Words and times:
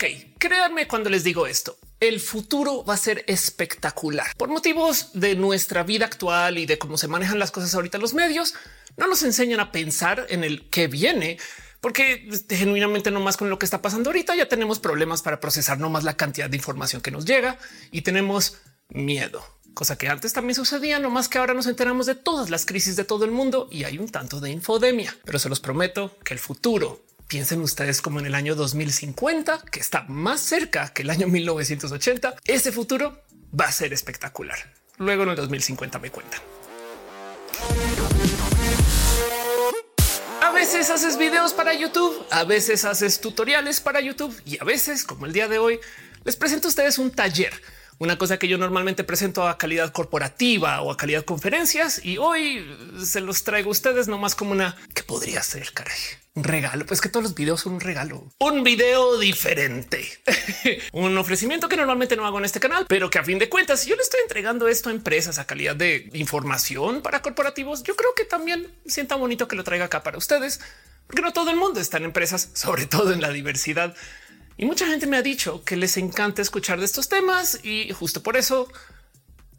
Ok, 0.00 0.38
créanme 0.38 0.88
cuando 0.88 1.10
les 1.10 1.24
digo 1.24 1.46
esto. 1.46 1.76
El 2.00 2.20
futuro 2.20 2.86
va 2.86 2.94
a 2.94 2.96
ser 2.96 3.22
espectacular 3.26 4.34
por 4.38 4.48
motivos 4.48 5.10
de 5.12 5.36
nuestra 5.36 5.82
vida 5.82 6.06
actual 6.06 6.56
y 6.56 6.64
de 6.64 6.78
cómo 6.78 6.96
se 6.96 7.06
manejan 7.06 7.38
las 7.38 7.50
cosas 7.50 7.74
ahorita 7.74 7.98
los 7.98 8.14
medios. 8.14 8.54
No 8.96 9.06
nos 9.06 9.22
enseñan 9.24 9.60
a 9.60 9.72
pensar 9.72 10.24
en 10.30 10.42
el 10.42 10.70
que 10.70 10.88
viene, 10.88 11.36
porque 11.82 12.30
genuinamente 12.48 13.10
no 13.10 13.20
más 13.20 13.36
con 13.36 13.50
lo 13.50 13.58
que 13.58 13.66
está 13.66 13.82
pasando 13.82 14.08
ahorita 14.08 14.34
ya 14.34 14.48
tenemos 14.48 14.78
problemas 14.78 15.20
para 15.20 15.38
procesar 15.38 15.78
no 15.78 15.90
más 15.90 16.02
la 16.02 16.16
cantidad 16.16 16.48
de 16.48 16.56
información 16.56 17.02
que 17.02 17.10
nos 17.10 17.26
llega 17.26 17.58
y 17.90 18.00
tenemos 18.00 18.56
miedo, 18.88 19.44
cosa 19.74 19.98
que 19.98 20.08
antes 20.08 20.32
también 20.32 20.54
sucedía, 20.54 20.98
no 20.98 21.10
más 21.10 21.28
que 21.28 21.36
ahora 21.36 21.52
nos 21.52 21.66
enteramos 21.66 22.06
de 22.06 22.14
todas 22.14 22.48
las 22.48 22.64
crisis 22.64 22.96
de 22.96 23.04
todo 23.04 23.26
el 23.26 23.32
mundo 23.32 23.68
y 23.70 23.84
hay 23.84 23.98
un 23.98 24.08
tanto 24.08 24.40
de 24.40 24.48
infodemia, 24.48 25.14
pero 25.26 25.38
se 25.38 25.50
los 25.50 25.60
prometo 25.60 26.16
que 26.24 26.32
el 26.32 26.40
futuro 26.40 27.04
piensen 27.30 27.60
ustedes 27.60 28.02
como 28.02 28.18
en 28.18 28.26
el 28.26 28.34
año 28.34 28.56
2050, 28.56 29.62
que 29.70 29.78
está 29.78 30.04
más 30.08 30.40
cerca 30.40 30.92
que 30.92 31.02
el 31.02 31.10
año 31.10 31.28
1980. 31.28 32.34
Ese 32.44 32.72
futuro 32.72 33.22
va 33.58 33.66
a 33.66 33.72
ser 33.72 33.92
espectacular. 33.92 34.58
Luego 34.98 35.22
en 35.22 35.28
el 35.30 35.36
2050 35.36 36.00
me 36.00 36.10
cuentan. 36.10 36.40
A 40.42 40.50
veces 40.50 40.90
haces 40.90 41.16
videos 41.16 41.52
para 41.52 41.72
YouTube, 41.72 42.26
a 42.32 42.42
veces 42.42 42.84
haces 42.84 43.20
tutoriales 43.20 43.80
para 43.80 44.00
YouTube 44.00 44.36
y 44.44 44.60
a 44.60 44.64
veces, 44.64 45.04
como 45.04 45.24
el 45.26 45.32
día 45.32 45.46
de 45.46 45.58
hoy, 45.58 45.78
les 46.24 46.34
presento 46.34 46.66
a 46.66 46.70
ustedes 46.70 46.98
un 46.98 47.12
taller 47.12 47.52
una 48.00 48.16
cosa 48.16 48.38
que 48.38 48.48
yo 48.48 48.56
normalmente 48.56 49.04
presento 49.04 49.46
a 49.46 49.58
calidad 49.58 49.92
corporativa 49.92 50.80
o 50.80 50.90
a 50.90 50.96
calidad 50.96 51.22
conferencias 51.22 52.02
y 52.02 52.16
hoy 52.16 52.66
se 52.98 53.20
los 53.20 53.44
traigo 53.44 53.68
a 53.68 53.72
ustedes 53.72 54.08
nomás 54.08 54.34
como 54.34 54.52
una 54.52 54.74
que 54.94 55.02
podría 55.02 55.42
ser 55.42 55.70
caray. 55.72 55.98
Un 56.34 56.44
regalo, 56.44 56.86
pues 56.86 57.02
que 57.02 57.10
todos 57.10 57.24
los 57.24 57.34
videos 57.34 57.60
son 57.60 57.74
un 57.74 57.80
regalo, 57.80 58.26
un 58.38 58.64
video 58.64 59.18
diferente, 59.18 60.08
un 60.92 61.18
ofrecimiento 61.18 61.68
que 61.68 61.76
normalmente 61.76 62.16
no 62.16 62.24
hago 62.24 62.38
en 62.38 62.46
este 62.46 62.58
canal, 62.58 62.86
pero 62.88 63.10
que 63.10 63.18
a 63.18 63.24
fin 63.24 63.38
de 63.38 63.50
cuentas, 63.50 63.80
si 63.80 63.90
yo 63.90 63.96
le 63.96 64.02
estoy 64.02 64.20
entregando 64.22 64.66
esto 64.66 64.88
a 64.88 64.92
empresas 64.92 65.38
a 65.38 65.46
calidad 65.46 65.76
de 65.76 66.08
información 66.14 67.02
para 67.02 67.20
corporativos, 67.20 67.82
yo 67.82 67.96
creo 67.96 68.14
que 68.14 68.24
también 68.24 68.66
sienta 68.86 69.16
bonito 69.16 69.46
que 69.46 69.56
lo 69.56 69.64
traiga 69.64 69.84
acá 69.84 70.02
para 70.02 70.16
ustedes, 70.16 70.60
porque 71.06 71.20
no 71.20 71.34
todo 71.34 71.50
el 71.50 71.56
mundo 71.56 71.80
está 71.80 71.98
en 71.98 72.04
empresas, 72.04 72.48
sobre 72.54 72.86
todo 72.86 73.12
en 73.12 73.20
la 73.20 73.28
diversidad 73.28 73.94
y 74.56 74.66
mucha 74.66 74.86
gente 74.86 75.06
me 75.06 75.16
ha 75.16 75.22
dicho 75.22 75.64
que 75.64 75.76
les 75.76 75.96
encanta 75.96 76.42
escuchar 76.42 76.78
de 76.78 76.84
estos 76.84 77.08
temas 77.08 77.60
y 77.64 77.92
justo 77.92 78.22
por 78.22 78.36
eso 78.36 78.70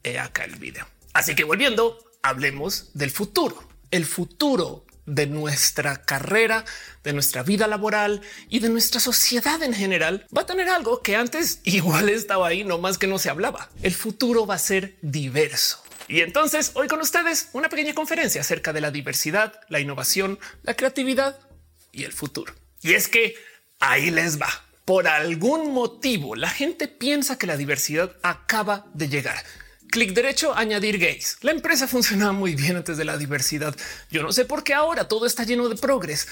he 0.04 0.20
acá 0.20 0.44
el 0.44 0.56
video. 0.56 0.88
Así 1.14 1.36
que 1.36 1.44
volviendo, 1.44 1.98
hablemos 2.22 2.92
del 2.94 3.12
futuro, 3.12 3.68
el 3.92 4.06
futuro 4.06 4.86
de 5.06 5.28
nuestra 5.28 6.04
carrera, 6.04 6.64
de 7.04 7.14
nuestra 7.14 7.44
vida 7.44 7.68
laboral 7.68 8.22
y 8.50 8.60
de 8.60 8.70
nuestra 8.70 9.00
sociedad 9.00 9.62
en 9.64 9.74
general 9.74 10.28
va 10.36 10.44
a 10.44 10.46
tener 10.46 10.70
algo 10.70 11.02
que 11.02 11.16
antes 11.16 11.60
igual 11.64 12.10
estaba 12.10 12.48
ahí, 12.48 12.64
no 12.64 12.78
más 12.78 12.98
que 12.98 13.08
no 13.08 13.20
se 13.20 13.30
hablaba. 13.30 13.70
El 13.82 13.94
futuro 13.94 14.46
va 14.46 14.56
a 14.56 14.60
ser 14.60 14.98
diverso. 15.02 15.84
Y 16.08 16.22
entonces 16.22 16.72
hoy 16.76 16.88
con 16.88 17.00
ustedes 17.00 17.50
una 17.54 17.70
pequeña 17.70 17.94
conferencia 17.94 18.42
acerca 18.42 18.74
de 18.74 18.82
la 18.82 18.92
diversidad, 18.92 19.60
la 19.70 19.80
innovación, 19.80 20.40
la 20.64 20.76
creatividad 20.76 21.40
y 21.92 22.04
el 22.04 22.12
futuro. 22.12 22.54
Y 22.82 22.94
es 22.94 23.08
que 23.08 23.36
ahí 23.80 24.12
les 24.12 24.40
va 24.40 24.50
por 24.86 25.08
algún 25.08 25.74
motivo 25.74 26.36
la 26.36 26.50
gente 26.50 26.88
piensa 26.88 27.38
que 27.38 27.48
la 27.48 27.58
diversidad 27.58 28.16
acaba 28.24 28.88
de 28.94 29.10
llegar. 29.10 29.44
Clic 29.90 30.14
derecho, 30.14 30.56
añadir 30.56 30.98
gays. 30.98 31.38
La 31.42 31.52
empresa 31.52 31.88
funcionaba 31.90 32.32
muy 32.32 32.56
bien 32.56 32.78
antes 32.78 32.98
de 32.98 33.06
la 33.06 33.18
diversidad. 33.18 33.76
Yo 34.10 34.24
no 34.24 34.32
sé 34.32 34.46
por 34.46 34.64
qué 34.64 34.74
ahora 34.74 35.08
todo 35.08 35.26
está 35.26 35.44
lleno 35.44 35.70
de 35.70 35.76
progres 35.76 36.28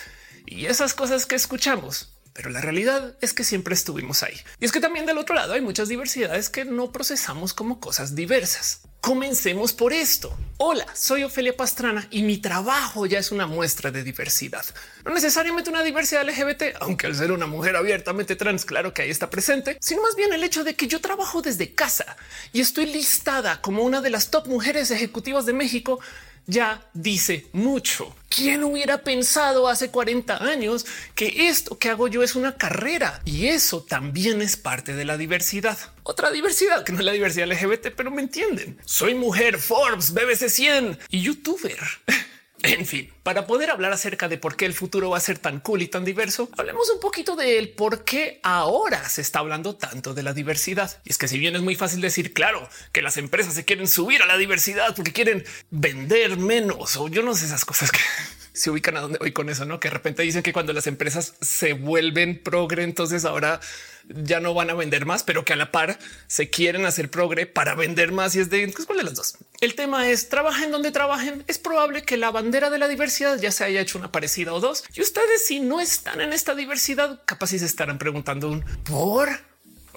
y 0.45 0.65
esas 0.65 0.93
cosas 0.93 1.25
que 1.25 1.35
escuchamos. 1.35 2.15
Pero 2.33 2.51
la 2.51 2.61
realidad 2.61 3.17
es 3.21 3.33
que 3.33 3.43
siempre 3.43 3.73
estuvimos 3.73 4.23
ahí. 4.23 4.39
Y 4.59 4.65
es 4.65 4.71
que 4.71 4.79
también 4.79 5.05
del 5.05 5.17
otro 5.17 5.35
lado 5.35 5.53
hay 5.53 5.61
muchas 5.61 5.89
diversidades 5.89 6.49
que 6.49 6.63
no 6.63 6.91
procesamos 6.91 7.53
como 7.53 7.81
cosas 7.81 8.15
diversas. 8.15 8.81
Comencemos 9.01 9.71
por 9.71 9.93
esto. 9.93 10.35
Hola, 10.57 10.85
soy 10.93 11.23
Ofelia 11.23 11.55
Pastrana 11.55 12.05
y 12.11 12.21
mi 12.21 12.37
trabajo 12.37 13.05
ya 13.05 13.17
es 13.17 13.31
una 13.31 13.47
muestra 13.47 13.91
de 13.91 14.03
diversidad. 14.03 14.65
No 15.05 15.13
necesariamente 15.13 15.69
una 15.69 15.83
diversidad 15.83 16.27
LGBT, 16.27 16.75
aunque 16.81 17.07
al 17.07 17.15
ser 17.15 17.31
una 17.31 17.47
mujer 17.47 17.77
abiertamente 17.77 18.35
trans, 18.35 18.65
claro 18.65 18.93
que 18.93 19.03
ahí 19.03 19.09
está 19.09 19.29
presente, 19.29 19.77
sino 19.79 20.01
más 20.01 20.17
bien 20.17 20.33
el 20.33 20.43
hecho 20.43 20.65
de 20.65 20.75
que 20.75 20.87
yo 20.87 20.99
trabajo 20.99 21.41
desde 21.41 21.73
casa 21.73 22.17
y 22.51 22.59
estoy 22.59 22.87
listada 22.87 23.61
como 23.61 23.83
una 23.83 24.01
de 24.01 24.09
las 24.09 24.31
top 24.31 24.47
mujeres 24.47 24.91
ejecutivas 24.91 25.45
de 25.45 25.53
México 25.53 26.01
ya 26.49 26.81
dice 26.93 27.47
mucho. 27.53 28.15
¿Quién 28.27 28.63
hubiera 28.63 29.03
pensado 29.03 29.67
hace 29.67 29.91
40 29.91 30.43
años 30.43 30.85
que 31.15 31.47
esto 31.47 31.77
que 31.77 31.89
hago 31.89 32.07
yo 32.07 32.23
es 32.23 32.35
una 32.35 32.57
carrera? 32.57 33.21
Y 33.23 33.47
eso 33.47 33.83
también 33.83 34.41
es 34.41 34.57
parte 34.57 34.93
de 34.93 35.05
la 35.05 35.17
diversidad. 35.17 35.77
Otra 36.03 36.31
diversidad 36.31 36.83
que 36.83 36.91
no 36.91 36.99
es 36.99 37.05
la 37.05 37.11
diversidad 37.11 37.47
LGBT, 37.47 37.89
pero 37.95 38.11
me 38.11 38.21
entienden. 38.21 38.79
Soy 38.83 39.13
mujer, 39.13 39.59
Forbes, 39.59 40.11
BBC 40.11 40.49
100 40.49 40.99
y 41.09 41.21
youtuber. 41.21 41.77
En 42.63 42.85
fin, 42.85 43.09
para 43.23 43.47
poder 43.47 43.69
hablar 43.69 43.93
acerca 43.93 44.27
de 44.27 44.37
por 44.37 44.57
qué 44.57 44.65
el 44.65 44.73
futuro 44.73 45.09
va 45.09 45.17
a 45.17 45.21
ser 45.21 45.37
tan 45.37 45.59
cool 45.59 45.81
y 45.81 45.87
tan 45.87 46.03
diverso, 46.03 46.49
hablemos 46.57 46.89
un 46.89 46.99
poquito 46.99 47.35
del 47.35 47.69
por 47.69 48.03
qué 48.03 48.39
ahora 48.43 49.07
se 49.07 49.21
está 49.21 49.39
hablando 49.39 49.75
tanto 49.75 50.13
de 50.13 50.23
la 50.23 50.33
diversidad. 50.33 51.01
Y 51.05 51.11
es 51.11 51.17
que 51.17 51.27
si 51.27 51.39
bien 51.39 51.55
es 51.55 51.61
muy 51.61 51.75
fácil 51.75 52.01
decir, 52.01 52.33
claro, 52.33 52.67
que 52.91 53.01
las 53.01 53.17
empresas 53.17 53.53
se 53.53 53.63
quieren 53.63 53.87
subir 53.87 54.21
a 54.21 54.25
la 54.25 54.37
diversidad 54.37 54.93
porque 54.95 55.13
quieren 55.13 55.45
vender 55.69 56.37
menos 56.37 56.97
o 56.97 57.07
yo 57.07 57.23
no 57.23 57.33
sé 57.35 57.45
esas 57.45 57.63
cosas 57.63 57.91
que 57.91 57.99
se 58.53 58.69
ubican 58.69 58.97
a 58.97 59.01
donde 59.01 59.19
voy 59.19 59.31
con 59.31 59.49
eso, 59.49 59.65
no? 59.65 59.79
Que 59.79 59.87
de 59.87 59.93
repente 59.93 60.23
dicen 60.23 60.43
que 60.43 60.53
cuando 60.53 60.73
las 60.73 60.87
empresas 60.87 61.35
se 61.39 61.73
vuelven 61.73 62.41
progre, 62.43 62.83
entonces 62.83 63.23
ahora 63.23 63.61
ya 64.09 64.39
no 64.39 64.53
van 64.53 64.69
a 64.69 64.73
vender 64.73 65.05
más, 65.05 65.23
pero 65.23 65.45
que 65.45 65.53
a 65.53 65.55
la 65.55 65.71
par 65.71 65.99
se 66.27 66.49
quieren 66.49 66.85
hacer 66.85 67.09
progre 67.09 67.45
para 67.45 67.75
vender 67.75 68.11
más. 68.11 68.35
Y 68.35 68.39
es 68.39 68.49
de 68.49 68.73
cuál 68.85 68.97
de 68.97 69.03
las 69.03 69.15
dos. 69.15 69.37
El 69.61 69.75
tema 69.75 70.09
es 70.09 70.29
trabajen 70.29 70.71
donde 70.71 70.91
trabajen. 70.91 71.43
Es 71.47 71.57
probable 71.57 72.03
que 72.03 72.17
la 72.17 72.31
bandera 72.31 72.69
de 72.69 72.79
la 72.79 72.87
diversidad 72.87 73.39
ya 73.39 73.51
se 73.51 73.63
haya 73.63 73.81
hecho 73.81 73.97
una 73.97 74.11
parecida 74.11 74.53
o 74.53 74.59
dos. 74.59 74.83
Y 74.93 75.01
ustedes, 75.01 75.45
si 75.45 75.59
no 75.59 75.79
están 75.79 76.21
en 76.21 76.33
esta 76.33 76.55
diversidad, 76.55 77.21
capaz 77.25 77.47
si 77.47 77.59
se 77.59 77.65
estarán 77.65 77.97
preguntando 77.97 78.49
un 78.49 78.63
por 78.83 79.48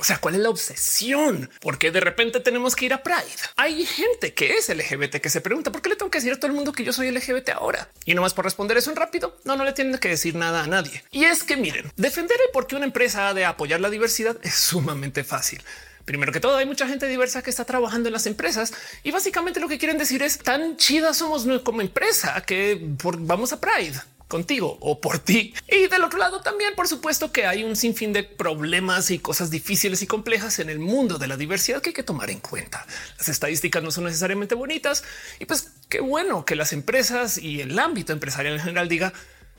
o 0.03 0.05
sea, 0.05 0.19
¿cuál 0.19 0.35
es 0.35 0.41
la 0.41 0.51
obsesión? 0.51 1.49
Porque 1.61 1.93
de 1.93 2.01
repente 2.01 2.41
tenemos 2.41 2.75
que 2.75 2.87
ir 2.87 2.93
a 2.93 3.05
Pride. 3.05 3.23
Hay 3.55 3.87
gente 3.87 4.35
que 4.35 4.57
es 4.57 4.69
LGBT 4.69 5.19
que 5.21 5.31
se 5.31 5.41
pregunta 5.41 5.71
por 5.71 5.81
qué 5.81 5.91
le 5.91 5.95
tengo 5.95 6.11
que 6.11 6.19
decir 6.19 6.33
a 6.33 6.37
todo 6.41 6.49
el 6.49 6.55
mundo 6.55 6.73
que 6.73 6.83
yo 6.83 6.93
soy 6.93 7.13
LGBT 7.13 7.51
ahora 7.51 7.89
y 8.05 8.15
no 8.15 8.23
más 8.23 8.35
por 8.35 8.45
responder 8.45 8.77
eso 8.77 8.91
en 8.91 8.97
rápido. 8.97 9.39
No, 9.45 9.55
no 9.55 9.65
le 9.65 9.73
tienen 9.73 9.97
que 9.99 10.09
decir 10.09 10.35
nada 10.35 10.65
a 10.65 10.67
nadie. 10.67 11.05
Y 11.13 11.23
es 11.23 11.45
que 11.45 11.57
miren, 11.57 11.93
defender 11.95 12.37
el 12.45 12.51
por 12.51 12.67
qué 12.67 12.75
una 12.75 12.85
empresa 12.85 13.29
ha 13.29 13.35
de 13.35 13.45
apoyar 13.45 13.79
la 13.79 13.91
diversidad 13.91 14.37
es 14.43 14.55
sumamente 14.55 15.23
fácil. 15.23 15.63
Primero 16.05 16.33
que 16.33 16.41
todo, 16.41 16.57
hay 16.57 16.67
mucha 16.67 16.89
gente 16.89 17.07
diversa 17.07 17.43
que 17.43 17.51
está 17.51 17.65
trabajando 17.65 18.09
en 18.09 18.13
las 18.13 18.27
empresas 18.27 18.75
y 19.05 19.13
básicamente 19.13 19.61
lo 19.61 19.69
que 19.69 19.79
quieren 19.79 19.99
decir 19.99 20.25
es 20.25 20.39
tan 20.39 20.77
chida 20.77 21.15
somos 21.15 21.47
como 21.63 21.81
empresa 21.81 22.41
que 22.41 22.81
vamos 23.21 23.53
a 23.53 23.61
Pride 23.61 24.01
contigo 24.33 24.79
o 24.81 24.99
por 24.99 25.19
ti. 25.19 25.53
Y 25.69 25.89
del 25.89 26.05
otro 26.05 26.19
lado 26.19 26.41
también, 26.41 26.75
por 26.75 26.89
supuesto 26.89 27.31
que 27.31 27.45
hay 27.45 27.65
un 27.65 27.77
sinfín 27.77 28.15
de 28.15 28.23
problemas 28.23 29.11
y 29.11 29.19
cosas 29.19 29.51
difíciles 29.51 30.01
y 30.01 30.07
complejas 30.07 30.59
en 30.59 30.71
el 30.71 30.79
mundo 30.79 31.19
de 31.19 31.29
la 31.29 31.37
diversidad 31.37 31.83
que 31.83 31.91
hay 31.91 31.95
que 31.95 32.03
tomar 32.03 32.31
en 32.31 32.41
cuenta. 32.41 32.87
Las 33.19 33.29
estadísticas 33.29 33.83
no 33.83 33.91
son 33.91 34.05
necesariamente 34.05 34.55
bonitas 34.55 35.05
y 35.39 35.45
pues 35.45 35.73
qué 35.91 36.01
bueno 36.01 36.47
que 36.47 36.57
las 36.57 36.73
empresas 36.73 37.37
y 37.37 37.61
el 37.61 37.79
ámbito 37.79 38.15
empresarial 38.15 38.55
en 38.55 38.61
general 38.61 38.89
diga 38.89 39.13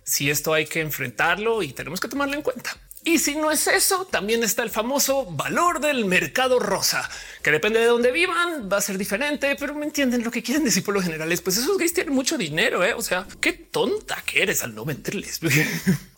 si 0.04 0.32
esto 0.32 0.56
hay 0.56 0.66
que 0.66 0.82
enfrentarlo 0.82 1.62
y 1.62 1.72
tenemos 1.72 2.00
que 2.00 2.08
tomarlo 2.08 2.34
en 2.34 2.42
cuenta. 2.42 2.76
Y 3.06 3.20
si 3.20 3.36
no 3.36 3.52
es 3.52 3.68
eso, 3.68 4.06
también 4.06 4.44
está 4.44 4.64
el 4.64 4.70
famoso 4.70 5.26
valor 5.26 5.82
del 5.82 6.06
mercado 6.06 6.58
rosa, 6.60 7.10
que 7.42 7.52
depende 7.52 7.80
de 7.80 7.88
dónde 7.88 8.12
vivan, 8.12 8.70
va 8.72 8.78
a 8.78 8.82
ser 8.82 8.98
diferente, 8.98 9.58
pero 9.60 9.76
me 9.76 9.86
entienden 9.86 10.24
lo 10.24 10.32
que 10.32 10.42
quieren 10.42 10.64
decir 10.64 10.84
por 10.84 10.94
lo 10.94 11.02
general 11.02 11.30
es 11.32 11.42
pues 11.42 11.58
esos 11.58 11.78
gays 11.78 11.94
tienen 11.94 12.14
mucho 12.14 12.38
dinero, 12.38 12.84
¿eh? 12.84 12.94
o 12.94 13.02
sea, 13.02 13.28
qué 13.42 13.52
tonta 13.52 14.24
que 14.26 14.44
eres 14.44 14.64
al 14.64 14.74
no 14.74 14.86
venderles. 14.86 15.42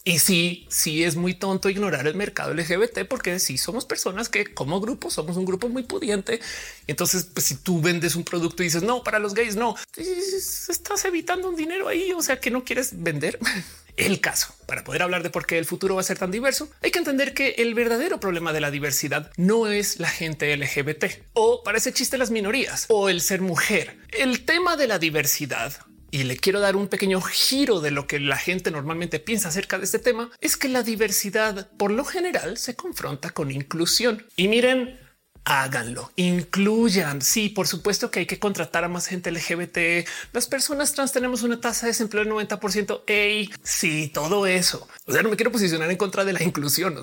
Y 0.08 0.20
sí, 0.20 0.68
sí 0.70 1.04
es 1.04 1.16
muy 1.16 1.34
tonto 1.34 1.68
ignorar 1.68 2.06
el 2.06 2.14
mercado 2.14 2.54
LGBT 2.54 3.08
porque 3.10 3.40
si 3.40 3.58
somos 3.58 3.86
personas 3.86 4.30
que 4.30 4.54
como 4.54 4.80
grupo 4.80 5.10
somos 5.10 5.36
un 5.36 5.46
grupo 5.46 5.68
muy 5.68 5.82
pudiente. 5.82 6.40
Entonces, 6.86 7.28
pues 7.34 7.48
si 7.48 7.56
tú 7.56 7.82
vendes 7.82 8.16
un 8.16 8.24
producto 8.24 8.62
y 8.62 8.68
dices 8.68 8.84
no 8.84 9.04
para 9.04 9.18
los 9.18 9.34
gays, 9.34 9.56
no 9.56 9.76
estás 9.98 11.06
evitando 11.06 11.50
un 11.50 11.56
dinero 11.56 11.88
ahí. 11.88 12.14
O 12.14 12.22
sea 12.22 12.40
que 12.40 12.52
no 12.52 12.64
quieres 12.64 13.02
vender. 13.02 13.40
el 13.98 14.20
caso. 14.22 14.54
Para 14.68 14.84
poder 14.84 15.02
hablar 15.02 15.24
de 15.24 15.32
por 15.32 15.48
qué 15.48 15.58
el 15.58 15.66
futuro 15.66 15.96
va 15.96 16.02
a 16.02 16.04
ser 16.04 16.20
tan 16.20 16.30
diverso, 16.30 16.70
hay 16.84 16.92
que 16.92 17.00
entender 17.00 17.34
que 17.34 17.56
el 17.58 17.74
verdadero 17.74 18.20
problema 18.20 18.54
de 18.54 18.62
la 18.62 18.70
diversidad 18.70 19.32
no 19.38 19.68
es 19.68 20.00
la 20.00 20.10
gente 20.10 20.56
LGBT 20.56 21.06
o 21.34 21.64
parece 21.64 21.94
chiste 21.94 22.20
las 22.20 22.30
minorías 22.30 22.86
o 22.90 23.10
el 23.10 23.22
ser 23.22 23.42
mujer. 23.42 23.98
El 24.12 24.46
tema 24.46 24.78
de 24.78 24.88
la 24.88 25.00
diversidad 25.00 25.74
y 26.16 26.24
le 26.24 26.38
quiero 26.38 26.62
dar 26.62 26.78
un 26.78 26.88
pequeño 26.88 27.20
giro 27.20 27.82
de 27.82 27.92
lo 27.92 28.08
que 28.08 28.22
la 28.22 28.38
gente 28.38 28.72
normalmente 28.72 29.20
piensa 29.20 29.50
acerca 29.50 29.78
de 29.78 29.84
este 29.84 30.00
tema, 30.00 30.32
es 30.40 30.56
que 30.56 30.70
la 30.70 30.82
diversidad 30.82 31.70
por 31.76 31.92
lo 31.92 32.06
general 32.06 32.58
se 32.58 32.74
confronta 32.74 33.32
con 33.32 33.52
inclusión. 33.52 34.26
Y 34.38 34.48
miren, 34.48 34.98
háganlo, 35.44 36.14
incluyan. 36.16 37.22
Sí, 37.22 37.50
por 37.50 37.68
supuesto 37.68 38.12
que 38.12 38.20
hay 38.20 38.26
que 38.28 38.40
contratar 38.40 38.86
a 38.86 38.88
más 38.88 39.08
gente 39.08 39.30
LGBT. 39.30 40.08
Las 40.32 40.48
personas 40.48 40.94
trans 40.94 41.12
tenemos 41.12 41.44
una 41.44 41.60
tasa 41.60 41.86
de 41.86 41.92
desempleo 41.92 42.24
del 42.24 42.32
90%. 42.32 43.02
Ey, 43.08 43.50
sí, 43.62 44.10
todo 44.14 44.46
eso. 44.46 44.88
O 45.08 45.12
sea, 45.12 45.22
no 45.22 45.28
me 45.28 45.36
quiero 45.36 45.52
posicionar 45.52 45.92
en 45.92 45.98
contra 45.98 46.24
de 46.24 46.32
la 46.32 46.44
inclusión. 46.44 46.96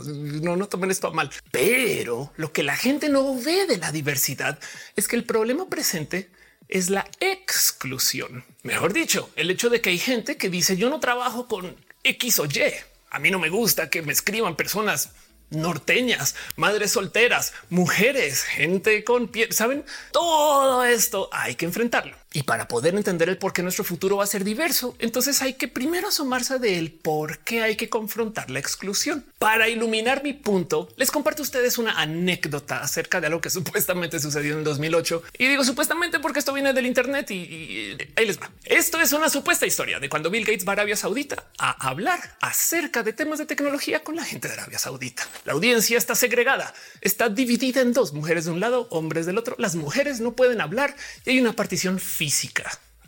No, 0.42 0.56
no 0.56 0.68
tomen 0.68 0.90
esto 0.90 1.08
a 1.08 1.12
mal, 1.12 1.30
pero 1.50 2.32
lo 2.36 2.50
que 2.54 2.62
la 2.62 2.76
gente 2.76 3.10
no 3.10 3.38
ve 3.38 3.66
de 3.66 3.76
la 3.76 3.92
diversidad 3.92 4.58
es 4.96 5.06
que 5.06 5.16
el 5.16 5.24
problema 5.24 5.68
presente 5.68 6.30
es 6.68 6.88
la 6.88 7.06
exclusión. 7.20 8.42
Mejor 8.62 8.92
dicho, 8.92 9.28
el 9.34 9.50
hecho 9.50 9.70
de 9.70 9.80
que 9.80 9.90
hay 9.90 9.98
gente 9.98 10.36
que 10.36 10.48
dice 10.48 10.76
yo 10.76 10.88
no 10.88 11.00
trabajo 11.00 11.48
con 11.48 11.74
X 12.04 12.38
o 12.38 12.44
Y. 12.44 12.72
A 13.10 13.18
mí 13.18 13.30
no 13.30 13.40
me 13.40 13.48
gusta 13.48 13.90
que 13.90 14.02
me 14.02 14.12
escriban 14.12 14.54
personas 14.54 15.10
norteñas, 15.50 16.36
madres 16.54 16.92
solteras, 16.92 17.52
mujeres, 17.70 18.44
gente 18.44 19.02
con 19.02 19.26
piel, 19.28 19.52
saben, 19.52 19.84
todo 20.12 20.84
esto 20.84 21.28
hay 21.32 21.56
que 21.56 21.64
enfrentarlo. 21.64 22.21
Y 22.32 22.44
para 22.44 22.68
poder 22.68 22.94
entender 22.94 23.28
el 23.28 23.38
por 23.38 23.52
qué 23.52 23.62
nuestro 23.62 23.84
futuro 23.84 24.16
va 24.16 24.24
a 24.24 24.26
ser 24.26 24.44
diverso, 24.44 24.94
entonces 24.98 25.42
hay 25.42 25.54
que 25.54 25.68
primero 25.68 26.08
asomarse 26.08 26.58
del 26.58 26.92
por 26.92 27.38
qué 27.40 27.62
hay 27.62 27.76
que 27.76 27.88
confrontar 27.88 28.50
la 28.50 28.58
exclusión. 28.58 29.24
Para 29.38 29.68
iluminar 29.68 30.22
mi 30.22 30.32
punto, 30.32 30.88
les 30.96 31.10
comparto 31.10 31.42
a 31.42 31.44
ustedes 31.44 31.78
una 31.78 32.00
anécdota 32.00 32.80
acerca 32.80 33.20
de 33.20 33.26
algo 33.26 33.40
que 33.40 33.50
supuestamente 33.58 34.18
sucedió 34.20 34.52
en 34.52 34.58
el 34.60 34.64
2008. 34.64 35.22
Y 35.38 35.48
digo 35.48 35.64
supuestamente 35.64 36.20
porque 36.20 36.38
esto 36.38 36.52
viene 36.52 36.72
del 36.72 36.86
Internet 36.86 37.30
y, 37.30 37.34
y 37.34 37.98
ahí 38.16 38.26
les 38.26 38.40
va. 38.40 38.50
Esto 38.64 39.00
es 39.00 39.12
una 39.12 39.28
supuesta 39.28 39.66
historia 39.66 39.98
de 40.00 40.08
cuando 40.08 40.30
Bill 40.30 40.44
Gates 40.44 40.66
va 40.66 40.72
a 40.72 40.76
Arabia 40.76 40.96
Saudita 40.96 41.44
a 41.58 41.88
hablar 41.88 42.18
acerca 42.40 43.02
de 43.02 43.12
temas 43.12 43.38
de 43.38 43.46
tecnología 43.46 44.02
con 44.02 44.16
la 44.16 44.24
gente 44.24 44.48
de 44.48 44.54
Arabia 44.54 44.78
Saudita. 44.78 45.26
La 45.44 45.52
audiencia 45.52 45.98
está 45.98 46.14
segregada, 46.14 46.72
está 47.00 47.28
dividida 47.28 47.80
en 47.82 47.92
dos, 47.92 48.12
mujeres 48.12 48.46
de 48.46 48.52
un 48.52 48.60
lado, 48.60 48.88
hombres 48.90 49.26
del 49.26 49.38
otro. 49.38 49.54
Las 49.58 49.74
mujeres 49.74 50.20
no 50.20 50.32
pueden 50.32 50.60
hablar 50.60 50.96
y 51.24 51.30
hay 51.30 51.40
una 51.40 51.52
partición 51.52 51.98
física. 51.98 52.21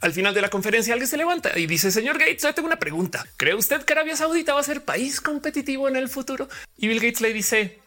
Al 0.00 0.12
final 0.12 0.34
de 0.34 0.42
la 0.42 0.50
conferencia 0.50 0.92
alguien 0.92 1.08
se 1.08 1.16
levanta 1.16 1.58
y 1.58 1.66
dice, 1.66 1.90
señor 1.90 2.18
Gates, 2.18 2.42
yo 2.42 2.54
tengo 2.54 2.66
una 2.66 2.78
pregunta. 2.78 3.26
¿Cree 3.36 3.54
usted 3.54 3.82
que 3.84 3.92
Arabia 3.94 4.16
Saudita 4.16 4.52
va 4.54 4.60
a 4.60 4.64
ser 4.64 4.84
país 4.84 5.20
competitivo 5.20 5.88
en 5.88 5.96
el 5.96 6.08
futuro? 6.08 6.48
Y 6.76 6.88
Bill 6.88 7.00
Gates 7.00 7.20
le 7.20 7.32
dice, 7.32 7.78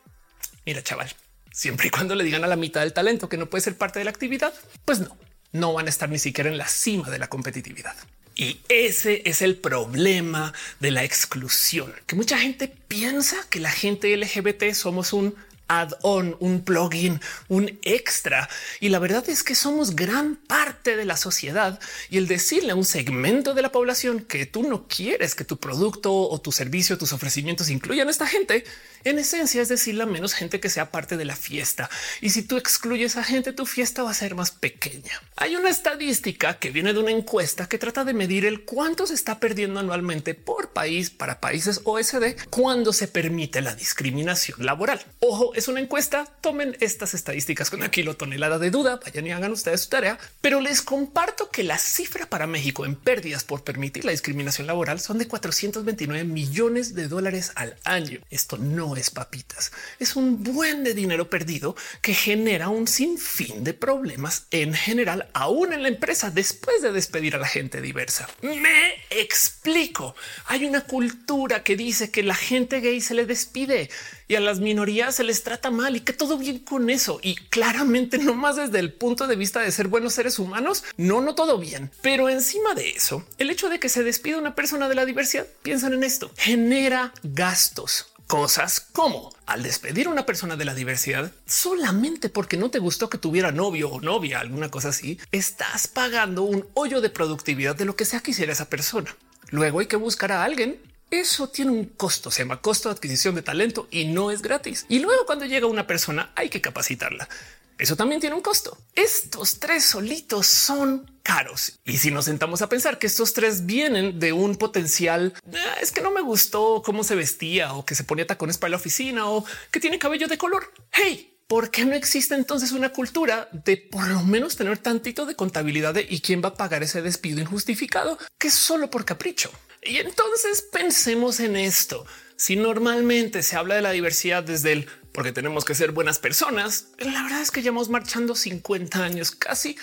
mira 0.65 0.81
chaval, 0.81 1.13
siempre 1.51 1.88
y 1.88 1.89
cuando 1.91 2.15
le 2.15 2.24
digan 2.24 2.44
a 2.44 2.47
la 2.47 2.56
mitad 2.56 2.81
del 2.81 2.94
talento 2.94 3.29
que 3.29 3.38
no 3.38 3.47
puede 3.47 3.63
ser 3.63 3.77
parte 3.77 4.00
de 4.00 4.06
la 4.06 4.12
actividad, 4.12 4.53
pues 4.83 5.00
no, 5.00 5.15
no 5.51 5.74
van 5.74 5.85
a 5.85 5.89
estar 5.89 6.09
ni 6.09 6.19
siquiera 6.19 6.50
en 6.50 6.57
la 6.57 6.68
cima 6.68 7.09
de 7.09 7.19
la 7.19 7.27
competitividad. 7.27 7.95
Y 8.35 8.59
ese 8.69 9.23
es 9.25 9.41
el 9.41 9.56
problema 9.56 10.53
de 10.80 10.91
la 10.91 11.03
exclusión, 11.03 11.94
que 12.06 12.15
mucha 12.15 12.38
gente 12.38 12.68
piensa 12.68 13.35
que 13.50 13.59
la 13.59 13.71
gente 13.71 14.15
LGBT 14.15 14.73
somos 14.73 15.13
un 15.13 15.35
add-on, 15.68 16.36
un 16.40 16.64
plugin, 16.64 17.19
un 17.48 17.80
extra. 17.84 18.50
Y 18.80 18.90
la 18.90 19.00
verdad 19.00 19.28
es 19.30 19.44
que 19.44 19.56
somos 19.56 19.96
gran 19.96 20.36
parte 20.36 20.96
de 20.96 21.06
la 21.06 21.18
sociedad 21.18 21.80
y 22.10 22.18
el 22.18 22.28
decirle 22.28 22.72
a 22.72 22.75
un 22.75 22.86
segmento 22.86 23.54
de 23.54 23.62
la 23.62 23.72
población 23.72 24.22
que 24.22 24.46
tú 24.46 24.64
no 24.64 24.88
quieres 24.88 25.36
que 25.36 25.46
tu 25.46 25.58
producto 25.58 26.14
o 26.14 26.42
tu 26.42 26.52
servicio, 26.52 26.98
tus 26.98 27.14
ofrecimientos 27.14 27.69
incluyan 27.69 28.08
a 28.08 28.12
esta 28.12 28.28
gente, 28.28 28.64
en 29.04 29.19
esencia 29.19 29.62
es 29.62 29.69
decirle 29.69 30.04
a 30.04 30.06
menos 30.06 30.34
gente 30.34 30.60
que 30.60 30.69
sea 30.69 30.92
parte 30.92 31.18
de 31.18 31.25
la 31.25 31.36
fiesta. 31.36 31.90
Y 32.22 32.30
si 32.31 32.42
tú 32.42 32.58
excluyes 32.58 33.18
a 33.18 33.24
gente, 33.24 33.54
tu 33.54 33.66
fiesta 33.66 34.04
va 34.04 34.12
a 34.12 34.16
ser 34.16 34.36
más 34.36 34.52
pequeña. 34.52 35.22
Hay 35.36 35.56
una 35.56 35.69
estadística 35.69 36.60
que 36.60 36.72
viene 36.72 36.94
de 36.94 37.00
una 37.00 37.12
encuesta 37.12 37.68
que 37.68 37.78
trata 37.78 38.04
de 38.04 38.14
medir 38.14 38.46
el 38.46 38.64
cuánto 38.66 39.08
se 39.08 39.14
está 39.14 39.40
perdiendo 39.40 39.80
anualmente 39.80 40.34
por 40.34 40.69
país 40.69 41.10
para 41.10 41.40
países 41.40 41.81
OSD 41.84 42.36
cuando 42.50 42.94
se 42.94 43.08
permite 43.08 43.62
la 43.62 43.75
discriminación 43.75 44.66
laboral. 44.66 45.06
Ojo, 45.19 45.54
es 45.57 45.68
una 45.68 45.80
encuesta. 45.80 46.25
Tomen 46.42 46.77
estas 46.81 47.15
estadísticas 47.15 47.71
con 47.71 47.81
aquí 47.81 48.04
lo 48.04 48.15
tonelada 48.15 48.59
de 48.59 48.69
duda. 48.69 49.00
Vayan 49.04 49.25
y 49.25 49.31
hagan 49.31 49.51
ustedes 49.51 49.81
su 49.81 49.89
tarea, 49.89 50.19
pero 50.39 50.62
les 50.62 50.83
comparto 50.83 51.50
que 51.50 51.63
la 51.63 51.80
cifra 51.80 52.27
para 52.27 52.45
México 52.45 52.86
en 52.86 52.95
pérdidas 52.95 53.44
por 53.44 53.63
permitir 53.63 54.06
la 54.06 54.12
discriminación 54.12 54.68
laboral 54.68 55.00
son 55.00 55.18
de 55.18 55.27
429 55.27 56.24
millones 56.25 56.94
de 56.94 57.07
dólares 57.07 57.54
al 57.56 57.75
año. 57.83 58.19
Esto 58.30 58.59
no 58.59 58.95
es 58.95 59.09
papitas. 59.09 59.71
Es 59.98 60.15
un 60.15 60.44
buen 60.44 60.83
de 60.83 60.94
dinero 60.94 61.27
perdido 61.27 61.75
que 62.04 62.13
genera 62.13 62.69
un 62.69 62.88
sinfín 62.88 63.63
de 63.63 63.74
problemas 63.74 64.45
en 64.51 64.75
general, 64.75 65.27
aún 65.33 65.74
en 65.74 65.81
la 65.81 65.89
empresa 65.89 66.30
después 66.30 66.83
de 66.83 66.92
despedir 66.92 67.36
a 67.36 67.39
la 67.39 67.48
gente 67.48 67.81
diversa. 67.81 68.30
Me 68.44 68.94
explico. 69.09 70.15
Hay 70.45 70.65
una 70.65 70.81
cultura 70.81 71.63
que 71.63 71.75
dice 71.75 72.12
que 72.12 72.21
la 72.21 72.36
gente 72.36 72.80
gay 72.80 73.01
se 73.01 73.15
le 73.15 73.25
despide 73.25 73.89
y 74.27 74.35
a 74.35 74.39
las 74.39 74.59
minorías 74.59 75.15
se 75.15 75.24
les 75.24 75.44
trata 75.44 75.71
mal 75.71 75.95
y 75.95 76.01
que 76.01 76.13
todo 76.13 76.38
bien 76.38 76.59
con 76.59 76.89
eso. 76.89 77.19
Y 77.21 77.35
claramente 77.35 78.18
no 78.18 78.33
más 78.33 78.57
desde 78.57 78.79
el 78.79 78.94
punto 78.94 79.27
de 79.27 79.35
vista 79.35 79.62
de 79.62 79.71
ser 79.71 79.88
buenos 79.88 80.13
seres 80.13 80.39
humanos, 80.39 80.83
no, 80.97 81.21
no 81.21 81.35
todo 81.35 81.57
bien. 81.57 81.91
Pero 82.01 82.29
encima 82.29 82.74
de 82.74 82.91
eso, 82.91 83.25
el 83.38 83.50
hecho 83.50 83.69
de 83.69 83.79
que 83.79 83.89
se 83.89 84.03
despida 84.03 84.38
una 84.38 84.56
persona 84.56 84.89
de 84.89 84.95
la 84.95 85.06
diversidad, 85.06 85.47
piensan 85.63 85.94
en 85.94 86.03
esto, 86.03 86.31
genera 86.38 87.13
gastos 87.24 88.07
cosas 88.27 88.81
como 88.81 89.33
al 89.45 89.63
despedir 89.63 90.07
a 90.07 90.09
una 90.09 90.25
persona 90.25 90.57
de 90.57 90.65
la 90.65 90.75
diversidad 90.75 91.31
solamente 91.45 92.30
porque 92.30 92.57
no 92.57 92.69
te 92.69 92.80
gustó 92.80 93.09
que 93.09 93.18
tuviera 93.18 93.53
novio 93.53 93.89
o 93.89 94.01
novia, 94.01 94.41
alguna 94.41 94.69
cosa 94.69 94.89
así, 94.89 95.18
estás 95.31 95.88
pagando 95.88 96.44
un 96.44 96.68
hoyo 96.73 97.00
de 97.00 97.09
productividad 97.09 97.75
de 97.75 97.85
lo 97.85 97.95
que 97.95 98.03
sea 98.03 98.19
que 98.19 98.31
hiciera 98.31 98.51
esa 98.51 98.69
persona. 98.69 99.15
Luego 99.50 99.80
hay 99.80 99.88
que 99.88 99.95
buscar 99.95 100.33
a 100.33 100.44
alguien. 100.44 100.77
Eso 101.09 101.48
tiene 101.48 101.71
un 101.71 101.86
costo, 101.86 102.31
se 102.31 102.44
llama 102.44 102.62
costo 102.62 102.89
de 102.89 102.95
adquisición 102.95 103.33
de 103.36 103.42
talento 103.42 103.88
y 103.92 104.06
no 104.06 104.30
es 104.30 104.42
gratis. 104.42 104.86
Y 104.89 105.00
luego 105.00 105.25
cuando 105.25 105.45
llega 105.45 105.65
una 105.65 105.88
persona 105.88 106.31
hay 106.36 106.50
que 106.50 106.59
capacitarla. 106.59 107.30
Eso 107.77 107.95
también 107.95 108.19
tiene 108.19 108.36
un 108.36 108.42
costo. 108.42 108.77
Estos 108.94 109.59
tres 109.59 109.86
solitos 109.86 110.48
son 110.48 111.09
caros. 111.21 111.80
Y 111.86 111.98
si 111.98 112.12
nos 112.12 112.25
sentamos 112.25 112.62
a 112.62 112.69
pensar 112.69 112.98
que 112.98 113.07
estos 113.07 113.33
tres 113.33 113.65
vienen 113.65 114.19
de 114.19 114.33
un 114.33 114.56
potencial, 114.56 115.33
ah, 115.54 115.75
es 115.81 115.92
que 115.92 116.01
no 116.01 116.12
me 116.12 116.21
gustó 116.21 116.81
cómo 116.83 117.04
se 117.04 117.15
vestía 117.15 117.74
o 117.74 117.86
que 117.86 117.95
se 117.95 118.04
ponía 118.04 118.27
tacones 118.27 118.57
para 118.57 118.71
la 118.71 118.77
oficina 118.77 119.30
o 119.30 119.45
que 119.71 119.80
tiene 119.80 120.00
cabello 120.00 120.27
de 120.27 120.38
color. 120.38 120.74
Hey, 120.92 121.38
¿por 121.48 121.69
qué 121.69 121.86
no 121.86 121.94
existe 121.94 122.36
entonces 122.36 122.71
una 122.71 122.89
cultura 122.89 123.48
de 123.54 123.77
por 123.77 124.07
lo 124.07 124.24
menos 124.24 124.57
tener 124.57 124.80
tantito 124.80 125.25
de 125.25 125.36
contabilidad 125.36 125.94
de 125.94 126.06
y 126.09 126.19
quién 126.19 126.42
va 126.44 126.50
a 126.50 126.56
pagar 126.56 126.83
ese 126.83 127.01
despido 127.01 127.39
injustificado 127.39 128.18
que 128.39 128.48
es 128.48 128.56
solo 128.56 128.89
por 128.89 129.06
capricho? 129.06 129.51
Y 129.88 129.98
entonces 129.98 130.62
pensemos 130.62 131.39
en 131.39 131.56
esto. 131.56 132.06
Si 132.36 132.56
normalmente 132.56 133.42
se 133.42 133.56
habla 133.56 133.75
de 133.75 133.81
la 133.81 133.92
diversidad 133.92 134.44
desde 134.44 134.74
el 134.74 134.88
porque 135.18 135.31
tenemos 135.31 135.66
que 135.66 135.74
ser 135.74 135.94
buenas 135.94 136.19
personas. 136.19 136.89
La 137.00 137.24
verdad 137.24 137.42
es 137.42 137.50
que 137.50 137.63
llevamos 137.63 137.89
marchando 137.89 138.36
50 138.36 139.04
años 139.04 139.31
casi 139.31 139.75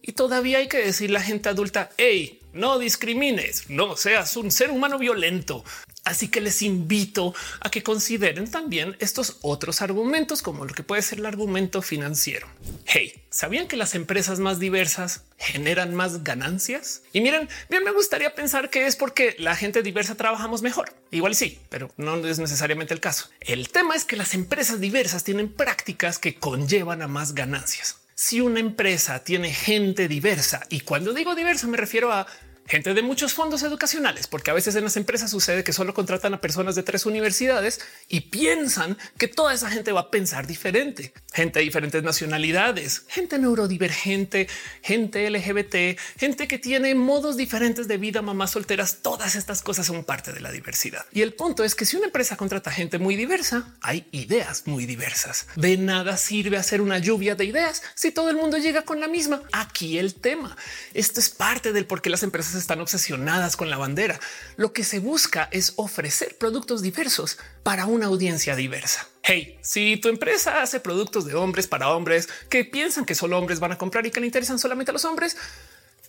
y 0.00 0.12
todavía 0.12 0.56
hay 0.56 0.68
que 0.68 0.78
decirle 0.78 1.18
a 1.18 1.20
la 1.20 1.26
gente 1.26 1.50
adulta, 1.50 1.90
hey, 1.98 2.40
no 2.54 2.78
discrimines, 2.78 3.68
no 3.68 3.94
seas 3.98 4.38
un 4.38 4.50
ser 4.50 4.70
humano 4.70 4.98
violento. 4.98 5.64
Así 6.04 6.28
que 6.28 6.40
les 6.40 6.62
invito 6.62 7.34
a 7.60 7.70
que 7.70 7.82
consideren 7.82 8.50
también 8.50 8.96
estos 9.00 9.36
otros 9.42 9.82
argumentos, 9.82 10.40
como 10.40 10.64
lo 10.64 10.72
que 10.72 10.82
puede 10.82 11.02
ser 11.02 11.18
el 11.18 11.26
argumento 11.26 11.82
financiero. 11.82 12.48
Hey, 12.86 13.19
¿sabían 13.30 13.68
que 13.68 13.76
las 13.76 13.94
empresas 13.94 14.40
más 14.40 14.58
diversas 14.58 15.22
generan 15.38 15.94
más 15.94 16.24
ganancias? 16.24 17.02
Y 17.12 17.20
miren, 17.20 17.48
bien 17.68 17.84
me 17.84 17.92
gustaría 17.92 18.34
pensar 18.34 18.68
que 18.68 18.86
es 18.86 18.96
porque 18.96 19.36
la 19.38 19.56
gente 19.56 19.82
diversa 19.82 20.16
trabajamos 20.16 20.62
mejor. 20.62 20.92
Igual 21.10 21.34
sí, 21.34 21.58
pero 21.68 21.90
no 21.96 22.16
es 22.26 22.38
necesariamente 22.38 22.92
el 22.92 23.00
caso. 23.00 23.30
El 23.40 23.70
tema 23.70 23.94
es 23.94 24.04
que 24.04 24.16
las 24.16 24.34
empresas 24.34 24.80
diversas 24.80 25.24
tienen 25.24 25.52
prácticas 25.52 26.18
que 26.18 26.34
conllevan 26.34 27.02
a 27.02 27.08
más 27.08 27.34
ganancias. 27.34 27.96
Si 28.14 28.40
una 28.42 28.60
empresa 28.60 29.24
tiene 29.24 29.54
gente 29.54 30.06
diversa, 30.06 30.66
y 30.68 30.80
cuando 30.80 31.14
digo 31.14 31.34
diversa 31.34 31.66
me 31.68 31.78
refiero 31.78 32.12
a 32.12 32.26
gente 32.70 32.94
de 32.94 33.02
muchos 33.02 33.34
fondos 33.34 33.64
educacionales, 33.64 34.28
porque 34.28 34.52
a 34.52 34.54
veces 34.54 34.76
en 34.76 34.84
las 34.84 34.96
empresas 34.96 35.28
sucede 35.28 35.64
que 35.64 35.72
solo 35.72 35.92
contratan 35.92 36.34
a 36.34 36.40
personas 36.40 36.76
de 36.76 36.84
tres 36.84 37.04
universidades 37.04 37.80
y 38.08 38.20
piensan 38.20 38.96
que 39.18 39.26
toda 39.26 39.52
esa 39.52 39.68
gente 39.70 39.90
va 39.90 40.02
a 40.02 40.10
pensar 40.10 40.46
diferente. 40.46 41.12
Gente 41.32 41.58
de 41.58 41.64
diferentes 41.64 42.04
nacionalidades, 42.04 43.02
gente 43.08 43.38
neurodivergente, 43.38 44.48
gente 44.82 45.28
LGBT, 45.28 45.98
gente 46.16 46.46
que 46.46 46.58
tiene 46.58 46.94
modos 46.94 47.36
diferentes 47.36 47.88
de 47.88 47.96
vida, 47.96 48.22
mamás 48.22 48.52
solteras, 48.52 48.98
todas 49.02 49.34
estas 49.34 49.62
cosas 49.62 49.86
son 49.86 50.04
parte 50.04 50.32
de 50.32 50.40
la 50.40 50.52
diversidad. 50.52 51.04
Y 51.10 51.22
el 51.22 51.34
punto 51.34 51.64
es 51.64 51.74
que 51.74 51.84
si 51.84 51.96
una 51.96 52.06
empresa 52.06 52.36
contrata 52.36 52.70
gente 52.70 53.00
muy 53.00 53.16
diversa, 53.16 53.74
hay 53.80 54.06
ideas 54.12 54.68
muy 54.68 54.86
diversas. 54.86 55.46
De 55.56 55.76
nada 55.76 56.16
sirve 56.16 56.56
hacer 56.56 56.80
una 56.80 56.98
lluvia 56.98 57.34
de 57.34 57.46
ideas 57.46 57.82
si 57.96 58.12
todo 58.12 58.30
el 58.30 58.36
mundo 58.36 58.58
llega 58.58 58.82
con 58.82 59.00
la 59.00 59.08
misma. 59.08 59.42
Aquí 59.50 59.98
el 59.98 60.14
tema. 60.14 60.56
Esto 60.94 61.18
es 61.18 61.30
parte 61.30 61.72
del 61.72 61.86
por 61.86 62.00
qué 62.00 62.10
las 62.10 62.22
empresas 62.22 62.59
están 62.60 62.80
obsesionadas 62.80 63.56
con 63.56 63.70
la 63.70 63.76
bandera. 63.76 64.20
Lo 64.56 64.72
que 64.72 64.84
se 64.84 64.98
busca 64.98 65.48
es 65.50 65.72
ofrecer 65.76 66.36
productos 66.38 66.82
diversos 66.82 67.38
para 67.62 67.86
una 67.86 68.06
audiencia 68.06 68.56
diversa. 68.56 69.08
Hey, 69.22 69.58
si 69.62 69.96
tu 69.96 70.08
empresa 70.08 70.62
hace 70.62 70.80
productos 70.80 71.24
de 71.24 71.34
hombres 71.34 71.66
para 71.66 71.90
hombres 71.90 72.28
que 72.48 72.64
piensan 72.64 73.04
que 73.04 73.14
solo 73.14 73.38
hombres 73.38 73.60
van 73.60 73.72
a 73.72 73.78
comprar 73.78 74.06
y 74.06 74.10
que 74.10 74.20
le 74.20 74.26
interesan 74.26 74.58
solamente 74.58 74.90
a 74.90 74.94
los 74.94 75.04
hombres, 75.04 75.36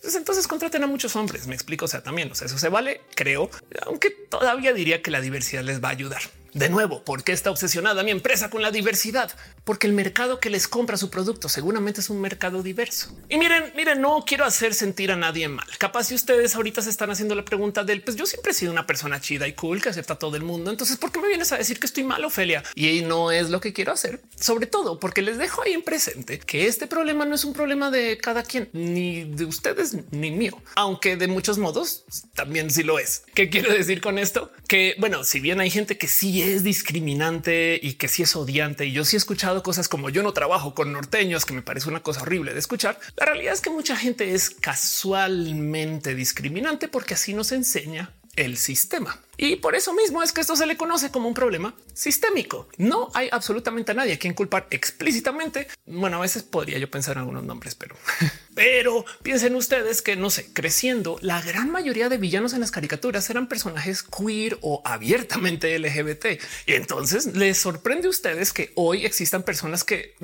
pues 0.02 0.16
entonces 0.16 0.48
contraten 0.48 0.82
a 0.82 0.86
muchos 0.86 1.14
hombres. 1.16 1.46
Me 1.46 1.54
explico. 1.54 1.84
O 1.84 1.88
sea, 1.88 2.02
también 2.02 2.30
o 2.30 2.34
sea, 2.34 2.46
eso 2.46 2.58
se 2.58 2.68
vale, 2.68 3.00
creo, 3.14 3.50
aunque 3.86 4.10
todavía 4.10 4.72
diría 4.72 5.00
que 5.00 5.10
la 5.10 5.20
diversidad 5.20 5.62
les 5.62 5.82
va 5.82 5.88
a 5.88 5.92
ayudar. 5.92 6.22
De 6.54 6.68
nuevo, 6.68 7.02
¿por 7.02 7.24
qué 7.24 7.32
está 7.32 7.50
obsesionada 7.50 8.02
mi 8.02 8.10
empresa 8.10 8.50
con 8.50 8.60
la 8.60 8.70
diversidad? 8.70 9.30
Porque 9.64 9.86
el 9.86 9.92
mercado 9.92 10.40
que 10.40 10.50
les 10.50 10.66
compra 10.66 10.96
su 10.96 11.10
producto 11.10 11.48
seguramente 11.48 12.00
es 12.00 12.10
un 12.10 12.20
mercado 12.20 12.62
diverso. 12.62 13.16
Y 13.28 13.38
miren, 13.38 13.72
miren, 13.76 14.00
no 14.00 14.24
quiero 14.26 14.44
hacer 14.44 14.74
sentir 14.74 15.12
a 15.12 15.16
nadie 15.16 15.48
mal. 15.48 15.66
Capaz 15.78 16.04
si 16.04 16.14
ustedes 16.14 16.54
ahorita 16.56 16.82
se 16.82 16.90
están 16.90 17.10
haciendo 17.10 17.34
la 17.34 17.44
pregunta 17.44 17.84
del, 17.84 18.02
pues 18.02 18.16
yo 18.16 18.26
siempre 18.26 18.52
he 18.52 18.54
sido 18.54 18.72
una 18.72 18.86
persona 18.86 19.20
chida 19.20 19.46
y 19.46 19.52
cool 19.52 19.80
que 19.80 19.90
acepta 19.90 20.14
a 20.14 20.18
todo 20.18 20.36
el 20.36 20.42
mundo. 20.42 20.70
Entonces, 20.70 20.96
¿por 20.96 21.12
qué 21.12 21.20
me 21.20 21.28
vienes 21.28 21.52
a 21.52 21.58
decir 21.58 21.78
que 21.78 21.86
estoy 21.86 22.04
mal, 22.04 22.24
Ofelia? 22.24 22.62
Y 22.74 23.02
no 23.02 23.30
es 23.30 23.50
lo 23.50 23.60
que 23.60 23.72
quiero 23.72 23.92
hacer. 23.92 24.20
Sobre 24.38 24.66
todo 24.66 24.98
porque 24.98 25.22
les 25.22 25.38
dejo 25.38 25.62
ahí 25.62 25.72
en 25.72 25.82
presente 25.82 26.38
que 26.38 26.66
este 26.66 26.86
problema 26.86 27.24
no 27.24 27.34
es 27.34 27.44
un 27.44 27.52
problema 27.52 27.90
de 27.90 28.18
cada 28.18 28.42
quien, 28.42 28.68
ni 28.72 29.24
de 29.24 29.44
ustedes, 29.44 29.96
ni 30.10 30.30
mío. 30.30 30.60
Aunque 30.74 31.16
de 31.16 31.28
muchos 31.28 31.58
modos 31.58 32.04
también 32.34 32.70
sí 32.70 32.82
lo 32.82 32.98
es. 32.98 33.24
¿Qué 33.34 33.48
quiero 33.48 33.72
decir 33.72 34.00
con 34.00 34.18
esto? 34.18 34.50
Que 34.66 34.94
bueno, 34.98 35.24
si 35.24 35.40
bien 35.40 35.60
hay 35.60 35.70
gente 35.70 35.98
que 35.98 36.08
sí 36.08 36.42
es 36.42 36.64
discriminante 36.64 37.78
y 37.82 37.94
que 37.94 38.08
sí 38.08 38.22
es 38.22 38.34
odiante, 38.34 38.86
y 38.86 38.92
yo 38.92 39.04
sí 39.04 39.16
he 39.16 39.18
escuchado 39.18 39.51
cosas 39.60 39.88
como 39.88 40.08
yo 40.08 40.22
no 40.22 40.32
trabajo 40.32 40.74
con 40.74 40.92
norteños, 40.92 41.44
que 41.44 41.52
me 41.52 41.62
parece 41.62 41.88
una 41.88 42.02
cosa 42.02 42.22
horrible 42.22 42.54
de 42.54 42.60
escuchar. 42.60 42.98
La 43.16 43.26
realidad 43.26 43.52
es 43.52 43.60
que 43.60 43.70
mucha 43.70 43.96
gente 43.96 44.34
es 44.34 44.50
casualmente 44.50 46.14
discriminante 46.14 46.88
porque 46.88 47.14
así 47.14 47.34
nos 47.34 47.52
enseña 47.52 48.14
el 48.36 48.56
sistema. 48.56 49.20
Y 49.36 49.56
por 49.56 49.74
eso 49.74 49.92
mismo 49.92 50.22
es 50.22 50.32
que 50.32 50.40
esto 50.40 50.56
se 50.56 50.66
le 50.66 50.76
conoce 50.76 51.10
como 51.10 51.28
un 51.28 51.34
problema 51.34 51.74
sistémico. 51.94 52.68
No 52.76 53.10
hay 53.14 53.28
absolutamente 53.32 53.92
a 53.92 53.94
nadie 53.94 54.14
a 54.14 54.18
quien 54.18 54.34
culpar 54.34 54.68
explícitamente. 54.70 55.68
Bueno, 55.86 56.18
a 56.18 56.20
veces 56.20 56.42
podría 56.42 56.78
yo 56.78 56.90
pensar 56.90 57.16
en 57.16 57.20
algunos 57.20 57.44
nombres, 57.44 57.74
pero, 57.74 57.96
pero 58.54 59.04
piensen 59.22 59.56
ustedes 59.56 60.00
que 60.00 60.16
no 60.16 60.30
sé, 60.30 60.52
creciendo, 60.52 61.18
la 61.22 61.42
gran 61.42 61.70
mayoría 61.70 62.08
de 62.08 62.18
villanos 62.18 62.52
en 62.52 62.60
las 62.60 62.70
caricaturas 62.70 63.28
eran 63.30 63.48
personajes 63.48 64.02
queer 64.02 64.58
o 64.60 64.80
abiertamente 64.84 65.78
LGBT. 65.78 66.40
Y 66.66 66.74
entonces 66.74 67.34
les 67.34 67.58
sorprende 67.58 68.06
a 68.06 68.10
ustedes 68.10 68.52
que 68.52 68.72
hoy 68.76 69.04
existan 69.04 69.42
personas 69.42 69.84
que 69.84 70.14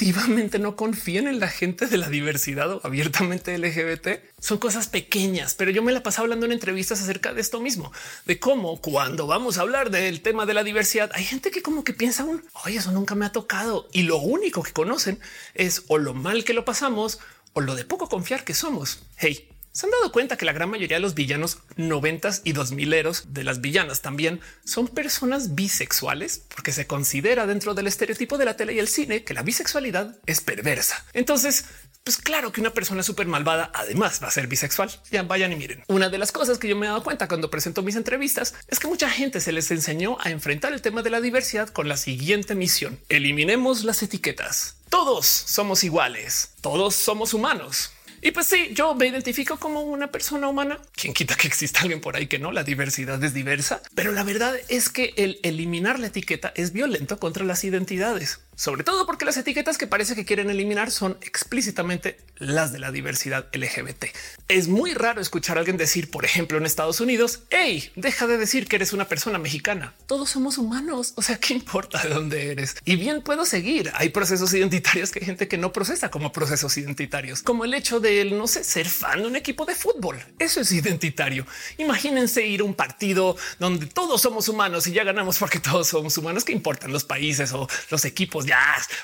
activamente 0.00 0.58
no 0.58 0.76
confían 0.76 1.26
en 1.26 1.40
la 1.40 1.48
gente 1.48 1.86
de 1.86 1.98
la 1.98 2.08
diversidad 2.08 2.72
o 2.72 2.80
abiertamente 2.84 3.58
LGBT. 3.58 4.22
Son 4.40 4.56
cosas 4.56 4.88
pequeñas, 4.88 5.52
pero 5.52 5.70
yo 5.70 5.82
me 5.82 5.92
la 5.92 6.02
pasaba 6.02 6.24
hablando 6.24 6.46
en 6.46 6.52
entrevistas 6.52 7.02
acerca 7.02 7.34
de 7.34 7.42
esto 7.42 7.60
mismo, 7.60 7.92
de 8.24 8.40
cómo 8.40 8.80
cuando 8.80 9.26
vamos 9.26 9.58
a 9.58 9.60
hablar 9.60 9.90
del 9.90 10.22
tema 10.22 10.46
de 10.46 10.54
la 10.54 10.64
diversidad, 10.64 11.10
hay 11.12 11.24
gente 11.24 11.50
que 11.50 11.60
como 11.60 11.84
que 11.84 11.92
piensa 11.92 12.24
un, 12.24 12.42
oye, 12.64 12.78
eso 12.78 12.92
nunca 12.92 13.14
me 13.14 13.26
ha 13.26 13.32
tocado 13.32 13.88
y 13.92 14.04
lo 14.04 14.16
único 14.16 14.62
que 14.62 14.72
conocen 14.72 15.20
es 15.52 15.82
o 15.88 15.98
lo 15.98 16.14
mal 16.14 16.44
que 16.44 16.54
lo 16.54 16.64
pasamos 16.64 17.18
o 17.52 17.60
lo 17.60 17.74
de 17.74 17.84
poco 17.84 18.08
confiar 18.08 18.42
que 18.42 18.54
somos. 18.54 19.02
Hey, 19.18 19.50
se 19.72 19.86
han 19.86 19.92
dado 19.92 20.10
cuenta 20.12 20.36
que 20.36 20.44
la 20.44 20.52
gran 20.52 20.70
mayoría 20.70 20.96
de 20.96 21.02
los 21.02 21.14
villanos 21.14 21.58
noventas 21.76 22.42
y 22.44 22.52
dos 22.52 22.72
mileros 22.72 23.32
de 23.32 23.44
las 23.44 23.60
villanas 23.60 24.02
también 24.02 24.40
son 24.64 24.88
personas 24.88 25.54
bisexuales, 25.54 26.42
porque 26.54 26.72
se 26.72 26.86
considera 26.86 27.46
dentro 27.46 27.74
del 27.74 27.86
estereotipo 27.86 28.38
de 28.38 28.44
la 28.44 28.56
tele 28.56 28.74
y 28.74 28.78
el 28.78 28.88
cine 28.88 29.24
que 29.24 29.34
la 29.34 29.42
bisexualidad 29.42 30.16
es 30.26 30.40
perversa. 30.40 31.04
Entonces, 31.12 31.66
pues 32.02 32.16
claro 32.16 32.50
que 32.50 32.60
una 32.60 32.72
persona 32.72 33.02
súper 33.02 33.26
malvada 33.26 33.70
además 33.74 34.20
va 34.22 34.28
a 34.28 34.32
ser 34.32 34.46
bisexual. 34.46 34.90
Ya 35.10 35.22
vayan 35.22 35.52
y 35.52 35.56
miren. 35.56 35.84
Una 35.86 36.08
de 36.08 36.18
las 36.18 36.32
cosas 36.32 36.58
que 36.58 36.68
yo 36.68 36.76
me 36.76 36.86
he 36.86 36.88
dado 36.88 37.04
cuenta 37.04 37.28
cuando 37.28 37.50
presento 37.50 37.82
mis 37.82 37.96
entrevistas 37.96 38.54
es 38.68 38.78
que 38.80 38.88
mucha 38.88 39.10
gente 39.10 39.40
se 39.40 39.52
les 39.52 39.70
enseñó 39.70 40.16
a 40.20 40.30
enfrentar 40.30 40.72
el 40.72 40.82
tema 40.82 41.02
de 41.02 41.10
la 41.10 41.20
diversidad 41.20 41.68
con 41.68 41.88
la 41.88 41.96
siguiente 41.96 42.54
misión. 42.54 42.98
Eliminemos 43.08 43.84
las 43.84 44.02
etiquetas. 44.02 44.76
Todos 44.88 45.26
somos 45.26 45.84
iguales. 45.84 46.50
Todos 46.62 46.96
somos 46.96 47.34
humanos. 47.34 47.92
Y 48.22 48.32
pues 48.32 48.46
sí, 48.46 48.70
yo 48.74 48.94
me 48.94 49.06
identifico 49.06 49.58
como 49.58 49.82
una 49.82 50.10
persona 50.10 50.48
humana. 50.48 50.78
Quien 50.92 51.14
quita 51.14 51.36
que 51.36 51.48
exista 51.48 51.80
alguien 51.80 52.00
por 52.00 52.16
ahí 52.16 52.26
que 52.26 52.38
no, 52.38 52.52
la 52.52 52.64
diversidad 52.64 53.22
es 53.24 53.32
diversa, 53.32 53.80
pero 53.94 54.12
la 54.12 54.24
verdad 54.24 54.54
es 54.68 54.90
que 54.90 55.14
el 55.16 55.40
eliminar 55.42 55.98
la 55.98 56.08
etiqueta 56.08 56.52
es 56.54 56.72
violento 56.72 57.18
contra 57.18 57.44
las 57.44 57.64
identidades 57.64 58.40
sobre 58.60 58.84
todo 58.84 59.06
porque 59.06 59.24
las 59.24 59.38
etiquetas 59.38 59.78
que 59.78 59.86
parece 59.86 60.14
que 60.14 60.26
quieren 60.26 60.50
eliminar 60.50 60.90
son 60.90 61.16
explícitamente 61.22 62.18
las 62.36 62.72
de 62.72 62.78
la 62.78 62.92
diversidad 62.92 63.46
LGBT. 63.54 64.04
Es 64.48 64.68
muy 64.68 64.92
raro 64.92 65.22
escuchar 65.22 65.56
a 65.56 65.60
alguien 65.60 65.78
decir, 65.78 66.10
por 66.10 66.26
ejemplo, 66.26 66.58
en 66.58 66.66
Estados 66.66 67.00
Unidos, 67.00 67.44
hey, 67.48 67.90
deja 67.96 68.26
de 68.26 68.36
decir 68.36 68.68
que 68.68 68.76
eres 68.76 68.92
una 68.92 69.08
persona 69.08 69.38
mexicana. 69.38 69.94
Todos 70.06 70.28
somos 70.28 70.58
humanos. 70.58 71.14
O 71.16 71.22
sea, 71.22 71.36
qué 71.40 71.54
importa 71.54 72.02
de 72.02 72.10
dónde 72.10 72.50
eres? 72.52 72.76
Y 72.84 72.96
bien 72.96 73.22
puedo 73.22 73.46
seguir. 73.46 73.90
Hay 73.94 74.10
procesos 74.10 74.52
identitarios 74.52 75.10
que 75.10 75.20
hay 75.20 75.24
gente 75.24 75.48
que 75.48 75.56
no 75.56 75.72
procesa 75.72 76.10
como 76.10 76.30
procesos 76.30 76.76
identitarios, 76.76 77.42
como 77.42 77.64
el 77.64 77.72
hecho 77.72 77.98
de 77.98 78.26
no 78.26 78.46
sé, 78.46 78.62
ser 78.62 78.86
fan 78.86 79.22
de 79.22 79.28
un 79.28 79.36
equipo 79.36 79.64
de 79.64 79.74
fútbol. 79.74 80.22
Eso 80.38 80.60
es 80.60 80.70
identitario. 80.70 81.46
Imagínense 81.78 82.46
ir 82.46 82.60
a 82.60 82.64
un 82.64 82.74
partido 82.74 83.38
donde 83.58 83.86
todos 83.86 84.20
somos 84.20 84.50
humanos 84.50 84.86
y 84.86 84.92
ya 84.92 85.02
ganamos 85.02 85.38
porque 85.38 85.60
todos 85.60 85.88
somos 85.88 86.18
humanos. 86.18 86.44
¿Qué 86.44 86.52
importan 86.52 86.92
los 86.92 87.04
países 87.04 87.54
o 87.54 87.66
los 87.90 88.04
equipos? 88.04 88.49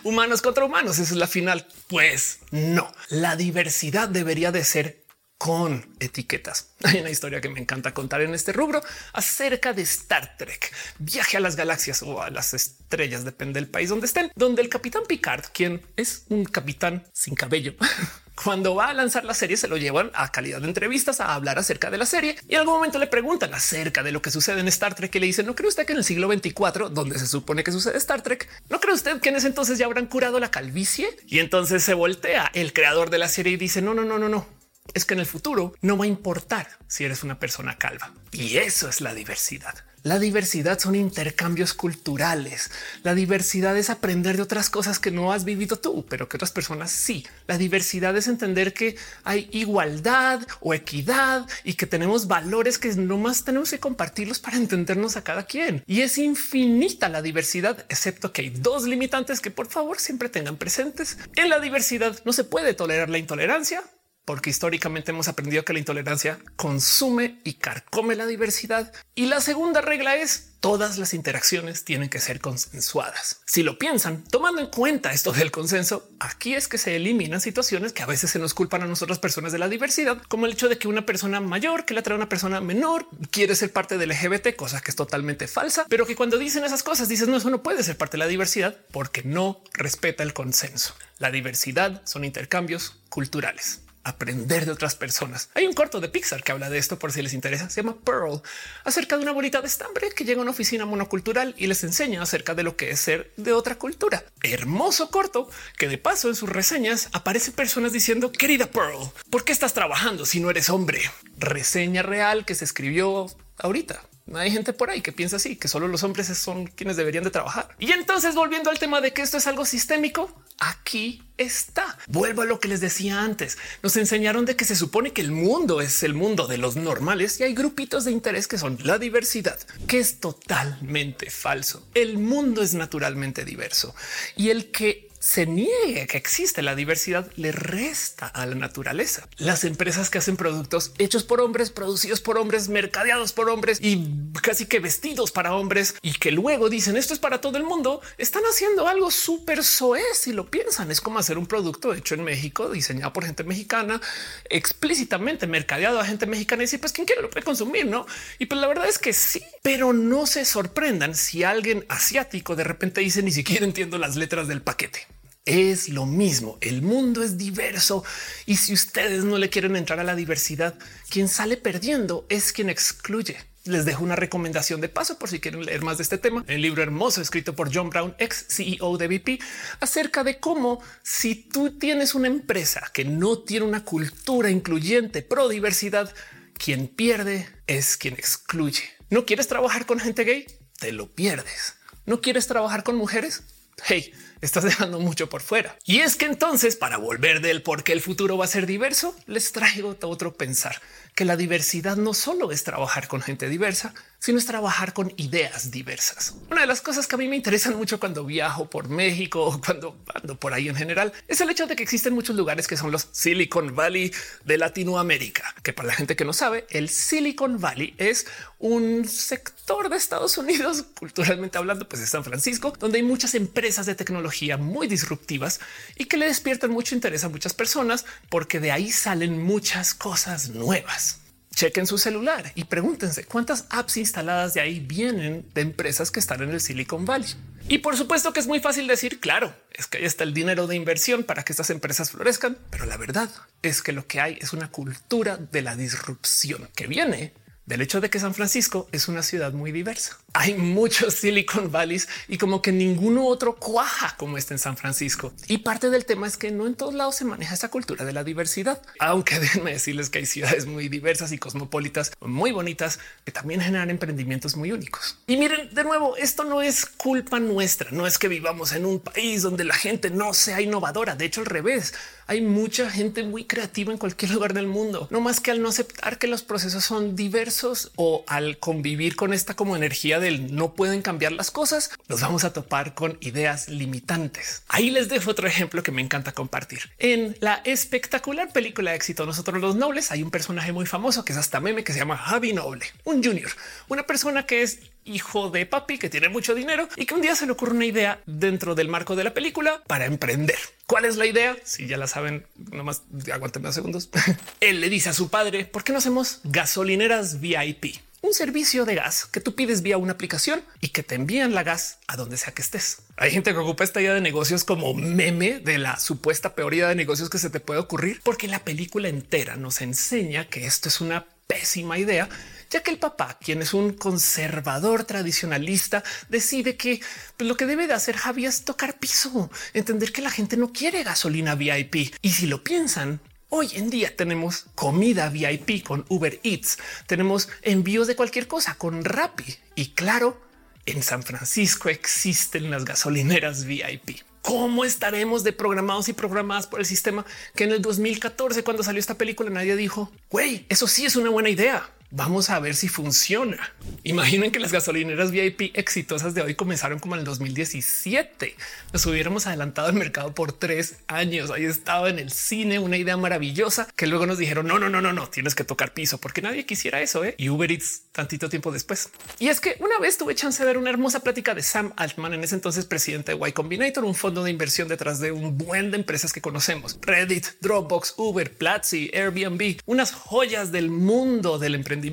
Humanos 0.02 0.42
contra 0.42 0.64
humanos. 0.64 0.98
Esa 0.98 1.14
es 1.14 1.18
la 1.18 1.26
final. 1.26 1.66
Pues 1.88 2.40
no, 2.50 2.92
la 3.08 3.36
diversidad 3.36 4.08
debería 4.08 4.52
de 4.52 4.64
ser 4.64 5.05
con 5.38 5.86
etiquetas. 6.00 6.70
Hay 6.84 7.00
una 7.00 7.10
historia 7.10 7.40
que 7.40 7.48
me 7.48 7.60
encanta 7.60 7.94
contar 7.94 8.22
en 8.22 8.34
este 8.34 8.52
rubro 8.52 8.82
acerca 9.12 9.72
de 9.72 9.82
Star 9.82 10.36
Trek, 10.36 10.72
viaje 10.98 11.36
a 11.36 11.40
las 11.40 11.56
galaxias 11.56 12.02
o 12.02 12.22
a 12.22 12.30
las 12.30 12.54
estrellas, 12.54 13.24
depende 13.24 13.60
del 13.60 13.68
país 13.68 13.90
donde 13.90 14.06
estén, 14.06 14.30
donde 14.34 14.62
el 14.62 14.68
capitán 14.68 15.02
Picard, 15.06 15.44
quien 15.52 15.82
es 15.96 16.24
un 16.28 16.44
capitán 16.44 17.06
sin 17.12 17.34
cabello, 17.34 17.74
cuando 18.42 18.74
va 18.74 18.88
a 18.88 18.94
lanzar 18.94 19.24
la 19.24 19.34
serie 19.34 19.56
se 19.56 19.66
lo 19.66 19.76
llevan 19.76 20.10
a 20.14 20.30
calidad 20.30 20.60
de 20.60 20.68
entrevistas 20.68 21.20
a 21.20 21.34
hablar 21.34 21.58
acerca 21.58 21.90
de 21.90 21.98
la 21.98 22.06
serie 22.06 22.36
y 22.46 22.54
en 22.54 22.60
algún 22.60 22.74
momento 22.74 22.98
le 22.98 23.06
preguntan 23.06 23.52
acerca 23.54 24.02
de 24.02 24.12
lo 24.12 24.20
que 24.20 24.30
sucede 24.30 24.60
en 24.60 24.68
Star 24.68 24.94
Trek 24.94 25.14
y 25.14 25.20
le 25.20 25.26
dicen 25.26 25.46
no 25.46 25.54
cree 25.54 25.68
usted 25.68 25.86
que 25.86 25.92
en 25.92 25.98
el 25.98 26.04
siglo 26.04 26.28
24 26.28 26.90
donde 26.90 27.18
se 27.18 27.26
supone 27.26 27.64
que 27.64 27.72
sucede 27.72 27.96
Star 27.96 28.22
Trek 28.22 28.48
no 28.68 28.78
cree 28.78 28.94
usted 28.94 29.20
que 29.20 29.30
en 29.30 29.36
ese 29.36 29.46
entonces 29.46 29.78
ya 29.78 29.86
habrán 29.86 30.06
curado 30.06 30.38
la 30.38 30.50
calvicie 30.50 31.08
y 31.26 31.38
entonces 31.38 31.82
se 31.82 31.94
voltea 31.94 32.50
el 32.52 32.74
creador 32.74 33.08
de 33.08 33.18
la 33.18 33.28
serie 33.28 33.54
y 33.54 33.56
dice 33.56 33.80
no 33.80 33.94
no 33.94 34.04
no 34.04 34.18
no 34.18 34.28
no 34.28 34.55
es 34.96 35.04
que 35.04 35.12
en 35.12 35.20
el 35.20 35.26
futuro 35.26 35.74
no 35.82 35.98
va 35.98 36.06
a 36.06 36.08
importar 36.08 36.66
si 36.88 37.04
eres 37.04 37.22
una 37.22 37.38
persona 37.38 37.76
calva 37.76 38.14
y 38.32 38.56
eso 38.56 38.88
es 38.88 39.02
la 39.02 39.12
diversidad 39.12 39.74
la 40.06 40.20
diversidad 40.20 40.78
son 40.78 40.94
intercambios 40.94 41.74
culturales. 41.74 42.70
La 43.02 43.16
diversidad 43.16 43.76
es 43.76 43.90
aprender 43.90 44.36
de 44.36 44.44
otras 44.44 44.70
cosas 44.70 45.00
que 45.00 45.10
no 45.10 45.32
has 45.32 45.44
vivido 45.44 45.80
tú, 45.80 46.06
pero 46.08 46.28
que 46.28 46.36
otras 46.36 46.52
personas 46.52 46.92
sí. 46.92 47.26
La 47.48 47.58
diversidad 47.58 48.16
es 48.16 48.28
entender 48.28 48.72
que 48.72 48.94
hay 49.24 49.48
igualdad 49.50 50.46
o 50.60 50.74
equidad 50.74 51.48
y 51.64 51.74
que 51.74 51.88
tenemos 51.88 52.28
valores 52.28 52.78
que 52.78 52.94
nomás 52.94 53.42
tenemos 53.42 53.72
que 53.72 53.80
compartirlos 53.80 54.38
para 54.38 54.58
entendernos 54.58 55.16
a 55.16 55.24
cada 55.24 55.44
quien. 55.44 55.82
Y 55.88 56.02
es 56.02 56.18
infinita 56.18 57.08
la 57.08 57.20
diversidad, 57.20 57.84
excepto 57.88 58.32
que 58.32 58.42
hay 58.42 58.50
dos 58.50 58.84
limitantes 58.84 59.40
que 59.40 59.50
por 59.50 59.66
favor 59.66 59.98
siempre 59.98 60.28
tengan 60.28 60.56
presentes. 60.56 61.18
En 61.34 61.48
la 61.48 61.58
diversidad 61.58 62.16
no 62.24 62.32
se 62.32 62.44
puede 62.44 62.74
tolerar 62.74 63.10
la 63.10 63.18
intolerancia 63.18 63.82
porque 64.26 64.50
históricamente 64.50 65.12
hemos 65.12 65.28
aprendido 65.28 65.64
que 65.64 65.72
la 65.72 65.78
intolerancia 65.78 66.38
consume 66.56 67.40
y 67.44 67.54
carcome 67.54 68.16
la 68.16 68.26
diversidad. 68.26 68.92
Y 69.14 69.26
la 69.26 69.40
segunda 69.40 69.80
regla 69.80 70.16
es 70.16 70.56
todas 70.58 70.98
las 70.98 71.14
interacciones 71.14 71.84
tienen 71.84 72.08
que 72.08 72.18
ser 72.18 72.40
consensuadas. 72.40 73.40
Si 73.46 73.62
lo 73.62 73.78
piensan, 73.78 74.24
tomando 74.24 74.60
en 74.60 74.66
cuenta 74.66 75.12
esto 75.12 75.30
del 75.30 75.52
consenso, 75.52 76.10
aquí 76.18 76.54
es 76.54 76.66
que 76.66 76.76
se 76.76 76.96
eliminan 76.96 77.40
situaciones 77.40 77.92
que 77.92 78.02
a 78.02 78.06
veces 78.06 78.32
se 78.32 78.40
nos 78.40 78.52
culpan 78.52 78.82
a 78.82 78.88
nosotras 78.88 79.20
personas 79.20 79.52
de 79.52 79.60
la 79.60 79.68
diversidad, 79.68 80.20
como 80.26 80.46
el 80.46 80.52
hecho 80.54 80.68
de 80.68 80.76
que 80.76 80.88
una 80.88 81.06
persona 81.06 81.40
mayor 81.40 81.84
que 81.84 81.94
la 81.94 82.02
trae 82.02 82.16
una 82.16 82.28
persona 82.28 82.60
menor 82.60 83.06
quiere 83.30 83.54
ser 83.54 83.72
parte 83.72 83.96
del 83.96 84.10
LGBT, 84.10 84.56
cosa 84.56 84.80
que 84.80 84.90
es 84.90 84.96
totalmente 84.96 85.46
falsa, 85.46 85.86
pero 85.88 86.04
que 86.04 86.16
cuando 86.16 86.36
dicen 86.36 86.64
esas 86.64 86.82
cosas 86.82 87.08
dices 87.08 87.28
no, 87.28 87.36
eso 87.36 87.48
no 87.48 87.62
puede 87.62 87.84
ser 87.84 87.96
parte 87.96 88.16
de 88.16 88.24
la 88.24 88.26
diversidad 88.26 88.76
porque 88.90 89.22
no 89.22 89.62
respeta 89.72 90.24
el 90.24 90.34
consenso. 90.34 90.96
La 91.18 91.30
diversidad 91.30 92.02
son 92.04 92.24
intercambios 92.24 92.98
culturales 93.08 93.85
aprender 94.06 94.66
de 94.66 94.72
otras 94.72 94.94
personas. 94.94 95.50
Hay 95.54 95.66
un 95.66 95.72
corto 95.72 96.00
de 96.00 96.08
Pixar 96.08 96.44
que 96.44 96.52
habla 96.52 96.70
de 96.70 96.78
esto 96.78 96.98
por 96.98 97.10
si 97.12 97.22
les 97.22 97.34
interesa. 97.34 97.68
Se 97.68 97.82
llama 97.82 97.96
Pearl, 98.04 98.40
acerca 98.84 99.16
de 99.16 99.22
una 99.22 99.32
bolita 99.32 99.60
de 99.60 99.66
estambre 99.66 100.10
que 100.10 100.24
llega 100.24 100.38
a 100.38 100.42
una 100.42 100.52
oficina 100.52 100.86
monocultural 100.86 101.54
y 101.58 101.66
les 101.66 101.82
enseña 101.82 102.22
acerca 102.22 102.54
de 102.54 102.62
lo 102.62 102.76
que 102.76 102.90
es 102.90 103.00
ser 103.00 103.32
de 103.36 103.52
otra 103.52 103.74
cultura. 103.74 104.24
Hermoso 104.42 105.10
corto 105.10 105.50
que 105.76 105.88
de 105.88 105.98
paso 105.98 106.28
en 106.28 106.36
sus 106.36 106.48
reseñas 106.48 107.08
aparecen 107.12 107.54
personas 107.54 107.92
diciendo 107.92 108.30
querida 108.30 108.70
Pearl, 108.70 109.10
¿por 109.28 109.44
qué 109.44 109.52
estás 109.52 109.74
trabajando 109.74 110.24
si 110.24 110.38
no 110.38 110.50
eres 110.50 110.70
hombre? 110.70 111.00
Reseña 111.38 112.02
real 112.02 112.44
que 112.44 112.54
se 112.54 112.64
escribió 112.64 113.26
ahorita. 113.58 114.00
Hay 114.34 114.50
gente 114.50 114.72
por 114.72 114.90
ahí 114.90 115.02
que 115.02 115.12
piensa 115.12 115.36
así, 115.36 115.56
que 115.56 115.68
solo 115.68 115.86
los 115.86 116.02
hombres 116.02 116.26
son 116.36 116.66
quienes 116.66 116.96
deberían 116.96 117.24
de 117.24 117.30
trabajar. 117.30 117.68
Y 117.78 117.92
entonces 117.92 118.34
volviendo 118.34 118.70
al 118.70 118.78
tema 118.78 119.00
de 119.00 119.12
que 119.12 119.22
esto 119.22 119.36
es 119.36 119.46
algo 119.46 119.64
sistémico, 119.64 120.34
aquí 120.58 121.22
está. 121.38 121.96
Vuelvo 122.08 122.42
a 122.42 122.44
lo 122.44 122.58
que 122.58 122.66
les 122.66 122.80
decía 122.80 123.22
antes. 123.22 123.56
Nos 123.82 123.96
enseñaron 123.96 124.44
de 124.44 124.56
que 124.56 124.64
se 124.64 124.74
supone 124.74 125.12
que 125.12 125.20
el 125.20 125.30
mundo 125.30 125.80
es 125.80 126.02
el 126.02 126.14
mundo 126.14 126.48
de 126.48 126.58
los 126.58 126.74
normales 126.74 127.38
y 127.38 127.44
hay 127.44 127.54
grupitos 127.54 128.04
de 128.04 128.12
interés 128.12 128.48
que 128.48 128.58
son 128.58 128.78
la 128.82 128.98
diversidad, 128.98 129.58
que 129.86 130.00
es 130.00 130.18
totalmente 130.18 131.30
falso. 131.30 131.86
El 131.94 132.18
mundo 132.18 132.62
es 132.62 132.74
naturalmente 132.74 133.44
diverso 133.44 133.94
y 134.36 134.50
el 134.50 134.72
que 134.72 135.05
se 135.26 135.44
niegue 135.44 136.06
que 136.06 136.18
existe 136.18 136.62
la 136.62 136.76
diversidad 136.76 137.28
le 137.34 137.50
resta 137.50 138.28
a 138.28 138.46
la 138.46 138.54
naturaleza. 138.54 139.28
Las 139.38 139.64
empresas 139.64 140.08
que 140.08 140.18
hacen 140.18 140.36
productos 140.36 140.92
hechos 140.98 141.24
por 141.24 141.40
hombres, 141.40 141.72
producidos 141.72 142.20
por 142.20 142.38
hombres, 142.38 142.68
mercadeados 142.68 143.32
por 143.32 143.50
hombres 143.50 143.80
y 143.82 144.08
casi 144.40 144.66
que 144.66 144.78
vestidos 144.78 145.32
para 145.32 145.56
hombres 145.56 145.96
y 146.00 146.12
que 146.12 146.30
luego 146.30 146.70
dicen 146.70 146.96
esto 146.96 147.12
es 147.12 147.18
para 147.18 147.40
todo 147.40 147.58
el 147.58 147.64
mundo, 147.64 148.00
están 148.18 148.44
haciendo 148.44 148.86
algo 148.86 149.10
súper 149.10 149.64
soez 149.64 150.16
si 150.16 150.32
lo 150.32 150.48
piensan. 150.48 150.92
Es 150.92 151.00
como 151.00 151.18
hacer 151.18 151.38
un 151.38 151.46
producto 151.46 151.92
hecho 151.92 152.14
en 152.14 152.22
México, 152.22 152.70
diseñado 152.70 153.12
por 153.12 153.24
gente 153.24 153.42
mexicana, 153.42 154.00
explícitamente 154.48 155.48
mercadeado 155.48 155.98
a 155.98 156.04
gente 156.04 156.26
mexicana 156.26 156.62
y 156.62 156.66
decir 156.66 156.78
pues 156.78 156.92
quién 156.92 157.04
quiere 157.04 157.22
lo 157.22 157.30
puede 157.30 157.44
consumir, 157.44 157.86
¿no? 157.86 158.06
Y 158.38 158.46
pues 158.46 158.60
la 158.60 158.68
verdad 158.68 158.88
es 158.88 159.00
que 159.00 159.12
sí, 159.12 159.42
pero 159.64 159.92
no 159.92 160.24
se 160.24 160.44
sorprendan 160.44 161.16
si 161.16 161.42
alguien 161.42 161.84
asiático 161.88 162.54
de 162.54 162.62
repente 162.62 163.00
dice 163.00 163.24
ni 163.24 163.32
siquiera 163.32 163.66
entiendo 163.66 163.98
las 163.98 164.14
letras 164.14 164.46
del 164.46 164.62
paquete 164.62 165.15
es 165.46 165.88
lo 165.88 166.04
mismo. 166.04 166.58
El 166.60 166.82
mundo 166.82 167.22
es 167.22 167.38
diverso 167.38 168.04
y 168.44 168.56
si 168.56 168.74
ustedes 168.74 169.24
no 169.24 169.38
le 169.38 169.48
quieren 169.48 169.76
entrar 169.76 170.00
a 170.00 170.04
la 170.04 170.16
diversidad, 170.16 170.74
quien 171.08 171.28
sale 171.28 171.56
perdiendo 171.56 172.26
es 172.28 172.52
quien 172.52 172.68
excluye. 172.68 173.38
Les 173.64 173.84
dejo 173.84 174.04
una 174.04 174.14
recomendación 174.14 174.80
de 174.80 174.88
paso 174.88 175.18
por 175.18 175.28
si 175.28 175.40
quieren 175.40 175.64
leer 175.64 175.82
más 175.82 175.96
de 175.96 176.04
este 176.04 176.18
tema. 176.18 176.44
El 176.46 176.62
libro 176.62 176.82
hermoso 176.82 177.20
escrito 177.20 177.56
por 177.56 177.74
John 177.74 177.90
Brown, 177.90 178.14
ex 178.18 178.46
CEO 178.48 178.96
de 178.96 179.08
VP, 179.08 179.38
acerca 179.80 180.22
de 180.22 180.38
cómo 180.38 180.80
si 181.02 181.34
tú 181.34 181.76
tienes 181.76 182.14
una 182.14 182.28
empresa 182.28 182.82
que 182.92 183.04
no 183.04 183.38
tiene 183.38 183.66
una 183.66 183.84
cultura 183.84 184.50
incluyente 184.50 185.22
pro 185.22 185.48
diversidad, 185.48 186.12
quien 186.54 186.86
pierde 186.86 187.48
es 187.66 187.96
quien 187.96 188.14
excluye. 188.14 188.84
¿No 189.10 189.24
quieres 189.26 189.48
trabajar 189.48 189.84
con 189.86 189.98
gente 189.98 190.24
gay? 190.24 190.46
Te 190.78 190.92
lo 190.92 191.12
pierdes. 191.12 191.74
¿No 192.04 192.20
quieres 192.20 192.46
trabajar 192.46 192.84
con 192.84 192.96
mujeres? 192.96 193.42
Hey, 193.84 194.12
estás 194.46 194.64
dejando 194.64 194.98
mucho 194.98 195.28
por 195.28 195.42
fuera. 195.42 195.76
Y 195.84 196.00
es 196.00 196.16
que 196.16 196.26
entonces, 196.26 196.76
para 196.76 196.96
volver 196.96 197.40
del 197.40 197.62
por 197.62 197.84
qué 197.84 197.92
el 197.92 198.00
futuro 198.00 198.38
va 198.38 198.44
a 198.44 198.48
ser 198.48 198.66
diverso, 198.66 199.14
les 199.26 199.52
traigo 199.52 199.96
otro 200.02 200.34
pensar 200.34 200.80
que 201.16 201.24
la 201.24 201.36
diversidad 201.36 201.96
no 201.96 202.12
solo 202.12 202.52
es 202.52 202.62
trabajar 202.62 203.08
con 203.08 203.22
gente 203.22 203.48
diversa, 203.48 203.94
sino 204.18 204.38
es 204.38 204.44
trabajar 204.44 204.92
con 204.92 205.14
ideas 205.16 205.70
diversas. 205.70 206.34
Una 206.50 206.60
de 206.60 206.66
las 206.66 206.82
cosas 206.82 207.06
que 207.06 207.14
a 207.14 207.18
mí 207.18 207.26
me 207.26 207.36
interesan 207.36 207.74
mucho 207.74 207.98
cuando 207.98 208.24
viajo 208.24 208.68
por 208.68 208.88
México 208.88 209.42
o 209.42 209.60
cuando 209.64 209.96
ando 210.14 210.38
por 210.38 210.52
ahí 210.52 210.68
en 210.68 210.76
general 210.76 211.14
es 211.26 211.40
el 211.40 211.48
hecho 211.48 211.66
de 211.66 211.74
que 211.74 211.82
existen 211.82 212.12
muchos 212.12 212.36
lugares 212.36 212.66
que 212.66 212.76
son 212.76 212.92
los 212.92 213.08
Silicon 213.12 213.74
Valley 213.74 214.12
de 214.44 214.58
Latinoamérica, 214.58 215.54
que 215.62 215.72
para 215.72 215.88
la 215.88 215.94
gente 215.94 216.16
que 216.16 216.26
no 216.26 216.34
sabe, 216.34 216.66
el 216.68 216.90
Silicon 216.90 217.60
Valley 217.60 217.94
es 217.96 218.26
un 218.58 219.08
sector 219.08 219.88
de 219.88 219.96
Estados 219.96 220.36
Unidos, 220.36 220.84
culturalmente 220.98 221.56
hablando, 221.56 221.88
pues 221.88 222.00
de 222.00 222.06
San 222.06 222.24
Francisco, 222.24 222.74
donde 222.78 222.98
hay 222.98 223.04
muchas 223.04 223.34
empresas 223.34 223.86
de 223.86 223.94
tecnología 223.94 224.35
muy 224.56 224.86
disruptivas 224.86 225.60
y 225.96 226.04
que 226.04 226.16
le 226.16 226.26
despiertan 226.26 226.70
mucho 226.70 226.94
interés 226.94 227.24
a 227.24 227.28
muchas 227.28 227.54
personas 227.54 228.04
porque 228.28 228.60
de 228.60 228.72
ahí 228.72 228.90
salen 228.92 229.42
muchas 229.42 229.94
cosas 229.94 230.50
nuevas 230.50 231.20
chequen 231.56 231.86
su 231.86 231.96
celular 231.96 232.52
y 232.54 232.64
pregúntense 232.64 233.24
cuántas 233.24 233.64
apps 233.70 233.96
instaladas 233.96 234.52
de 234.52 234.60
ahí 234.60 234.78
vienen 234.78 235.46
de 235.54 235.62
empresas 235.62 236.10
que 236.10 236.20
están 236.20 236.42
en 236.42 236.50
el 236.50 236.60
Silicon 236.60 237.06
Valley. 237.06 237.34
Y 237.68 237.78
por 237.78 237.96
supuesto 237.96 238.32
que 238.32 238.40
es 238.40 238.46
muy 238.46 238.60
fácil 238.60 238.86
decir, 238.86 239.20
claro, 239.20 239.56
es 239.72 239.86
que 239.86 239.98
ahí 239.98 240.04
está 240.04 240.22
el 240.22 240.34
dinero 240.34 240.66
de 240.66 240.76
inversión 240.76 241.24
para 241.24 241.44
que 241.44 241.54
estas 241.54 241.70
empresas 241.70 242.10
florezcan, 242.10 242.58
pero 242.70 242.84
la 242.84 242.98
verdad 242.98 243.30
es 243.62 243.80
que 243.80 243.92
lo 243.92 244.06
que 244.06 244.20
hay 244.20 244.38
es 244.40 244.52
una 244.52 244.70
cultura 244.70 245.38
de 245.38 245.62
la 245.62 245.74
disrupción 245.74 246.68
que 246.76 246.86
viene 246.86 247.32
del 247.66 247.82
hecho 247.82 248.00
de 248.00 248.10
que 248.10 248.20
San 248.20 248.32
Francisco 248.32 248.88
es 248.92 249.08
una 249.08 249.22
ciudad 249.22 249.52
muy 249.52 249.72
diversa. 249.72 250.18
Hay 250.32 250.54
muchos 250.54 251.14
Silicon 251.20 251.70
Valleys 251.70 252.08
y 252.28 252.38
como 252.38 252.62
que 252.62 252.72
ninguno 252.72 253.26
otro 253.26 253.56
cuaja 253.56 254.16
como 254.16 254.38
está 254.38 254.54
en 254.54 254.58
San 254.58 254.76
Francisco. 254.76 255.32
Y 255.48 255.58
parte 255.58 255.90
del 255.90 256.06
tema 256.06 256.26
es 256.26 256.36
que 256.36 256.50
no 256.52 256.66
en 256.66 256.74
todos 256.74 256.94
lados 256.94 257.16
se 257.16 257.24
maneja 257.24 257.54
esa 257.54 257.68
cultura 257.68 258.04
de 258.04 258.12
la 258.12 258.24
diversidad, 258.24 258.80
aunque 259.00 259.38
déjenme 259.40 259.72
decirles 259.72 260.10
que 260.10 260.18
hay 260.18 260.26
ciudades 260.26 260.66
muy 260.66 260.88
diversas 260.88 261.32
y 261.32 261.38
cosmopolitas 261.38 262.12
muy 262.20 262.52
bonitas 262.52 263.00
que 263.24 263.32
también 263.32 263.60
generan 263.60 263.90
emprendimientos 263.90 264.56
muy 264.56 264.70
únicos. 264.70 265.18
Y 265.26 265.36
miren, 265.36 265.74
de 265.74 265.84
nuevo, 265.84 266.16
esto 266.16 266.44
no 266.44 266.62
es 266.62 266.86
culpa 266.86 267.40
nuestra, 267.40 267.90
no 267.90 268.06
es 268.06 268.18
que 268.18 268.28
vivamos 268.28 268.72
en 268.72 268.86
un 268.86 269.00
país 269.00 269.42
donde 269.42 269.64
la 269.64 269.74
gente 269.74 270.10
no 270.10 270.34
sea 270.34 270.60
innovadora. 270.60 271.16
De 271.16 271.24
hecho, 271.24 271.40
al 271.40 271.46
revés, 271.46 271.94
hay 272.28 272.40
mucha 272.40 272.90
gente 272.90 273.22
muy 273.24 273.44
creativa 273.44 273.92
en 273.92 273.98
cualquier 273.98 274.30
lugar 274.36 274.54
del 274.54 274.68
mundo, 274.68 275.08
no 275.10 275.20
más 275.20 275.40
que 275.40 275.50
al 275.50 275.60
no 275.60 275.68
aceptar 275.68 276.18
que 276.18 276.28
los 276.28 276.42
procesos 276.42 276.84
son 276.84 277.16
diversos 277.16 277.55
o 277.96 278.24
al 278.26 278.58
convivir 278.58 279.16
con 279.16 279.32
esta 279.32 279.54
como 279.54 279.76
energía 279.76 280.20
del 280.20 280.54
no 280.54 280.74
pueden 280.74 281.02
cambiar 281.02 281.32
las 281.32 281.50
cosas, 281.50 281.90
nos 282.08 282.20
vamos 282.20 282.44
a 282.44 282.52
topar 282.52 282.94
con 282.94 283.16
ideas 283.20 283.68
limitantes. 283.68 284.62
Ahí 284.68 284.90
les 284.90 285.08
dejo 285.08 285.30
otro 285.30 285.46
ejemplo 285.46 285.82
que 285.82 285.92
me 285.92 286.02
encanta 286.02 286.32
compartir. 286.32 286.90
En 286.98 287.36
la 287.40 287.62
espectacular 287.64 288.52
película 288.52 288.90
de 288.90 288.96
éxito 288.96 289.26
Nosotros 289.26 289.60
los 289.60 289.76
Nobles 289.76 290.10
hay 290.10 290.22
un 290.22 290.30
personaje 290.30 290.72
muy 290.72 290.86
famoso 290.86 291.24
que 291.24 291.32
es 291.32 291.38
hasta 291.38 291.60
meme 291.60 291.84
que 291.84 291.92
se 291.92 291.98
llama 291.98 292.16
Javi 292.16 292.52
Noble, 292.52 292.86
un 293.04 293.22
junior, 293.22 293.50
una 293.88 294.04
persona 294.04 294.44
que 294.44 294.62
es 294.62 294.80
hijo 295.06 295.50
de 295.50 295.66
papi 295.66 295.98
que 295.98 296.10
tiene 296.10 296.28
mucho 296.28 296.54
dinero 296.54 296.88
y 296.96 297.06
que 297.06 297.14
un 297.14 297.22
día 297.22 297.34
se 297.34 297.46
le 297.46 297.52
ocurre 297.52 297.72
una 297.72 297.86
idea 297.86 298.20
dentro 298.26 298.74
del 298.74 298.88
marco 298.88 299.16
de 299.16 299.24
la 299.24 299.34
película 299.34 299.82
para 299.86 300.06
emprender. 300.06 300.58
¿Cuál 300.86 301.04
es 301.04 301.16
la 301.16 301.26
idea? 301.26 301.56
Si 301.64 301.86
ya 301.86 301.96
la 301.96 302.06
saben, 302.06 302.46
nomás 302.56 303.02
aguanten 303.32 303.62
unos 303.62 303.74
segundos. 303.74 304.10
Él 304.60 304.80
le 304.80 304.88
dice 304.88 305.08
a 305.08 305.12
su 305.12 305.30
padre, 305.30 305.64
¿por 305.64 305.84
qué 305.84 305.92
no 305.92 305.98
hacemos 305.98 306.40
gasolineras 306.44 307.40
VIP? 307.40 307.96
Un 308.22 308.34
servicio 308.34 308.84
de 308.84 308.96
gas 308.96 309.26
que 309.26 309.40
tú 309.40 309.54
pides 309.54 309.82
vía 309.82 309.98
una 309.98 310.12
aplicación 310.12 310.62
y 310.80 310.88
que 310.88 311.02
te 311.02 311.14
envían 311.14 311.54
la 311.54 311.62
gas 311.62 311.98
a 312.08 312.16
donde 312.16 312.36
sea 312.36 312.52
que 312.52 312.62
estés. 312.62 313.02
Hay 313.16 313.30
gente 313.30 313.52
que 313.52 313.58
ocupa 313.58 313.84
esta 313.84 314.00
idea 314.00 314.14
de 314.14 314.20
negocios 314.20 314.64
como 314.64 314.94
meme 314.94 315.60
de 315.60 315.78
la 315.78 315.98
supuesta 315.98 316.54
peor 316.54 316.74
idea 316.74 316.88
de 316.88 316.94
negocios 316.96 317.30
que 317.30 317.38
se 317.38 317.50
te 317.50 317.60
puede 317.60 317.78
ocurrir, 317.78 318.20
porque 318.24 318.48
la 318.48 318.64
película 318.64 319.08
entera 319.08 319.56
nos 319.56 319.80
enseña 319.80 320.48
que 320.48 320.66
esto 320.66 320.88
es 320.88 321.00
una 321.00 321.26
pésima 321.46 321.98
idea 321.98 322.28
ya 322.70 322.82
que 322.82 322.90
el 322.90 322.98
papá, 322.98 323.38
quien 323.40 323.62
es 323.62 323.74
un 323.74 323.92
conservador 323.92 325.04
tradicionalista, 325.04 326.02
decide 326.28 326.76
que 326.76 327.00
pues, 327.36 327.48
lo 327.48 327.56
que 327.56 327.66
debe 327.66 327.86
de 327.86 327.94
hacer 327.94 328.16
Javi 328.16 328.46
es 328.46 328.64
tocar 328.64 328.98
piso, 328.98 329.50
entender 329.72 330.12
que 330.12 330.22
la 330.22 330.30
gente 330.30 330.56
no 330.56 330.72
quiere 330.72 331.02
gasolina 331.02 331.54
VIP. 331.54 332.14
Y 332.22 332.30
si 332.30 332.46
lo 332.46 332.62
piensan, 332.62 333.20
Hoy 333.48 333.70
en 333.74 333.90
día 333.90 334.14
tenemos 334.16 334.66
comida 334.74 335.28
VIP 335.28 335.84
con 335.84 336.04
Uber 336.08 336.40
Eats, 336.42 336.78
tenemos 337.06 337.48
envíos 337.62 338.08
de 338.08 338.16
cualquier 338.16 338.48
cosa 338.48 338.74
con 338.74 339.04
Rappi 339.04 339.44
y 339.76 339.90
claro, 339.90 340.42
en 340.84 341.00
San 341.04 341.22
Francisco 341.22 341.88
existen 341.88 342.72
las 342.72 342.84
gasolineras 342.84 343.64
VIP. 343.64 344.22
¿Cómo 344.42 344.84
estaremos 344.84 345.44
de 345.44 345.52
programados 345.52 346.08
y 346.08 346.12
programadas 346.12 346.66
por 346.66 346.80
el 346.80 346.86
sistema 346.86 347.24
que 347.54 347.64
en 347.64 347.72
el 347.72 347.82
2014, 347.82 348.64
cuando 348.64 348.82
salió 348.82 348.98
esta 348.98 349.16
película, 349.16 349.50
nadie 349.50 349.76
dijo, 349.76 350.10
güey, 350.28 350.66
eso 350.68 350.88
sí 350.88 351.04
es 351.04 351.14
una 351.14 351.30
buena 351.30 351.48
idea. 351.48 351.88
Vamos 352.16 352.48
a 352.48 352.58
ver 352.60 352.74
si 352.74 352.88
funciona. 352.88 353.74
Imaginen 354.02 354.50
que 354.50 354.58
las 354.58 354.72
gasolineras 354.72 355.30
VIP 355.32 355.76
exitosas 355.76 356.32
de 356.32 356.40
hoy 356.40 356.54
comenzaron 356.54 356.98
como 356.98 357.14
en 357.14 357.18
el 357.18 357.24
2017. 357.26 358.56
Nos 358.94 359.04
hubiéramos 359.04 359.46
adelantado 359.46 359.88
al 359.88 359.94
mercado 359.94 360.34
por 360.34 360.54
tres 360.54 360.96
años. 361.08 361.50
Ahí 361.50 361.66
estaba 361.66 362.08
en 362.08 362.18
el 362.18 362.30
cine 362.30 362.78
una 362.78 362.96
idea 362.96 363.18
maravillosa 363.18 363.86
que 363.94 364.06
luego 364.06 364.24
nos 364.24 364.38
dijeron 364.38 364.66
no, 364.66 364.78
no, 364.78 364.88
no, 364.88 365.02
no, 365.02 365.12
no, 365.12 365.28
tienes 365.28 365.54
que 365.54 365.64
tocar 365.64 365.92
piso 365.92 366.16
porque 366.16 366.40
nadie 366.40 366.64
quisiera 366.64 367.02
eso. 367.02 367.22
¿eh? 367.22 367.34
Y 367.36 367.50
Uber 367.50 367.70
Eats 367.70 368.04
tantito 368.12 368.48
tiempo 368.48 368.72
después. 368.72 369.10
Y 369.38 369.48
es 369.48 369.60
que 369.60 369.76
una 369.80 369.98
vez 369.98 370.16
tuve 370.16 370.34
chance 370.34 370.62
de 370.62 370.66
ver 370.66 370.78
una 370.78 370.88
hermosa 370.88 371.20
plática 371.20 371.54
de 371.54 371.62
Sam 371.62 371.92
Altman, 371.96 372.32
en 372.32 372.44
ese 372.44 372.54
entonces 372.54 372.86
presidente 372.86 373.34
de 373.34 373.48
Y 373.48 373.52
Combinator, 373.52 374.06
un 374.06 374.14
fondo 374.14 374.42
de 374.42 374.50
inversión 374.50 374.88
detrás 374.88 375.20
de 375.20 375.32
un 375.32 375.58
buen 375.58 375.90
de 375.90 375.98
empresas 375.98 376.32
que 376.32 376.40
conocemos: 376.40 376.98
Reddit, 377.02 377.44
Dropbox, 377.60 378.14
Uber, 378.16 378.50
Platzi, 378.56 379.10
Airbnb, 379.12 379.82
unas 379.84 380.12
joyas 380.12 380.72
del 380.72 380.88
mundo 380.88 381.58
del 381.58 381.74
emprendimiento 381.74 382.05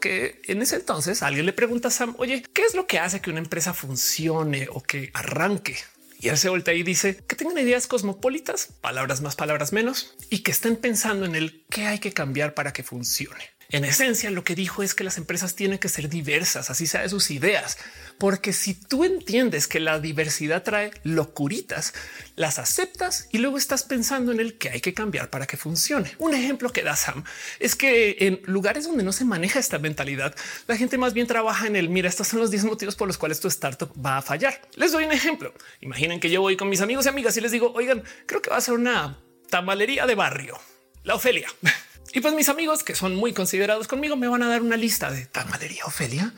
que 0.00 0.40
en 0.44 0.62
ese 0.62 0.76
entonces 0.76 1.22
alguien 1.22 1.46
le 1.46 1.52
pregunta 1.52 1.88
a 1.88 1.90
Sam, 1.90 2.14
oye, 2.18 2.44
¿qué 2.52 2.62
es 2.62 2.74
lo 2.74 2.86
que 2.86 2.98
hace 2.98 3.20
que 3.20 3.30
una 3.30 3.38
empresa 3.38 3.74
funcione 3.74 4.68
o 4.70 4.82
que 4.82 5.10
arranque? 5.14 5.76
Y 6.18 6.28
él 6.28 6.36
se 6.36 6.50
voltea 6.50 6.74
y 6.74 6.82
dice 6.82 7.16
que 7.26 7.36
tengan 7.36 7.56
ideas 7.58 7.86
cosmopolitas, 7.86 8.68
palabras 8.80 9.22
más, 9.22 9.36
palabras 9.36 9.72
menos, 9.72 10.14
y 10.28 10.40
que 10.40 10.50
estén 10.50 10.76
pensando 10.76 11.24
en 11.24 11.34
el 11.34 11.64
qué 11.70 11.86
hay 11.86 11.98
que 11.98 12.12
cambiar 12.12 12.54
para 12.54 12.72
que 12.72 12.82
funcione. 12.82 13.44
En 13.72 13.84
esencia, 13.84 14.30
lo 14.30 14.42
que 14.42 14.56
dijo 14.56 14.82
es 14.82 14.94
que 14.94 15.04
las 15.04 15.16
empresas 15.16 15.54
tienen 15.54 15.78
que 15.78 15.88
ser 15.88 16.08
diversas, 16.08 16.70
así 16.70 16.88
sea 16.88 17.02
de 17.02 17.08
sus 17.08 17.30
ideas, 17.30 17.78
porque 18.18 18.52
si 18.52 18.74
tú 18.74 19.04
entiendes 19.04 19.68
que 19.68 19.78
la 19.78 20.00
diversidad 20.00 20.64
trae 20.64 20.90
locuritas, 21.04 21.94
las 22.34 22.58
aceptas 22.58 23.28
y 23.30 23.38
luego 23.38 23.58
estás 23.58 23.84
pensando 23.84 24.32
en 24.32 24.40
el 24.40 24.58
que 24.58 24.70
hay 24.70 24.80
que 24.80 24.92
cambiar 24.92 25.30
para 25.30 25.46
que 25.46 25.56
funcione. 25.56 26.12
Un 26.18 26.34
ejemplo 26.34 26.72
que 26.72 26.82
da 26.82 26.96
Sam 26.96 27.22
es 27.60 27.76
que 27.76 28.16
en 28.20 28.40
lugares 28.44 28.86
donde 28.86 29.04
no 29.04 29.12
se 29.12 29.24
maneja 29.24 29.60
esta 29.60 29.78
mentalidad, 29.78 30.34
la 30.66 30.76
gente 30.76 30.98
más 30.98 31.14
bien 31.14 31.28
trabaja 31.28 31.68
en 31.68 31.76
el 31.76 31.88
mira, 31.88 32.08
estos 32.08 32.26
son 32.26 32.40
los 32.40 32.50
10 32.50 32.64
motivos 32.64 32.96
por 32.96 33.06
los 33.06 33.18
cuales 33.18 33.38
tu 33.38 33.46
startup 33.46 33.92
va 34.04 34.18
a 34.18 34.22
fallar. 34.22 34.60
Les 34.74 34.90
doy 34.90 35.04
un 35.04 35.12
ejemplo. 35.12 35.54
Imaginen 35.80 36.18
que 36.18 36.30
yo 36.30 36.40
voy 36.40 36.56
con 36.56 36.68
mis 36.68 36.80
amigos 36.80 37.06
y 37.06 37.08
amigas 37.08 37.36
y 37.36 37.40
les 37.40 37.52
digo, 37.52 37.72
oigan, 37.74 38.02
creo 38.26 38.42
que 38.42 38.50
va 38.50 38.56
a 38.56 38.60
ser 38.60 38.74
una 38.74 39.18
tamalería 39.48 40.06
de 40.06 40.16
barrio, 40.16 40.58
la 41.04 41.14
Ofelia. 41.14 41.46
Y 42.12 42.20
pues 42.20 42.34
mis 42.34 42.48
amigos 42.48 42.82
que 42.82 42.94
son 42.94 43.14
muy 43.14 43.32
considerados 43.32 43.86
conmigo 43.86 44.16
me 44.16 44.28
van 44.28 44.42
a 44.42 44.48
dar 44.48 44.62
una 44.62 44.76
lista 44.76 45.10
de 45.10 45.26
tamalería 45.26 45.84
Ofelia. 45.84 46.34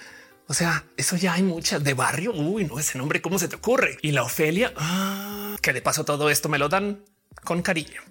O 0.48 0.54
sea, 0.54 0.84
eso 0.96 1.16
ya 1.16 1.34
hay 1.34 1.42
muchas 1.42 1.82
de 1.82 1.94
barrio. 1.94 2.32
Uy, 2.32 2.64
no 2.64 2.78
ese 2.78 2.98
nombre, 2.98 3.22
cómo 3.22 3.38
se 3.38 3.48
te 3.48 3.56
ocurre? 3.56 3.98
Y 4.02 4.12
la 4.12 4.22
Ofelia. 4.22 4.72
Ah, 4.76 5.56
que 5.62 5.72
de 5.72 5.80
paso 5.80 6.04
todo 6.04 6.28
esto 6.28 6.48
me 6.48 6.58
lo 6.58 6.68
dan 6.68 7.02
con 7.42 7.62
cariño 7.62 8.02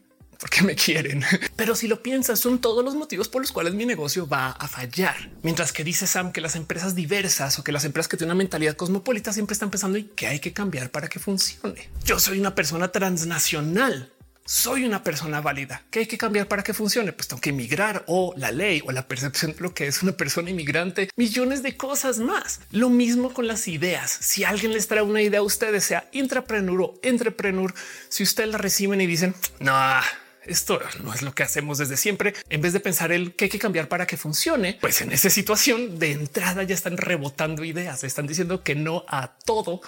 porque 0.41 0.63
me 0.63 0.75
quieren. 0.75 1.23
Pero 1.55 1.75
si 1.75 1.87
lo 1.87 2.01
piensas, 2.01 2.39
son 2.39 2.59
todos 2.59 2.83
los 2.83 2.95
motivos 2.95 3.29
por 3.29 3.43
los 3.43 3.51
cuales 3.51 3.75
mi 3.75 3.85
negocio 3.85 4.27
va 4.27 4.49
a 4.49 4.67
fallar. 4.67 5.29
Mientras 5.43 5.71
que 5.71 5.83
dice 5.83 6.07
Sam 6.07 6.31
que 6.31 6.41
las 6.41 6.55
empresas 6.55 6.95
diversas 6.95 7.59
o 7.59 7.63
que 7.63 7.71
las 7.71 7.85
empresas 7.85 8.07
que 8.07 8.17
tienen 8.17 8.31
una 8.31 8.39
mentalidad 8.39 8.75
cosmopolita 8.75 9.31
siempre 9.31 9.53
están 9.53 9.69
pensando 9.69 9.99
y 9.99 10.05
que 10.05 10.25
hay 10.25 10.39
que 10.39 10.51
cambiar 10.51 10.89
para 10.89 11.07
que 11.07 11.19
funcione. 11.19 11.89
Yo 12.03 12.19
soy 12.19 12.39
una 12.39 12.55
persona 12.55 12.91
transnacional 12.91 14.11
soy 14.45 14.85
una 14.85 15.03
persona 15.03 15.41
válida. 15.41 15.83
¿Qué 15.91 15.99
hay 15.99 16.05
que 16.07 16.17
cambiar 16.17 16.47
para 16.47 16.63
que 16.63 16.73
funcione? 16.73 17.13
Pues 17.13 17.27
tengo 17.27 17.41
que 17.41 17.51
emigrar 17.51 18.03
o 18.07 18.33
la 18.37 18.51
ley 18.51 18.81
o 18.85 18.91
la 18.91 19.07
percepción 19.07 19.53
de 19.53 19.61
lo 19.61 19.73
que 19.73 19.87
es 19.87 20.03
una 20.03 20.11
persona 20.13 20.49
inmigrante, 20.49 21.09
millones 21.15 21.63
de 21.63 21.77
cosas 21.77 22.19
más. 22.19 22.61
Lo 22.71 22.89
mismo 22.89 23.33
con 23.33 23.47
las 23.47 23.67
ideas. 23.67 24.11
Si 24.11 24.43
alguien 24.43 24.73
les 24.73 24.87
trae 24.87 25.01
una 25.01 25.21
idea 25.21 25.39
a 25.39 25.43
ustedes, 25.43 25.83
sea 25.83 26.09
intrapreneur 26.11 26.81
o 26.81 26.99
entrepreneur, 27.03 27.73
si 28.09 28.23
ustedes 28.23 28.49
la 28.49 28.57
reciben 28.57 28.99
y 29.01 29.07
dicen, 29.07 29.35
no, 29.59 29.73
esto 30.45 30.79
no 31.03 31.13
es 31.13 31.21
lo 31.21 31.33
que 31.33 31.43
hacemos 31.43 31.77
desde 31.77 31.97
siempre. 31.97 32.33
En 32.49 32.61
vez 32.61 32.73
de 32.73 32.79
pensar 32.79 33.11
el 33.11 33.35
que 33.35 33.45
hay 33.45 33.49
que 33.49 33.59
cambiar 33.59 33.87
para 33.87 34.07
que 34.07 34.17
funcione, 34.17 34.77
pues 34.81 35.01
en 35.01 35.11
esa 35.11 35.29
situación 35.29 35.99
de 35.99 36.11
entrada 36.11 36.63
ya 36.63 36.75
están 36.75 36.97
rebotando 36.97 37.63
ideas, 37.63 38.03
están 38.03 38.27
diciendo 38.27 38.63
que 38.63 38.75
no 38.75 39.05
a 39.07 39.37
todo, 39.45 39.81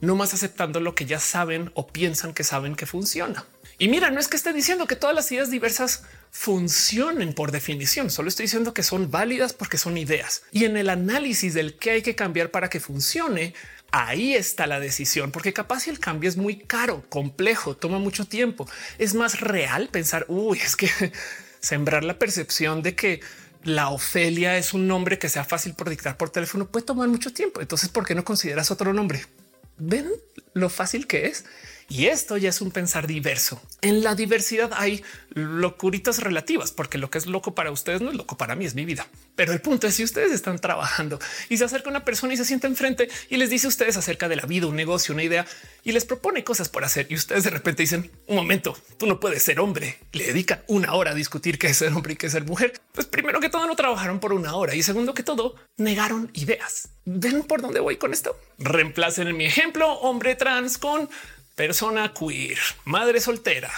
no 0.00 0.16
más 0.16 0.34
aceptando 0.34 0.80
lo 0.80 0.94
que 0.94 1.06
ya 1.06 1.20
saben 1.20 1.70
o 1.74 1.86
piensan 1.86 2.32
que 2.32 2.44
saben 2.44 2.74
que 2.76 2.86
funciona. 2.86 3.44
Y 3.78 3.88
mira, 3.88 4.10
no 4.10 4.20
es 4.20 4.28
que 4.28 4.36
esté 4.36 4.52
diciendo 4.52 4.86
que 4.86 4.96
todas 4.96 5.16
las 5.16 5.30
ideas 5.32 5.50
diversas 5.50 6.04
funcionen 6.30 7.32
por 7.32 7.52
definición, 7.52 8.10
solo 8.10 8.28
estoy 8.28 8.44
diciendo 8.44 8.74
que 8.74 8.82
son 8.82 9.10
válidas 9.10 9.52
porque 9.52 9.78
son 9.78 9.98
ideas. 9.98 10.42
Y 10.52 10.64
en 10.64 10.76
el 10.76 10.90
análisis 10.90 11.54
del 11.54 11.76
que 11.76 11.90
hay 11.90 12.02
que 12.02 12.14
cambiar 12.14 12.50
para 12.50 12.68
que 12.68 12.80
funcione, 12.80 13.54
ahí 13.90 14.34
está 14.34 14.66
la 14.66 14.80
decisión, 14.80 15.30
porque 15.30 15.52
capaz 15.52 15.80
si 15.80 15.90
el 15.90 16.00
cambio 16.00 16.28
es 16.28 16.36
muy 16.36 16.56
caro, 16.56 17.04
complejo, 17.08 17.76
toma 17.76 17.98
mucho 17.98 18.26
tiempo. 18.26 18.68
Es 18.98 19.14
más 19.14 19.40
real 19.40 19.88
pensar, 19.88 20.26
uy, 20.28 20.58
es 20.58 20.76
que 20.76 20.88
sembrar 21.60 22.04
la 22.04 22.18
percepción 22.18 22.82
de 22.82 22.94
que 22.94 23.20
la 23.64 23.88
Ofelia 23.90 24.58
es 24.58 24.74
un 24.74 24.86
nombre 24.86 25.18
que 25.18 25.28
sea 25.28 25.44
fácil 25.44 25.74
por 25.74 25.88
dictar 25.88 26.16
por 26.16 26.30
teléfono 26.30 26.66
puede 26.66 26.86
tomar 26.86 27.08
mucho 27.08 27.32
tiempo. 27.32 27.60
Entonces, 27.60 27.88
¿por 27.88 28.06
qué 28.06 28.14
no 28.14 28.24
consideras 28.24 28.70
otro 28.70 28.92
nombre? 28.92 29.24
Ven 29.78 30.10
lo 30.52 30.68
fácil 30.68 31.06
que 31.06 31.26
es. 31.26 31.44
Y 31.88 32.06
esto 32.06 32.36
ya 32.36 32.48
es 32.48 32.60
un 32.60 32.70
pensar 32.70 33.06
diverso. 33.06 33.60
En 33.80 34.02
la 34.02 34.14
diversidad 34.14 34.70
hay 34.74 35.02
locuritas 35.30 36.18
relativas, 36.18 36.72
porque 36.72 36.98
lo 36.98 37.10
que 37.10 37.18
es 37.18 37.26
loco 37.26 37.54
para 37.54 37.70
ustedes 37.70 38.00
no 38.00 38.10
es 38.10 38.16
loco 38.16 38.36
para 38.36 38.54
mí, 38.54 38.64
es 38.64 38.74
mi 38.74 38.84
vida. 38.84 39.06
Pero 39.36 39.52
el 39.52 39.60
punto 39.60 39.86
es 39.86 39.94
si 39.94 40.04
ustedes 40.04 40.32
están 40.32 40.58
trabajando 40.58 41.18
y 41.48 41.56
se 41.56 41.64
acerca 41.64 41.90
una 41.90 42.04
persona 42.04 42.34
y 42.34 42.36
se 42.36 42.44
sienta 42.44 42.66
enfrente 42.66 43.08
y 43.28 43.36
les 43.36 43.50
dice 43.50 43.66
a 43.66 43.68
ustedes 43.68 43.96
acerca 43.96 44.28
de 44.28 44.36
la 44.36 44.46
vida, 44.46 44.66
un 44.66 44.76
negocio, 44.76 45.12
una 45.12 45.24
idea 45.24 45.46
y 45.82 45.92
les 45.92 46.04
propone 46.04 46.44
cosas 46.44 46.68
por 46.68 46.84
hacer 46.84 47.06
y 47.10 47.14
ustedes 47.14 47.44
de 47.44 47.50
repente 47.50 47.82
dicen 47.82 48.10
un 48.26 48.36
momento, 48.36 48.76
tú 48.98 49.06
no 49.06 49.20
puedes 49.20 49.42
ser 49.42 49.60
hombre. 49.60 49.98
Le 50.12 50.26
dedican 50.26 50.62
una 50.68 50.94
hora 50.94 51.10
a 51.10 51.14
discutir 51.14 51.58
qué 51.58 51.68
es 51.68 51.76
ser 51.76 51.92
hombre 51.92 52.14
y 52.14 52.16
qué 52.16 52.26
es 52.26 52.32
ser 52.32 52.44
mujer. 52.44 52.80
Pues 52.92 53.06
primero 53.06 53.40
que 53.40 53.48
todo 53.48 53.66
no 53.66 53.76
trabajaron 53.76 54.20
por 54.20 54.32
una 54.32 54.54
hora 54.54 54.74
y 54.74 54.82
segundo 54.82 55.14
que 55.14 55.22
todo 55.22 55.56
negaron 55.76 56.30
ideas. 56.34 56.88
Ven 57.04 57.42
por 57.42 57.60
dónde 57.60 57.80
voy 57.80 57.96
con 57.96 58.12
esto. 58.12 58.38
Reemplacen 58.58 59.28
en 59.28 59.36
mi 59.36 59.44
ejemplo 59.44 59.92
hombre 59.92 60.36
trans 60.36 60.78
con 60.78 61.08
persona 61.54 62.12
queer, 62.12 62.58
madre 62.84 63.20
soltera, 63.20 63.70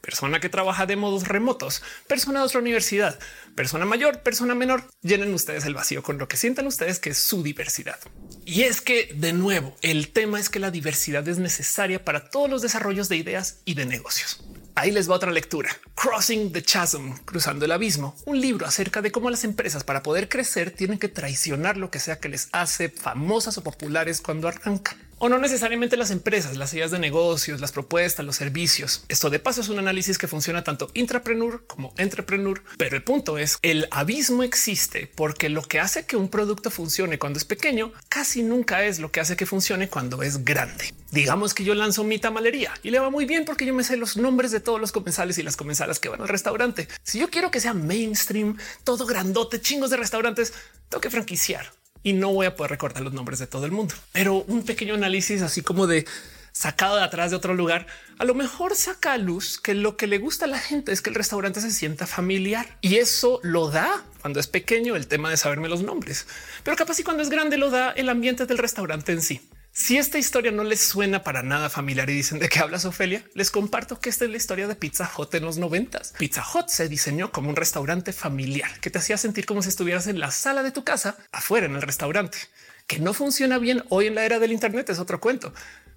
persona 0.00 0.40
que 0.40 0.48
trabaja 0.48 0.84
de 0.84 0.96
modos 0.96 1.28
remotos, 1.28 1.82
persona 2.08 2.40
de 2.40 2.46
otra 2.46 2.60
universidad, 2.60 3.18
persona 3.54 3.84
mayor, 3.84 4.20
persona 4.20 4.54
menor. 4.54 4.84
Llenen 5.02 5.32
ustedes 5.32 5.64
el 5.64 5.74
vacío 5.74 6.02
con 6.02 6.18
lo 6.18 6.28
que 6.28 6.36
sientan 6.36 6.66
ustedes 6.66 6.98
que 6.98 7.10
es 7.10 7.18
su 7.18 7.42
diversidad. 7.42 7.98
Y 8.44 8.62
es 8.62 8.80
que 8.80 9.12
de 9.14 9.32
nuevo, 9.32 9.76
el 9.80 10.08
tema 10.08 10.40
es 10.40 10.50
que 10.50 10.58
la 10.58 10.70
diversidad 10.70 11.26
es 11.28 11.38
necesaria 11.38 12.04
para 12.04 12.28
todos 12.28 12.50
los 12.50 12.62
desarrollos 12.62 13.08
de 13.08 13.16
ideas 13.16 13.60
y 13.64 13.74
de 13.74 13.86
negocios. 13.86 14.44
Ahí 14.76 14.90
les 14.90 15.08
va 15.08 15.14
otra 15.14 15.30
lectura. 15.30 15.70
Crossing 15.94 16.52
the 16.52 16.62
Chasm, 16.62 17.12
cruzando 17.24 17.64
el 17.64 17.70
abismo, 17.70 18.16
un 18.26 18.40
libro 18.40 18.66
acerca 18.66 19.02
de 19.02 19.12
cómo 19.12 19.30
las 19.30 19.44
empresas 19.44 19.84
para 19.84 20.02
poder 20.02 20.28
crecer 20.28 20.72
tienen 20.72 20.98
que 20.98 21.08
traicionar 21.08 21.76
lo 21.76 21.92
que 21.92 22.00
sea 22.00 22.18
que 22.18 22.28
les 22.28 22.48
hace 22.50 22.88
famosas 22.88 23.56
o 23.56 23.62
populares 23.62 24.20
cuando 24.20 24.48
arrancan 24.48 24.98
o 25.24 25.30
no 25.30 25.38
necesariamente 25.38 25.96
las 25.96 26.10
empresas, 26.10 26.58
las 26.58 26.74
ideas 26.74 26.90
de 26.90 26.98
negocios, 26.98 27.58
las 27.58 27.72
propuestas, 27.72 28.26
los 28.26 28.36
servicios. 28.36 29.06
Esto 29.08 29.30
de 29.30 29.38
paso 29.38 29.62
es 29.62 29.70
un 29.70 29.78
análisis 29.78 30.18
que 30.18 30.28
funciona 30.28 30.64
tanto 30.64 30.90
intrapreneur 30.92 31.64
como 31.66 31.94
entrepreneur, 31.96 32.62
pero 32.76 32.94
el 32.94 33.02
punto 33.02 33.38
es 33.38 33.58
el 33.62 33.88
abismo 33.90 34.42
existe 34.42 35.10
porque 35.14 35.48
lo 35.48 35.62
que 35.62 35.80
hace 35.80 36.04
que 36.04 36.18
un 36.18 36.28
producto 36.28 36.70
funcione 36.70 37.18
cuando 37.18 37.38
es 37.38 37.46
pequeño 37.46 37.90
casi 38.10 38.42
nunca 38.42 38.84
es 38.84 38.98
lo 38.98 39.10
que 39.12 39.20
hace 39.20 39.34
que 39.34 39.46
funcione 39.46 39.88
cuando 39.88 40.22
es 40.22 40.44
grande. 40.44 40.92
Digamos 41.10 41.54
que 41.54 41.64
yo 41.64 41.74
lanzo 41.74 42.04
mi 42.04 42.18
tamalería 42.18 42.74
y 42.82 42.90
le 42.90 42.98
va 42.98 43.08
muy 43.08 43.24
bien 43.24 43.46
porque 43.46 43.64
yo 43.64 43.72
me 43.72 43.82
sé 43.82 43.96
los 43.96 44.18
nombres 44.18 44.50
de 44.50 44.60
todos 44.60 44.78
los 44.78 44.92
comensales 44.92 45.38
y 45.38 45.42
las 45.42 45.56
comensalas 45.56 46.00
que 46.00 46.10
van 46.10 46.20
al 46.20 46.28
restaurante. 46.28 46.86
Si 47.02 47.18
yo 47.18 47.30
quiero 47.30 47.50
que 47.50 47.60
sea 47.60 47.72
mainstream, 47.72 48.58
todo 48.84 49.06
grandote, 49.06 49.58
chingos 49.58 49.88
de 49.88 49.96
restaurantes, 49.96 50.52
tengo 50.90 51.00
que 51.00 51.08
franquiciar 51.08 51.72
y 52.04 52.12
no 52.12 52.32
voy 52.32 52.46
a 52.46 52.54
poder 52.54 52.70
recordar 52.70 53.02
los 53.02 53.12
nombres 53.12 53.40
de 53.40 53.48
todo 53.48 53.66
el 53.66 53.72
mundo, 53.72 53.94
pero 54.12 54.44
un 54.46 54.62
pequeño 54.62 54.94
análisis 54.94 55.42
así 55.42 55.62
como 55.62 55.88
de 55.88 56.06
sacado 56.52 56.96
de 56.96 57.02
atrás 57.02 57.30
de 57.30 57.36
otro 57.36 57.54
lugar, 57.54 57.88
a 58.16 58.24
lo 58.24 58.34
mejor 58.34 58.76
saca 58.76 59.14
a 59.14 59.18
luz 59.18 59.58
que 59.58 59.74
lo 59.74 59.96
que 59.96 60.06
le 60.06 60.18
gusta 60.18 60.44
a 60.44 60.48
la 60.48 60.60
gente 60.60 60.92
es 60.92 61.02
que 61.02 61.10
el 61.10 61.16
restaurante 61.16 61.60
se 61.60 61.72
sienta 61.72 62.06
familiar 62.06 62.78
y 62.80 62.96
eso 62.96 63.40
lo 63.42 63.70
da 63.70 64.04
cuando 64.20 64.38
es 64.38 64.46
pequeño 64.46 64.94
el 64.94 65.08
tema 65.08 65.30
de 65.30 65.36
saberme 65.36 65.68
los 65.68 65.82
nombres, 65.82 66.28
pero 66.62 66.76
capaz 66.76 67.00
y 67.00 67.02
cuando 67.02 67.24
es 67.24 67.30
grande 67.30 67.56
lo 67.56 67.70
da 67.70 67.90
el 67.90 68.08
ambiente 68.08 68.46
del 68.46 68.58
restaurante 68.58 69.10
en 69.10 69.20
sí. 69.20 69.40
Si 69.76 69.98
esta 69.98 70.18
historia 70.18 70.52
no 70.52 70.62
les 70.62 70.86
suena 70.86 71.24
para 71.24 71.42
nada 71.42 71.68
familiar 71.68 72.08
y 72.08 72.14
dicen 72.14 72.38
de 72.38 72.48
qué 72.48 72.60
hablas 72.60 72.84
Ofelia, 72.84 73.24
les 73.34 73.50
comparto 73.50 73.98
que 73.98 74.08
esta 74.08 74.24
es 74.24 74.30
la 74.30 74.36
historia 74.36 74.68
de 74.68 74.76
Pizza 74.76 75.10
Hut 75.18 75.34
en 75.34 75.44
los 75.44 75.58
noventas. 75.58 76.14
Pizza 76.16 76.44
Hut 76.46 76.68
se 76.68 76.88
diseñó 76.88 77.32
como 77.32 77.48
un 77.48 77.56
restaurante 77.56 78.12
familiar 78.12 78.78
que 78.78 78.90
te 78.90 78.98
hacía 78.98 79.18
sentir 79.18 79.46
como 79.46 79.62
si 79.62 79.70
estuvieras 79.70 80.06
en 80.06 80.20
la 80.20 80.30
sala 80.30 80.62
de 80.62 80.70
tu 80.70 80.84
casa 80.84 81.16
afuera 81.32 81.66
en 81.66 81.74
el 81.74 81.82
restaurante, 81.82 82.38
que 82.86 83.00
no 83.00 83.14
funciona 83.14 83.58
bien 83.58 83.82
hoy 83.88 84.06
en 84.06 84.14
la 84.14 84.24
era 84.24 84.38
del 84.38 84.52
Internet 84.52 84.90
es 84.90 85.00
otro 85.00 85.20
cuento. 85.20 85.52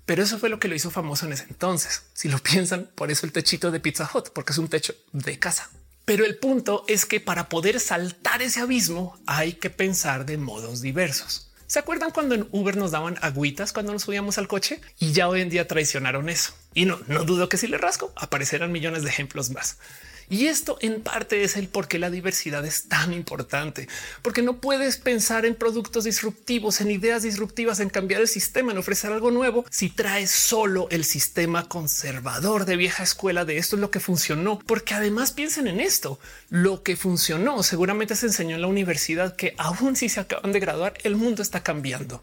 Pero 0.07 0.23
eso 0.23 0.39
fue 0.39 0.49
lo 0.49 0.57
que 0.57 0.69
lo 0.69 0.73
hizo 0.73 0.89
famoso 0.89 1.27
en 1.27 1.33
ese 1.33 1.45
entonces. 1.47 2.01
Si 2.13 2.29
lo 2.29 2.39
piensan, 2.39 2.89
por 2.95 3.11
eso 3.11 3.27
el 3.27 3.31
techito 3.31 3.69
de 3.69 3.79
Pizza 3.79 4.09
Hut, 4.11 4.29
porque 4.33 4.53
es 4.53 4.57
un 4.57 4.69
techo 4.69 4.95
de 5.11 5.37
casa. 5.37 5.69
Pero 6.03 6.25
el 6.25 6.39
punto 6.39 6.83
es 6.87 7.05
que 7.05 7.19
para 7.19 7.47
poder 7.47 7.79
saltar 7.79 8.41
ese 8.41 8.59
abismo 8.59 9.19
hay 9.27 9.53
que 9.53 9.69
pensar 9.69 10.25
de 10.25 10.39
modos 10.39 10.81
diversos. 10.81 11.46
¿Se 11.67 11.79
acuerdan 11.79 12.11
cuando 12.11 12.33
en 12.33 12.47
Uber 12.51 12.77
nos 12.77 12.91
daban 12.91 13.17
agüitas 13.21 13.73
cuando 13.73 13.91
nos 13.91 14.03
subíamos 14.03 14.37
al 14.37 14.47
coche? 14.47 14.79
Y 14.99 15.11
ya 15.11 15.27
hoy 15.27 15.41
en 15.41 15.49
día 15.49 15.67
traicionaron 15.67 16.29
eso. 16.29 16.53
Y 16.77 16.85
no, 16.85 16.99
no 17.07 17.23
dudo 17.23 17.49
que 17.49 17.57
si 17.57 17.65
le 17.65 17.79
rasco 17.79 18.13
aparecerán 18.15 18.71
millones 18.71 19.01
de 19.01 19.09
ejemplos 19.09 19.49
más. 19.49 19.79
Y 20.29 20.45
esto 20.45 20.77
en 20.79 21.01
parte 21.01 21.41
es 21.41 21.57
el 21.57 21.69
por 21.69 21.87
qué 21.87 21.97
la 21.97 22.11
diversidad 22.11 22.63
es 22.67 22.87
tan 22.87 23.13
importante, 23.13 23.87
porque 24.21 24.43
no 24.43 24.57
puedes 24.57 24.97
pensar 24.97 25.47
en 25.47 25.55
productos 25.55 26.03
disruptivos, 26.03 26.79
en 26.79 26.91
ideas 26.91 27.23
disruptivas, 27.23 27.79
en 27.79 27.89
cambiar 27.89 28.21
el 28.21 28.27
sistema, 28.27 28.73
en 28.73 28.77
ofrecer 28.77 29.11
algo 29.11 29.31
nuevo, 29.31 29.65
si 29.71 29.89
traes 29.89 30.29
solo 30.29 30.87
el 30.91 31.03
sistema 31.03 31.67
conservador 31.67 32.65
de 32.65 32.77
vieja 32.77 33.01
escuela 33.01 33.43
de 33.43 33.57
esto 33.57 33.75
es 33.75 33.79
lo 33.79 33.89
que 33.89 33.99
funcionó, 33.99 34.59
porque 34.59 34.93
además 34.93 35.31
piensen 35.31 35.65
en 35.65 35.79
esto, 35.79 36.19
lo 36.51 36.83
que 36.83 36.95
funcionó 36.95 37.63
seguramente 37.63 38.15
se 38.15 38.27
enseñó 38.27 38.55
en 38.55 38.61
la 38.61 38.67
universidad 38.67 39.35
que 39.35 39.55
aún 39.57 39.95
si 39.95 40.09
se 40.09 40.19
acaban 40.19 40.51
de 40.51 40.59
graduar, 40.59 40.93
el 41.01 41.15
mundo 41.15 41.41
está 41.41 41.63
cambiando. 41.63 42.21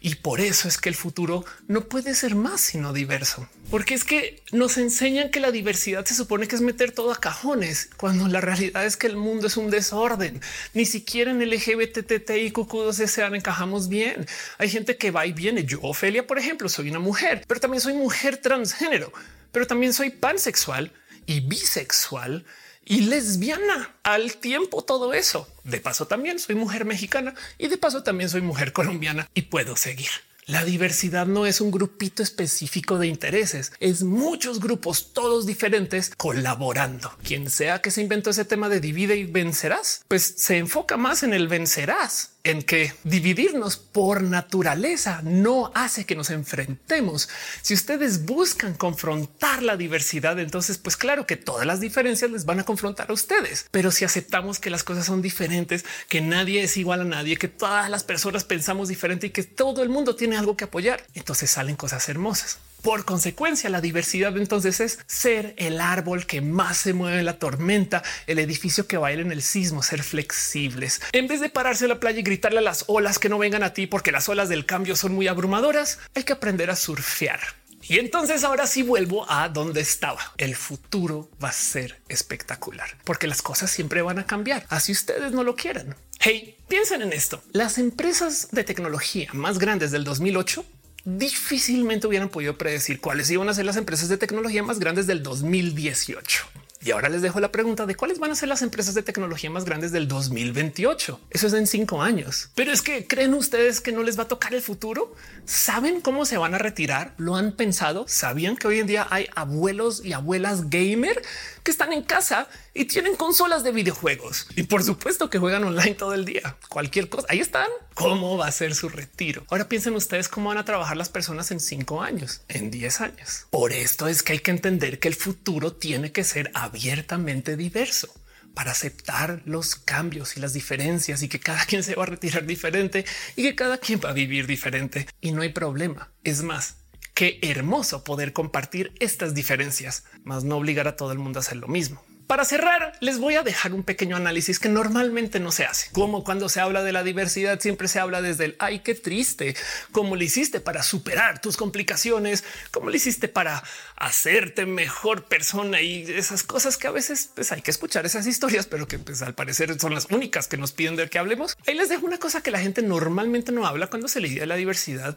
Y 0.00 0.16
por 0.16 0.40
eso 0.40 0.68
es 0.68 0.78
que 0.78 0.88
el 0.88 0.94
futuro 0.94 1.44
no 1.68 1.88
puede 1.88 2.14
ser 2.14 2.34
más 2.34 2.60
sino 2.60 2.92
diverso, 2.92 3.48
porque 3.70 3.94
es 3.94 4.04
que 4.04 4.42
nos 4.52 4.78
enseñan 4.78 5.30
que 5.30 5.40
la 5.40 5.50
diversidad 5.50 6.04
se 6.04 6.14
supone 6.14 6.48
que 6.48 6.56
es 6.56 6.62
meter 6.62 6.92
todo 6.92 7.12
a 7.12 7.20
cajones, 7.20 7.90
cuando 7.96 8.28
la 8.28 8.40
realidad 8.40 8.84
es 8.84 8.96
que 8.96 9.06
el 9.06 9.16
mundo 9.16 9.46
es 9.46 9.56
un 9.56 9.70
desorden. 9.70 10.40
Ni 10.74 10.86
siquiera 10.86 11.30
en 11.30 11.38
LGBTT 11.38 12.30
y 12.30 12.52
QQ2 12.52 13.36
encajamos 13.36 13.88
bien. 13.88 14.26
Hay 14.58 14.68
gente 14.68 14.96
que 14.96 15.10
va 15.10 15.26
y 15.26 15.32
viene. 15.32 15.64
Yo, 15.64 15.80
Ofelia, 15.82 16.26
por 16.26 16.38
ejemplo, 16.38 16.68
soy 16.68 16.90
una 16.90 16.98
mujer, 16.98 17.44
pero 17.46 17.60
también 17.60 17.80
soy 17.80 17.94
mujer 17.94 18.38
transgénero, 18.38 19.12
pero 19.52 19.66
también 19.66 19.92
soy 19.92 20.10
pansexual 20.10 20.92
y 21.26 21.40
bisexual 21.40 22.44
y 22.86 23.02
lesbiana 23.02 23.96
al 24.02 24.36
tiempo 24.36 24.82
todo 24.82 25.12
eso. 25.12 25.46
De 25.64 25.80
paso 25.80 26.06
también 26.06 26.38
soy 26.38 26.54
mujer 26.54 26.86
mexicana 26.86 27.34
y 27.58 27.68
de 27.68 27.76
paso 27.76 28.02
también 28.02 28.30
soy 28.30 28.40
mujer 28.40 28.72
colombiana 28.72 29.28
y 29.34 29.42
puedo 29.42 29.76
seguir. 29.76 30.08
La 30.46 30.64
diversidad 30.64 31.26
no 31.26 31.44
es 31.44 31.60
un 31.60 31.72
grupito 31.72 32.22
específico 32.22 32.98
de 32.98 33.08
intereses, 33.08 33.72
es 33.80 34.04
muchos 34.04 34.60
grupos, 34.60 35.12
todos 35.12 35.44
diferentes, 35.44 36.12
colaborando. 36.16 37.10
Quien 37.24 37.50
sea 37.50 37.82
que 37.82 37.90
se 37.90 38.00
inventó 38.00 38.30
ese 38.30 38.44
tema 38.44 38.68
de 38.68 38.78
divide 38.78 39.16
y 39.16 39.24
vencerás, 39.24 40.04
pues 40.06 40.34
se 40.36 40.58
enfoca 40.58 40.96
más 40.96 41.24
en 41.24 41.34
el 41.34 41.48
vencerás 41.48 42.35
en 42.46 42.62
que 42.62 42.92
dividirnos 43.02 43.76
por 43.76 44.22
naturaleza 44.22 45.20
no 45.24 45.72
hace 45.74 46.06
que 46.06 46.14
nos 46.14 46.30
enfrentemos. 46.30 47.28
Si 47.60 47.74
ustedes 47.74 48.24
buscan 48.24 48.74
confrontar 48.74 49.64
la 49.64 49.76
diversidad, 49.76 50.38
entonces 50.38 50.78
pues 50.78 50.96
claro 50.96 51.26
que 51.26 51.36
todas 51.36 51.66
las 51.66 51.80
diferencias 51.80 52.30
les 52.30 52.44
van 52.44 52.60
a 52.60 52.64
confrontar 52.64 53.10
a 53.10 53.14
ustedes. 53.14 53.66
Pero 53.72 53.90
si 53.90 54.04
aceptamos 54.04 54.60
que 54.60 54.70
las 54.70 54.84
cosas 54.84 55.06
son 55.06 55.22
diferentes, 55.22 55.84
que 56.08 56.20
nadie 56.20 56.62
es 56.62 56.76
igual 56.76 57.00
a 57.00 57.04
nadie, 57.04 57.36
que 57.36 57.48
todas 57.48 57.90
las 57.90 58.04
personas 58.04 58.44
pensamos 58.44 58.86
diferente 58.88 59.26
y 59.26 59.30
que 59.30 59.42
todo 59.42 59.82
el 59.82 59.88
mundo 59.88 60.14
tiene 60.14 60.36
algo 60.36 60.56
que 60.56 60.64
apoyar, 60.64 61.04
entonces 61.14 61.50
salen 61.50 61.74
cosas 61.74 62.08
hermosas. 62.08 62.58
Por 62.86 63.04
consecuencia, 63.04 63.68
la 63.68 63.80
diversidad 63.80 64.36
entonces 64.36 64.78
es 64.78 65.00
ser 65.08 65.54
el 65.58 65.80
árbol 65.80 66.24
que 66.24 66.40
más 66.40 66.76
se 66.76 66.92
mueve 66.92 67.18
en 67.18 67.24
la 67.24 67.40
tormenta, 67.40 68.04
el 68.28 68.38
edificio 68.38 68.86
que 68.86 68.96
baila 68.96 69.22
en 69.22 69.32
el 69.32 69.42
sismo, 69.42 69.82
ser 69.82 70.04
flexibles. 70.04 71.00
En 71.10 71.26
vez 71.26 71.40
de 71.40 71.48
pararse 71.48 71.86
en 71.86 71.88
la 71.88 71.98
playa 71.98 72.20
y 72.20 72.22
gritarle 72.22 72.60
a 72.60 72.62
las 72.62 72.84
olas 72.86 73.18
que 73.18 73.28
no 73.28 73.38
vengan 73.38 73.64
a 73.64 73.72
ti 73.72 73.88
porque 73.88 74.12
las 74.12 74.28
olas 74.28 74.48
del 74.48 74.66
cambio 74.66 74.94
son 74.94 75.16
muy 75.16 75.26
abrumadoras, 75.26 75.98
hay 76.14 76.22
que 76.22 76.34
aprender 76.34 76.70
a 76.70 76.76
surfear. 76.76 77.40
Y 77.82 77.98
entonces 77.98 78.44
ahora 78.44 78.68
sí 78.68 78.84
vuelvo 78.84 79.28
a 79.28 79.48
donde 79.48 79.80
estaba. 79.80 80.20
El 80.36 80.54
futuro 80.54 81.28
va 81.42 81.48
a 81.48 81.52
ser 81.52 82.00
espectacular 82.08 82.88
porque 83.02 83.26
las 83.26 83.42
cosas 83.42 83.68
siempre 83.68 84.00
van 84.00 84.20
a 84.20 84.26
cambiar, 84.26 84.64
así 84.68 84.92
ustedes 84.92 85.32
no 85.32 85.42
lo 85.42 85.56
quieran. 85.56 85.96
Hey, 86.20 86.56
piensen 86.68 87.02
en 87.02 87.12
esto. 87.12 87.42
Las 87.52 87.78
empresas 87.78 88.48
de 88.52 88.64
tecnología 88.64 89.28
más 89.32 89.58
grandes 89.58 89.90
del 89.90 90.04
2008 90.04 90.64
difícilmente 91.06 92.06
hubieran 92.06 92.28
podido 92.28 92.58
predecir 92.58 93.00
cuáles 93.00 93.30
iban 93.30 93.48
a 93.48 93.54
ser 93.54 93.64
las 93.64 93.76
empresas 93.76 94.08
de 94.08 94.18
tecnología 94.18 94.62
más 94.62 94.80
grandes 94.80 95.06
del 95.06 95.22
2018. 95.22 96.46
Y 96.84 96.90
ahora 96.90 97.08
les 97.08 97.22
dejo 97.22 97.40
la 97.40 97.50
pregunta 97.50 97.86
de 97.86 97.94
cuáles 97.94 98.18
van 98.18 98.30
a 98.30 98.34
ser 98.36 98.48
las 98.48 98.62
empresas 98.62 98.94
de 98.94 99.02
tecnología 99.02 99.50
más 99.50 99.64
grandes 99.64 99.92
del 99.92 100.06
2028. 100.06 101.20
Eso 101.30 101.46
es 101.46 101.52
en 101.52 101.66
cinco 101.66 102.02
años. 102.02 102.50
Pero 102.54 102.70
es 102.70 102.82
que 102.82 103.06
creen 103.06 103.34
ustedes 103.34 103.80
que 103.80 103.92
no 103.92 104.02
les 104.02 104.18
va 104.18 104.24
a 104.24 104.28
tocar 104.28 104.54
el 104.54 104.62
futuro. 104.62 105.14
Saben 105.46 106.00
cómo 106.00 106.26
se 106.26 106.36
van 106.36 106.54
a 106.54 106.58
retirar. 106.58 107.14
Lo 107.16 107.34
han 107.34 107.52
pensado. 107.52 108.04
Sabían 108.06 108.56
que 108.56 108.68
hoy 108.68 108.78
en 108.78 108.86
día 108.86 109.06
hay 109.10 109.26
abuelos 109.34 110.04
y 110.04 110.12
abuelas 110.12 110.70
gamer 110.70 111.22
que 111.66 111.72
están 111.72 111.92
en 111.92 112.04
casa 112.04 112.48
y 112.74 112.84
tienen 112.84 113.16
consolas 113.16 113.64
de 113.64 113.72
videojuegos 113.72 114.46
y 114.54 114.62
por 114.62 114.84
supuesto 114.84 115.28
que 115.28 115.38
juegan 115.38 115.64
online 115.64 115.96
todo 115.96 116.14
el 116.14 116.24
día. 116.24 116.56
Cualquier 116.68 117.08
cosa. 117.08 117.26
Ahí 117.28 117.40
están. 117.40 117.66
¿Cómo 117.94 118.36
va 118.36 118.46
a 118.46 118.52
ser 118.52 118.76
su 118.76 118.88
retiro? 118.88 119.44
Ahora 119.50 119.68
piensen 119.68 119.96
ustedes 119.96 120.28
cómo 120.28 120.50
van 120.50 120.58
a 120.58 120.64
trabajar 120.64 120.96
las 120.96 121.08
personas 121.08 121.50
en 121.50 121.58
cinco 121.58 122.02
años, 122.02 122.42
en 122.48 122.70
10 122.70 123.00
años. 123.00 123.46
Por 123.50 123.72
esto 123.72 124.06
es 124.06 124.22
que 124.22 124.34
hay 124.34 124.38
que 124.38 124.52
entender 124.52 125.00
que 125.00 125.08
el 125.08 125.16
futuro 125.16 125.72
tiene 125.72 126.12
que 126.12 126.22
ser 126.22 126.52
abiertamente 126.54 127.56
diverso 127.56 128.14
para 128.54 128.70
aceptar 128.70 129.42
los 129.44 129.74
cambios 129.74 130.36
y 130.36 130.40
las 130.40 130.52
diferencias 130.52 131.20
y 131.22 131.28
que 131.28 131.40
cada 131.40 131.64
quien 131.66 131.82
se 131.82 131.96
va 131.96 132.04
a 132.04 132.06
retirar 132.06 132.46
diferente 132.46 133.04
y 133.34 133.42
que 133.42 133.56
cada 133.56 133.78
quien 133.78 134.00
va 134.04 134.10
a 134.10 134.12
vivir 134.12 134.46
diferente 134.46 135.08
y 135.20 135.32
no 135.32 135.42
hay 135.42 135.48
problema. 135.48 136.12
Es 136.22 136.42
más, 136.42 136.76
qué 137.16 137.38
hermoso 137.40 138.04
poder 138.04 138.34
compartir 138.34 138.92
estas 139.00 139.32
diferencias, 139.32 140.04
más 140.22 140.44
no 140.44 140.58
obligar 140.58 140.86
a 140.86 140.96
todo 140.96 141.12
el 141.12 141.18
mundo 141.18 141.38
a 141.38 141.40
hacer 141.40 141.56
lo 141.56 141.66
mismo. 141.66 142.04
Para 142.26 142.44
cerrar, 142.44 142.92
les 143.00 143.18
voy 143.18 143.36
a 143.36 143.42
dejar 143.42 143.72
un 143.72 143.84
pequeño 143.84 144.16
análisis 144.16 144.58
que 144.58 144.68
normalmente 144.68 145.40
no 145.40 145.50
se 145.50 145.64
hace. 145.64 145.90
Como 145.92 146.24
cuando 146.24 146.50
se 146.50 146.60
habla 146.60 146.82
de 146.82 146.92
la 146.92 147.04
diversidad, 147.04 147.58
siempre 147.58 147.88
se 147.88 148.00
habla 148.00 148.20
desde 148.20 148.44
el 148.44 148.56
ay, 148.58 148.80
qué 148.80 148.94
triste, 148.94 149.56
cómo 149.92 150.14
le 150.14 150.26
hiciste 150.26 150.60
para 150.60 150.82
superar 150.82 151.40
tus 151.40 151.56
complicaciones, 151.56 152.44
cómo 152.70 152.90
le 152.90 152.98
hiciste 152.98 153.28
para 153.28 153.62
hacerte 153.96 154.66
mejor 154.66 155.24
persona 155.24 155.80
y 155.80 156.02
esas 156.02 156.42
cosas 156.42 156.76
que 156.76 156.88
a 156.88 156.90
veces 156.90 157.30
pues, 157.34 157.50
hay 157.50 157.62
que 157.62 157.70
escuchar 157.70 158.04
esas 158.04 158.26
historias, 158.26 158.66
pero 158.66 158.86
que 158.86 158.98
pues, 158.98 159.22
al 159.22 159.34
parecer 159.34 159.80
son 159.80 159.94
las 159.94 160.10
únicas 160.10 160.48
que 160.48 160.58
nos 160.58 160.72
piden 160.72 160.96
de 160.96 161.08
que 161.08 161.18
hablemos. 161.18 161.56
Ahí 161.66 161.76
les 161.76 161.88
dejo 161.88 162.04
una 162.04 162.18
cosa 162.18 162.42
que 162.42 162.50
la 162.50 162.58
gente 162.58 162.82
normalmente 162.82 163.52
no 163.52 163.66
habla 163.66 163.86
cuando 163.86 164.08
se 164.08 164.20
le 164.20 164.28
de 164.28 164.44
la 164.44 164.56
diversidad 164.56 165.16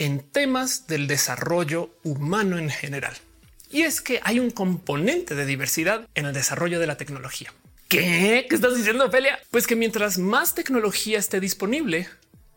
en 0.00 0.20
temas 0.20 0.86
del 0.86 1.06
desarrollo 1.06 1.90
humano 2.02 2.58
en 2.58 2.70
general. 2.70 3.14
Y 3.70 3.82
es 3.82 4.00
que 4.00 4.18
hay 4.24 4.40
un 4.40 4.50
componente 4.50 5.34
de 5.34 5.44
diversidad 5.44 6.08
en 6.14 6.24
el 6.24 6.32
desarrollo 6.32 6.80
de 6.80 6.86
la 6.86 6.96
tecnología. 6.96 7.52
¿Qué? 7.86 8.46
¿Qué 8.48 8.54
estás 8.54 8.74
diciendo, 8.74 9.04
Ophelia? 9.04 9.38
Pues 9.50 9.66
que 9.66 9.76
mientras 9.76 10.16
más 10.16 10.54
tecnología 10.54 11.18
esté 11.18 11.38
disponible, 11.38 12.08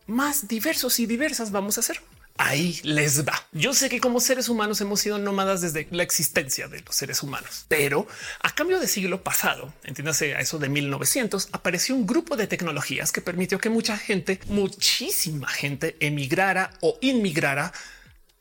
más 0.06 0.48
diversos 0.48 0.98
y 0.98 1.06
diversas 1.06 1.52
vamos 1.52 1.76
a 1.76 1.82
ser. 1.82 2.00
Ahí 2.36 2.80
les 2.82 3.26
va. 3.26 3.46
Yo 3.52 3.72
sé 3.74 3.88
que 3.88 4.00
como 4.00 4.18
seres 4.18 4.48
humanos 4.48 4.80
hemos 4.80 5.00
sido 5.00 5.18
nómadas 5.18 5.60
desde 5.60 5.86
la 5.92 6.02
existencia 6.02 6.66
de 6.66 6.80
los 6.80 6.96
seres 6.96 7.22
humanos, 7.22 7.64
pero 7.68 8.08
a 8.40 8.52
cambio 8.52 8.80
de 8.80 8.88
siglo 8.88 9.22
pasado, 9.22 9.72
entiéndase 9.84 10.34
a 10.34 10.40
eso 10.40 10.58
de 10.58 10.68
1900, 10.68 11.50
apareció 11.52 11.94
un 11.94 12.06
grupo 12.06 12.36
de 12.36 12.48
tecnologías 12.48 13.12
que 13.12 13.20
permitió 13.20 13.58
que 13.58 13.70
mucha 13.70 13.96
gente, 13.96 14.40
muchísima 14.48 15.48
gente 15.48 15.96
emigrara 16.00 16.72
o 16.80 16.98
inmigrara 17.00 17.72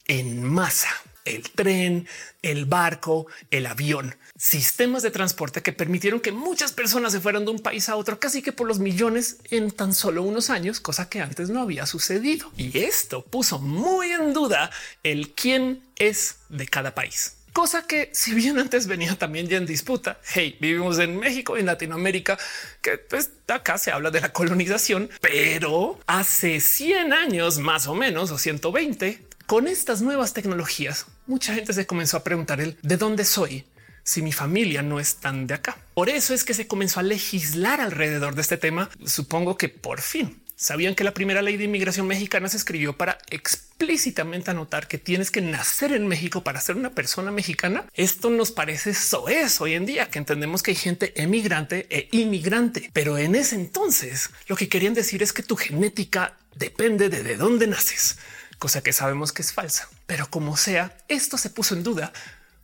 en 0.07 0.43
masa 0.43 0.89
el 1.25 1.49
tren, 1.51 2.07
el 2.41 2.65
barco, 2.65 3.27
el 3.51 3.65
avión, 3.65 4.15
sistemas 4.37 5.03
de 5.03 5.11
transporte 5.11 5.61
que 5.61 5.73
permitieron 5.73 6.19
que 6.19 6.31
muchas 6.31 6.73
personas 6.73 7.11
se 7.11 7.21
fueran 7.21 7.45
de 7.45 7.51
un 7.51 7.59
país 7.59 7.89
a 7.89 7.95
otro 7.95 8.19
casi 8.19 8.41
que 8.41 8.51
por 8.51 8.67
los 8.67 8.79
millones 8.79 9.37
en 9.49 9.71
tan 9.71 9.93
solo 9.93 10.23
unos 10.23 10.49
años, 10.49 10.79
cosa 10.79 11.09
que 11.09 11.21
antes 11.21 11.49
no 11.49 11.61
había 11.61 11.85
sucedido. 11.85 12.51
Y 12.57 12.79
esto 12.79 13.23
puso 13.23 13.59
muy 13.59 14.11
en 14.11 14.33
duda 14.33 14.69
el 15.03 15.31
quién 15.31 15.81
es 15.97 16.37
de 16.49 16.67
cada 16.67 16.93
país. 16.93 17.37
Cosa 17.53 17.85
que 17.85 18.09
si 18.13 18.33
bien 18.33 18.57
antes 18.57 18.87
venía 18.87 19.15
también 19.15 19.47
ya 19.47 19.57
en 19.57 19.67
disputa, 19.67 20.19
hey, 20.33 20.57
vivimos 20.59 20.97
en 20.97 21.19
México, 21.19 21.55
en 21.55 21.67
Latinoamérica, 21.67 22.39
que 22.81 22.97
pues 22.97 23.29
acá 23.47 23.77
se 23.77 23.91
habla 23.91 24.09
de 24.09 24.21
la 24.21 24.33
colonización, 24.33 25.07
pero 25.21 25.99
hace 26.07 26.59
100 26.59 27.13
años 27.13 27.59
más 27.59 27.85
o 27.85 27.93
menos, 27.93 28.31
o 28.31 28.39
120, 28.39 29.21
con 29.53 29.67
estas 29.67 30.01
nuevas 30.01 30.33
tecnologías, 30.33 31.05
mucha 31.27 31.53
gente 31.53 31.73
se 31.73 31.85
comenzó 31.85 32.17
a 32.17 32.23
preguntar 32.23 32.59
el 32.59 32.75
de 32.81 32.97
dónde 32.97 33.23
soy 33.23 33.65
si 34.01 34.23
mi 34.23 34.31
familia 34.31 34.81
no 34.81 34.99
es 34.99 35.17
tan 35.17 35.45
de 35.45 35.53
acá. 35.53 35.77
Por 35.93 36.09
eso 36.09 36.33
es 36.33 36.43
que 36.43 36.55
se 36.55 36.65
comenzó 36.65 36.99
a 36.99 37.03
legislar 37.03 37.79
alrededor 37.79 38.33
de 38.33 38.41
este 38.41 38.57
tema. 38.57 38.89
Supongo 39.05 39.55
que 39.55 39.69
por 39.69 40.01
fin 40.01 40.41
sabían 40.55 40.95
que 40.95 41.03
la 41.03 41.13
primera 41.13 41.43
ley 41.43 41.57
de 41.57 41.65
inmigración 41.65 42.07
mexicana 42.07 42.49
se 42.49 42.57
escribió 42.57 42.97
para 42.97 43.19
explícitamente 43.29 44.49
anotar 44.49 44.87
que 44.87 44.97
tienes 44.97 45.29
que 45.29 45.41
nacer 45.41 45.91
en 45.91 46.07
México 46.07 46.43
para 46.43 46.59
ser 46.59 46.75
una 46.75 46.95
persona 46.95 47.29
mexicana. 47.29 47.85
Esto 47.93 48.31
nos 48.31 48.51
parece 48.51 48.95
soez 48.95 49.61
hoy 49.61 49.75
en 49.75 49.85
día 49.85 50.09
que 50.09 50.17
entendemos 50.17 50.63
que 50.63 50.71
hay 50.71 50.77
gente 50.77 51.13
emigrante 51.21 51.85
e 51.91 52.09
inmigrante, 52.11 52.89
pero 52.91 53.19
en 53.19 53.35
ese 53.35 53.53
entonces 53.53 54.31
lo 54.47 54.55
que 54.55 54.67
querían 54.67 54.95
decir 54.95 55.21
es 55.21 55.31
que 55.31 55.43
tu 55.43 55.55
genética 55.55 56.39
depende 56.55 57.09
de 57.09 57.21
de 57.21 57.37
dónde 57.37 57.67
naces 57.67 58.17
cosa 58.63 58.81
que 58.81 58.93
sabemos 58.93 59.33
que 59.33 59.41
es 59.41 59.51
falsa. 59.51 59.89
Pero 60.05 60.29
como 60.29 60.55
sea, 60.55 60.95
esto 61.09 61.37
se 61.37 61.49
puso 61.49 61.75
en 61.75 61.83
duda 61.83 62.13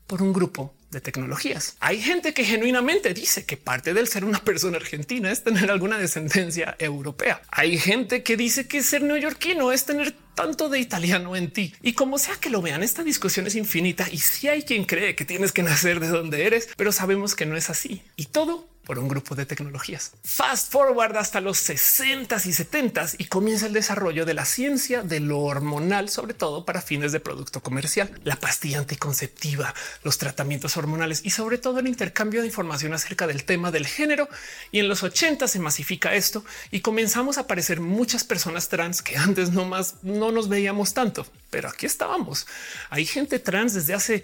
por 0.07 0.21
un 0.21 0.31
grupo 0.31 0.73
de 0.91 1.01
tecnologías. 1.01 1.75
Hay 1.79 2.01
gente 2.01 2.33
que 2.33 2.43
genuinamente 2.43 3.13
dice 3.13 3.45
que 3.45 3.57
parte 3.57 3.93
del 3.93 4.07
ser 4.07 4.25
una 4.25 4.43
persona 4.43 4.77
argentina 4.77 5.31
es 5.31 5.43
tener 5.43 5.69
alguna 5.71 5.97
descendencia 5.97 6.75
europea. 6.79 7.41
Hay 7.51 7.77
gente 7.77 8.23
que 8.23 8.37
dice 8.37 8.67
que 8.67 8.83
ser 8.83 9.03
neoyorquino 9.03 9.71
es 9.71 9.85
tener 9.85 10.15
tanto 10.35 10.69
de 10.69 10.79
italiano 10.79 11.35
en 11.35 11.51
ti. 11.51 11.73
Y 11.81 11.93
como 11.93 12.17
sea 12.17 12.35
que 12.35 12.49
lo 12.49 12.61
vean, 12.61 12.81
esta 12.81 13.03
discusión 13.03 13.47
es 13.47 13.55
infinita 13.55 14.07
y 14.11 14.19
si 14.19 14.47
hay 14.47 14.63
quien 14.63 14.85
cree 14.85 15.15
que 15.15 15.25
tienes 15.25 15.51
que 15.51 15.63
nacer 15.63 15.99
de 15.99 16.07
donde 16.07 16.45
eres, 16.45 16.69
pero 16.77 16.91
sabemos 16.91 17.35
que 17.35 17.45
no 17.45 17.57
es 17.57 17.69
así. 17.69 18.01
Y 18.15 18.25
todo 18.27 18.69
por 18.89 18.97
un 18.97 19.07
grupo 19.07 19.35
de 19.35 19.45
tecnologías. 19.45 20.13
Fast 20.23 20.71
forward 20.71 21.15
hasta 21.15 21.41
los 21.41 21.59
60 21.59 22.37
y 22.43 22.53
70 22.53 23.05
y 23.19 23.25
comienza 23.25 23.67
el 23.67 23.73
desarrollo 23.73 24.25
de 24.25 24.33
la 24.33 24.45
ciencia 24.45 25.03
de 25.03 25.19
lo 25.19 25.41
hormonal, 25.41 26.09
sobre 26.09 26.33
todo 26.33 26.65
para 26.65 26.81
fines 26.81 27.11
de 27.11 27.19
producto 27.19 27.61
comercial, 27.61 28.09
la 28.23 28.37
pastilla 28.37 28.79
anticonceptiva, 28.79 29.75
los 30.03 30.17
tratamientos 30.17 30.75
hormonales 30.79 31.21
y 31.23 31.29
sobre 31.29 31.57
todo 31.57 31.79
el 31.79 31.87
intercambio 31.87 32.41
de 32.41 32.47
información 32.47 32.93
acerca 32.93 33.27
del 33.27 33.43
tema 33.43 33.71
del 33.71 33.85
género. 33.85 34.27
Y 34.71 34.79
en 34.79 34.89
los 34.89 35.03
80 35.03 35.47
se 35.47 35.59
masifica 35.59 36.15
esto 36.15 36.43
y 36.71 36.81
comenzamos 36.81 37.37
a 37.37 37.41
aparecer 37.41 37.79
muchas 37.79 38.23
personas 38.23 38.69
trans 38.69 39.01
que 39.01 39.17
antes 39.17 39.51
no 39.51 39.65
más 39.65 39.95
no 40.01 40.31
nos 40.31 40.49
veíamos 40.49 40.93
tanto, 40.93 41.27
pero 41.49 41.69
aquí 41.69 41.85
estábamos. 41.85 42.47
Hay 42.89 43.05
gente 43.05 43.39
trans 43.39 43.73
desde 43.73 43.93
hace 43.93 44.23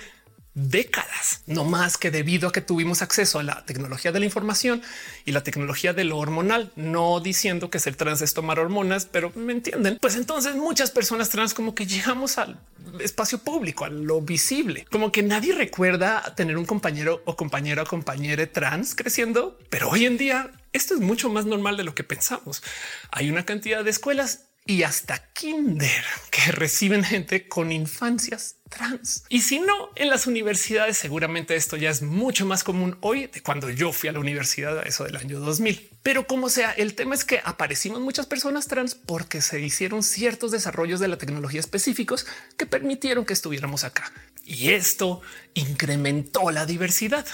décadas, 0.56 1.44
no 1.48 1.66
más 1.66 1.98
que 1.98 2.12
debido 2.12 2.48
a 2.48 2.52
que 2.52 2.62
tuvimos 2.62 3.02
acceso 3.02 3.40
a 3.40 3.44
la 3.44 3.66
tecnología 3.66 4.14
de 4.14 4.20
la 4.20 4.26
información 4.26 4.82
y 5.26 5.34
la 5.34 5.44
tecnología 5.44 5.94
de 5.94 6.06
lo 6.06 6.18
hormonal, 6.18 6.72
no 6.78 7.20
diciendo 7.20 7.70
que 7.70 7.80
ser 7.80 7.96
trans 7.96 8.22
es 8.22 8.34
tomar 8.34 8.60
hormonas, 8.60 9.06
pero 9.06 9.32
me 9.36 9.52
entienden. 9.52 9.98
Pues 10.00 10.16
entonces 10.16 10.56
muchas 10.56 10.92
personas 10.92 11.30
trans 11.30 11.54
como 11.54 11.76
que 11.76 11.86
llegamos 11.86 12.38
al 12.38 12.58
espacio 13.02 13.40
público, 13.40 13.84
a 13.84 13.90
lo 13.90 14.22
visible, 14.22 14.88
como 14.90 15.12
que 15.12 15.24
nadie 15.24 15.54
recuerda 15.54 16.34
tener 16.36 16.58
un 16.58 16.66
compañero 16.66 17.22
o 17.26 17.36
compañera 17.36 17.84
o 17.84 17.86
compañera 17.86 18.48
trans 18.48 18.96
creciendo, 18.96 19.60
pero 19.70 19.90
hoy 19.90 20.06
en 20.06 20.18
día 20.18 20.52
esto 20.72 20.94
es 20.94 21.02
mucho 21.02 21.30
más 21.30 21.46
normal 21.46 21.76
de 21.76 21.84
lo 21.84 21.96
que 21.96 22.04
pensamos. 22.04 22.64
Hay 23.12 23.30
una 23.30 23.46
cantidad 23.46 23.84
de 23.84 23.90
escuelas 23.90 24.46
y 24.66 24.84
hasta 24.84 25.20
kinder 25.34 26.04
que 26.32 26.52
reciben 26.52 27.04
gente 27.04 27.48
con 27.48 27.72
infancias 27.72 28.56
trans. 28.70 29.24
Y 29.30 29.42
si 29.42 29.60
no, 29.60 29.92
en 29.96 30.10
las 30.10 30.26
universidades 30.26 30.98
seguramente 30.98 31.56
esto 31.56 31.78
ya 31.78 31.92
es 31.92 32.02
mucho 32.02 32.46
más 32.46 32.64
común 32.64 32.98
hoy 33.02 33.28
de 33.28 33.42
cuando 33.42 33.70
yo 33.70 33.94
fui 33.94 34.10
a 34.10 34.12
la 34.12 34.20
universidad 34.20 34.80
a 34.80 34.84
eso 34.84 35.04
del 35.04 35.18
año 35.18 35.40
2000. 35.40 35.92
Pero 36.02 36.26
como 36.26 36.50
sea, 36.50 36.72
el 36.72 36.96
tema 36.96 37.14
es 37.14 37.24
que 37.24 37.42
aparecimos 37.44 38.02
muchas 38.02 38.26
personas 38.26 38.68
trans 38.68 38.96
porque 38.96 39.42
se 39.42 39.60
hicieron 39.60 40.02
ciertos 40.02 40.52
desarrollos 40.52 41.00
de 41.00 41.10
la 41.10 41.18
tecnología 41.18 41.60
específicos 41.60 42.26
que 42.58 42.66
permitieron 42.66 43.26
que 43.26 43.34
estuviéramos 43.34 43.84
acá. 43.84 44.12
Y 44.44 44.72
esto 44.72 45.22
incrementó 45.54 46.52
la 46.52 46.66
diversidad. 46.66 47.26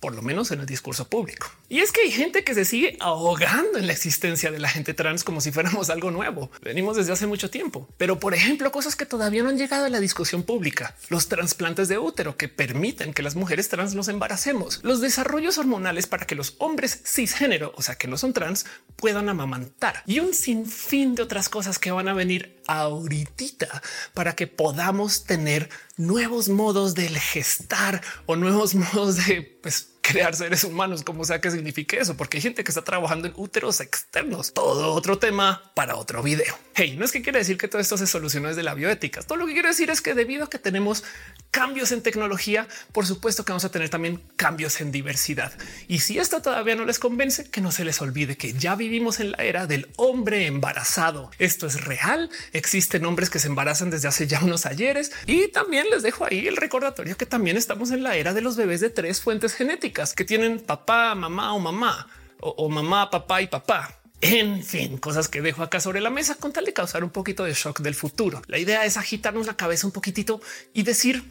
Por 0.00 0.14
lo 0.14 0.22
menos 0.22 0.50
en 0.50 0.60
el 0.60 0.66
discurso 0.66 1.08
público. 1.08 1.50
Y 1.68 1.80
es 1.80 1.92
que 1.92 2.02
hay 2.02 2.10
gente 2.10 2.44
que 2.44 2.54
se 2.54 2.64
sigue 2.64 2.96
ahogando 3.00 3.78
en 3.78 3.86
la 3.86 3.92
existencia 3.92 4.50
de 4.50 4.58
la 4.58 4.68
gente 4.68 4.94
trans 4.94 5.24
como 5.24 5.40
si 5.40 5.52
fuéramos 5.52 5.90
algo 5.90 6.10
nuevo. 6.10 6.50
Venimos 6.62 6.96
desde 6.96 7.12
hace 7.12 7.26
mucho 7.26 7.50
tiempo, 7.50 7.88
pero 7.96 8.18
por 8.18 8.34
ejemplo, 8.34 8.70
cosas 8.70 8.96
que 8.96 9.06
todavía 9.06 9.42
no 9.42 9.48
han 9.48 9.58
llegado 9.58 9.86
a 9.86 9.90
la 9.90 10.00
discusión 10.00 10.42
pública, 10.44 10.94
los 11.08 11.28
trasplantes 11.28 11.88
de 11.88 11.98
útero 11.98 12.36
que 12.36 12.48
permiten 12.48 13.12
que 13.12 13.22
las 13.22 13.36
mujeres 13.36 13.68
trans 13.68 13.94
nos 13.94 14.08
embaracemos, 14.08 14.80
los 14.82 15.00
desarrollos 15.00 15.58
hormonales 15.58 16.06
para 16.06 16.26
que 16.26 16.34
los 16.34 16.54
hombres 16.58 17.02
cisgénero, 17.04 17.72
o 17.76 17.82
sea, 17.82 17.96
que 17.96 18.08
no 18.08 18.16
son 18.16 18.32
trans, 18.32 18.66
puedan 18.96 19.28
amamantar 19.28 20.02
y 20.06 20.20
un 20.20 20.34
sinfín 20.34 21.14
de 21.14 21.22
otras 21.22 21.48
cosas 21.48 21.78
que 21.78 21.90
van 21.90 22.08
a 22.08 22.14
venir 22.14 22.60
ahorita 22.66 23.82
para 24.14 24.34
que 24.34 24.46
podamos 24.46 25.24
tener 25.24 25.70
nuevos 25.98 26.48
modos 26.48 26.94
del 26.94 27.18
gestar 27.18 28.00
o 28.24 28.36
nuevos 28.36 28.74
modos 28.74 29.26
de 29.26 29.42
pues, 29.62 29.90
crear 30.00 30.34
seres 30.34 30.64
humanos, 30.64 31.02
como 31.02 31.24
sea 31.24 31.40
que 31.40 31.50
signifique 31.50 31.98
eso, 31.98 32.16
porque 32.16 32.38
hay 32.38 32.42
gente 32.42 32.64
que 32.64 32.70
está 32.70 32.82
trabajando 32.82 33.28
en 33.28 33.34
úteros 33.36 33.80
externos. 33.80 34.54
Todo 34.54 34.94
otro 34.94 35.18
tema 35.18 35.70
para 35.74 35.96
otro 35.96 36.22
video. 36.22 36.56
Hey, 36.74 36.96
no 36.98 37.04
es 37.04 37.12
que 37.12 37.20
quiere 37.20 37.40
decir 37.40 37.58
que 37.58 37.68
todo 37.68 37.80
esto 37.80 37.98
se 37.98 38.06
soluciona 38.06 38.48
desde 38.48 38.62
la 38.62 38.74
bioética. 38.74 39.20
Todo 39.22 39.36
lo 39.36 39.46
que 39.46 39.52
quiero 39.52 39.68
decir 39.68 39.90
es 39.90 40.00
que 40.00 40.14
debido 40.14 40.44
a 40.44 40.50
que 40.50 40.58
tenemos 40.58 41.04
cambios 41.50 41.92
en 41.92 42.02
tecnología, 42.02 42.68
por 42.92 43.06
supuesto 43.06 43.44
que 43.44 43.52
vamos 43.52 43.64
a 43.64 43.70
tener 43.70 43.88
también 43.88 44.22
cambios 44.36 44.80
en 44.80 44.92
diversidad. 44.92 45.52
Y 45.88 46.00
si 46.00 46.18
esto 46.18 46.42
todavía 46.42 46.74
no 46.74 46.84
les 46.84 46.98
convence, 46.98 47.50
que 47.50 47.60
no 47.60 47.72
se 47.72 47.84
les 47.84 48.00
olvide 48.00 48.36
que 48.36 48.52
ya 48.52 48.74
vivimos 48.76 49.20
en 49.20 49.32
la 49.32 49.38
era 49.38 49.66
del 49.66 49.88
hombre 49.96 50.46
embarazado. 50.46 51.30
Esto 51.38 51.66
es 51.66 51.84
real. 51.84 52.30
Existen 52.52 53.04
hombres 53.06 53.30
que 53.30 53.38
se 53.38 53.48
embarazan 53.48 53.90
desde 53.90 54.08
hace 54.08 54.26
ya 54.26 54.42
unos 54.42 54.66
ayeres 54.66 55.12
y 55.26 55.48
también 55.48 55.86
les 55.90 56.02
dejo 56.02 56.24
ahí 56.24 56.46
el 56.46 56.56
recordatorio 56.56 57.16
que 57.16 57.26
también 57.26 57.56
estamos 57.56 57.90
en 57.90 58.02
la 58.02 58.16
era 58.16 58.34
de 58.34 58.40
los 58.40 58.56
bebés 58.56 58.80
de 58.80 58.90
tres 58.90 59.20
fuentes 59.20 59.54
genéticas 59.54 60.14
que 60.14 60.24
tienen 60.24 60.60
papá, 60.60 61.14
mamá 61.14 61.52
o 61.54 61.58
mamá 61.58 62.08
o, 62.40 62.68
mamá, 62.68 63.10
papá 63.10 63.42
y 63.42 63.48
papá. 63.48 63.94
En 64.20 64.64
fin, 64.64 64.98
cosas 64.98 65.28
que 65.28 65.40
dejo 65.42 65.62
acá 65.62 65.80
sobre 65.80 66.00
la 66.00 66.10
mesa 66.10 66.34
con 66.34 66.52
tal 66.52 66.64
de 66.64 66.72
causar 66.72 67.04
un 67.04 67.10
poquito 67.10 67.44
de 67.44 67.54
shock 67.54 67.80
del 67.80 67.94
futuro. 67.94 68.42
La 68.46 68.58
idea 68.58 68.84
es 68.84 68.96
agitarnos 68.96 69.46
la 69.46 69.56
cabeza 69.56 69.86
un 69.86 69.92
poquitito 69.92 70.40
y 70.72 70.82
decir 70.82 71.24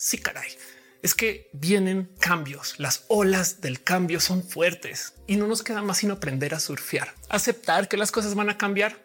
sí, 0.00 0.16
caray, 0.16 0.48
es 1.02 1.14
que 1.14 1.50
vienen 1.52 2.10
cambios. 2.18 2.78
Las 2.78 3.04
olas 3.08 3.60
del 3.60 3.82
cambio 3.82 4.18
son 4.18 4.42
fuertes 4.42 5.12
y 5.26 5.36
no 5.36 5.46
nos 5.46 5.62
queda 5.62 5.82
más 5.82 5.98
sino 5.98 6.14
aprender 6.14 6.54
a 6.54 6.60
surfear, 6.60 7.14
aceptar 7.28 7.86
que 7.86 7.98
las 7.98 8.10
cosas 8.10 8.34
van 8.34 8.48
a 8.48 8.56
cambiar 8.56 8.98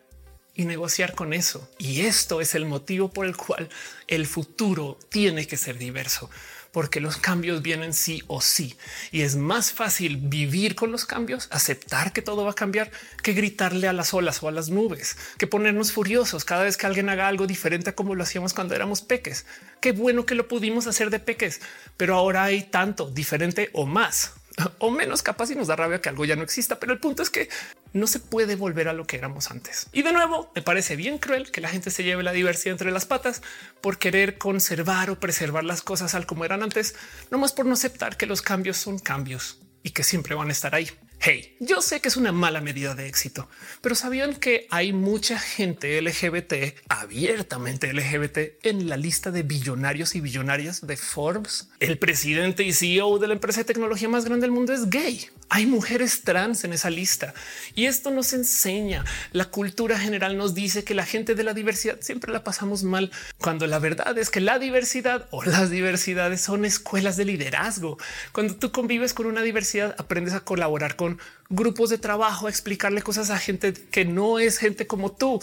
y 0.54 0.64
negociar 0.64 1.14
con 1.14 1.34
eso. 1.34 1.70
Y 1.78 2.02
esto 2.06 2.40
es 2.40 2.56
el 2.56 2.66
motivo 2.66 3.12
por 3.12 3.26
el 3.26 3.36
cual 3.36 3.68
el 4.08 4.26
futuro 4.26 4.98
tiene 5.10 5.48
que 5.48 5.58
ser 5.58 5.78
diverso, 5.78 6.30
porque 6.76 7.00
los 7.00 7.16
cambios 7.16 7.62
vienen 7.62 7.94
sí 7.94 8.22
o 8.28 8.42
sí. 8.42 8.76
Y 9.10 9.22
es 9.22 9.38
más 9.38 9.72
fácil 9.72 10.18
vivir 10.18 10.76
con 10.76 10.92
los 10.92 11.06
cambios, 11.06 11.48
aceptar 11.50 12.12
que 12.12 12.22
todo 12.22 12.44
va 12.44 12.52
a 12.52 12.54
cambiar, 12.54 12.92
que 13.24 13.32
gritarle 13.32 13.88
a 13.88 13.94
las 13.94 14.14
olas 14.14 14.44
o 14.44 14.50
a 14.50 14.52
las 14.52 14.70
nubes, 14.70 15.16
que 15.38 15.48
ponernos 15.48 15.94
furiosos 15.94 16.44
cada 16.44 16.66
vez 16.66 16.76
que 16.76 16.86
alguien 16.86 17.08
haga 17.08 17.30
algo 17.30 17.48
diferente 17.48 17.92
a 17.92 17.96
como 17.96 18.14
lo 18.14 18.24
hacíamos 18.24 18.54
cuando 18.54 18.76
éramos 18.76 19.02
peques. 19.02 19.46
Qué 19.80 19.94
bueno 19.94 20.26
que 20.26 20.36
lo 20.36 20.50
pudimos 20.50 20.86
hacer 20.86 21.12
de 21.12 21.20
peques, 21.20 21.62
pero 21.96 22.14
ahora 22.14 22.44
hay 22.44 22.64
tanto 22.64 23.10
diferente 23.10 23.70
o 23.72 23.86
más 23.86 24.34
o 24.80 24.92
menos 24.92 25.22
capaz 25.24 25.52
y 25.52 25.56
nos 25.56 25.68
da 25.68 25.76
rabia 25.76 26.02
que 26.02 26.10
algo 26.10 26.26
ya 26.26 26.36
no 26.36 26.44
exista. 26.44 26.80
Pero 26.80 26.94
el 26.94 27.00
punto 27.00 27.24
es 27.24 27.30
que 27.30 27.50
no 27.94 28.08
se 28.08 28.20
puede 28.20 28.56
volver 28.56 28.88
a 28.88 28.94
lo 28.94 29.06
que 29.06 29.18
éramos 29.18 29.52
antes. 29.52 29.88
Y 29.92 30.02
de 30.02 30.14
nuevo, 30.14 30.52
me 30.56 30.62
parece 30.62 30.96
bien 30.96 31.18
cruel 31.18 31.52
que 31.52 31.62
la 31.62 31.70
gente 31.70 31.92
se 31.92 32.04
lleve 32.04 32.24
la 32.24 32.32
diversidad 32.32 32.74
entre 32.74 32.92
las 32.92 33.06
patas 33.06 33.42
por 33.82 33.98
querer 33.98 34.38
conservar 34.38 35.10
o 35.10 35.20
preservar 35.20 35.64
las 35.64 35.82
cosas 35.82 36.16
al 36.16 36.26
como 36.26 36.46
eran 36.46 36.64
antes, 36.64 36.96
no 37.32 37.38
más 37.38 37.54
por 37.54 37.66
no 37.66 37.74
aceptar 37.74 38.18
que 38.18 38.26
los 38.26 38.42
cambios 38.42 38.78
son 38.78 39.00
cambios 39.00 39.60
y 39.84 39.92
que 39.92 40.04
siempre 40.04 40.36
van 40.36 40.50
a 40.50 40.52
estar 40.52 40.76
ahí. 40.76 40.90
Hey, 41.20 41.56
yo 41.60 41.82
sé 41.82 42.02
que 42.02 42.08
es 42.08 42.18
una 42.18 42.32
mala 42.32 42.62
medida 42.62 42.94
de 42.94 43.08
éxito, 43.08 43.50
pero 43.82 43.96
sabían 43.96 44.36
que 44.36 44.68
hay 44.70 44.94
mucha 44.94 45.40
gente 45.40 46.00
LGBT 46.00 46.76
abiertamente 46.88 47.92
LGBT 47.92 48.64
en 48.64 48.90
la 48.90 48.98
lista 48.98 49.32
de 49.32 49.42
billonarios 49.42 50.14
y 50.14 50.22
billonarias 50.22 50.86
de 50.86 50.98
Forbes. 50.98 51.70
El 51.80 51.98
presidente 51.98 52.64
y 52.64 52.74
CEO 52.74 53.18
de 53.18 53.28
la 53.28 53.34
empresa 53.34 53.62
de 53.62 53.66
tecnología 53.66 54.08
más 54.08 54.26
grande 54.26 54.44
del 54.44 54.52
mundo 54.52 54.74
es 54.74 54.90
gay. 54.90 55.28
Hay 55.50 55.66
mujeres 55.66 56.22
trans 56.24 56.64
en 56.64 56.74
esa 56.74 56.90
lista 56.90 57.34
y 57.74 57.86
esto 57.86 58.12
nos 58.12 58.34
enseña. 58.34 59.04
La 59.32 59.46
cultura 59.46 59.98
general 59.98 60.38
nos 60.38 60.54
dice 60.54 60.84
que 60.84 60.94
la 60.94 61.06
gente 61.06 61.34
de 61.34 61.44
la 61.44 61.54
diversidad 61.54 61.98
siempre 62.02 62.32
la 62.32 62.44
pasamos 62.44 62.84
mal, 62.84 63.12
cuando 63.40 63.66
la 63.66 63.80
verdad 63.80 64.18
es 64.18 64.30
que 64.30 64.42
la 64.42 64.60
diversidad 64.60 65.28
o 65.32 65.44
las 65.44 65.70
diversidades 65.70 66.42
son 66.42 66.66
escuelas 66.66 67.18
de 67.18 67.26
liderazgo. 67.26 67.98
Cuando 68.32 68.56
tú 68.56 68.72
convives 68.72 69.14
con 69.14 69.26
una 69.26 69.42
diversidad, 69.42 69.96
aprendes 69.98 70.34
a 70.34 70.42
colaborar 70.42 70.96
con 70.96 71.05
grupos 71.50 71.90
de 71.90 71.98
trabajo, 71.98 72.48
a 72.48 72.50
explicarle 72.50 73.02
cosas 73.02 73.30
a 73.30 73.38
gente 73.38 73.74
que 73.74 74.06
no 74.06 74.40
es 74.40 74.58
gente 74.58 74.88
como 74.88 75.12
tú, 75.12 75.40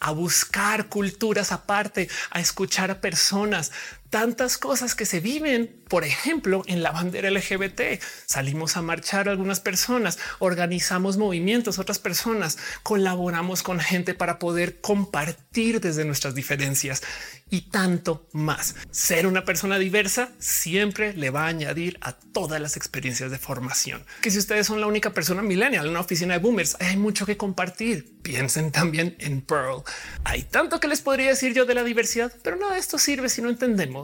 a 0.00 0.10
buscar 0.12 0.88
culturas 0.88 1.52
aparte, 1.52 2.08
a 2.30 2.40
escuchar 2.40 2.90
a 2.90 3.00
personas, 3.00 3.72
tantas 4.10 4.58
cosas 4.58 4.94
que 4.94 5.06
se 5.06 5.20
viven, 5.20 5.82
por 5.88 6.04
ejemplo, 6.04 6.62
en 6.66 6.82
la 6.82 6.90
bandera 6.90 7.30
LGBT. 7.30 8.00
Salimos 8.26 8.76
a 8.76 8.82
marchar 8.82 9.28
algunas 9.28 9.60
personas, 9.60 10.18
organizamos 10.38 11.16
movimientos, 11.16 11.78
otras 11.78 11.98
personas, 11.98 12.58
colaboramos 12.82 13.62
con 13.62 13.80
gente 13.80 14.14
para 14.14 14.38
poder 14.38 14.80
compartir 14.80 15.80
desde 15.80 16.04
nuestras 16.04 16.34
diferencias 16.34 17.02
y 17.48 17.70
tanto 17.70 18.28
más. 18.32 18.74
Ser 18.90 19.26
una 19.26 19.44
persona 19.44 19.78
diversa 19.78 20.30
siempre 20.38 21.12
le 21.12 21.30
va 21.30 21.44
a 21.44 21.48
añadir 21.48 21.98
a 22.00 22.12
todas 22.12 22.60
las 22.60 22.76
experiencias 22.76 23.30
de 23.30 23.38
formación. 23.38 24.04
Que 24.20 24.30
si 24.30 24.38
ustedes 24.38 24.66
son 24.66 24.80
la 24.80 24.86
única 24.86 25.14
persona 25.14 25.42
millennial 25.42 25.84
en 25.84 25.90
una 25.90 26.00
oficina 26.00 26.34
de 26.34 26.40
boomers, 26.40 26.76
hay 26.80 26.96
mucho 26.96 27.26
que 27.26 27.36
compartir. 27.36 28.20
Piensen 28.22 28.72
también 28.72 29.16
en 29.20 29.42
Pearl. 29.42 29.82
Hay 30.24 30.42
tanto 30.42 30.80
que 30.80 30.88
les 30.88 31.00
podría 31.00 31.28
decir 31.28 31.54
yo 31.54 31.64
de 31.66 31.74
la 31.74 31.84
diversidad, 31.84 32.32
pero 32.42 32.56
nada 32.56 32.74
de 32.74 32.80
esto 32.80 32.98
sirve 32.98 33.28
si 33.28 33.42
no 33.42 33.48
entendemos 33.48 33.95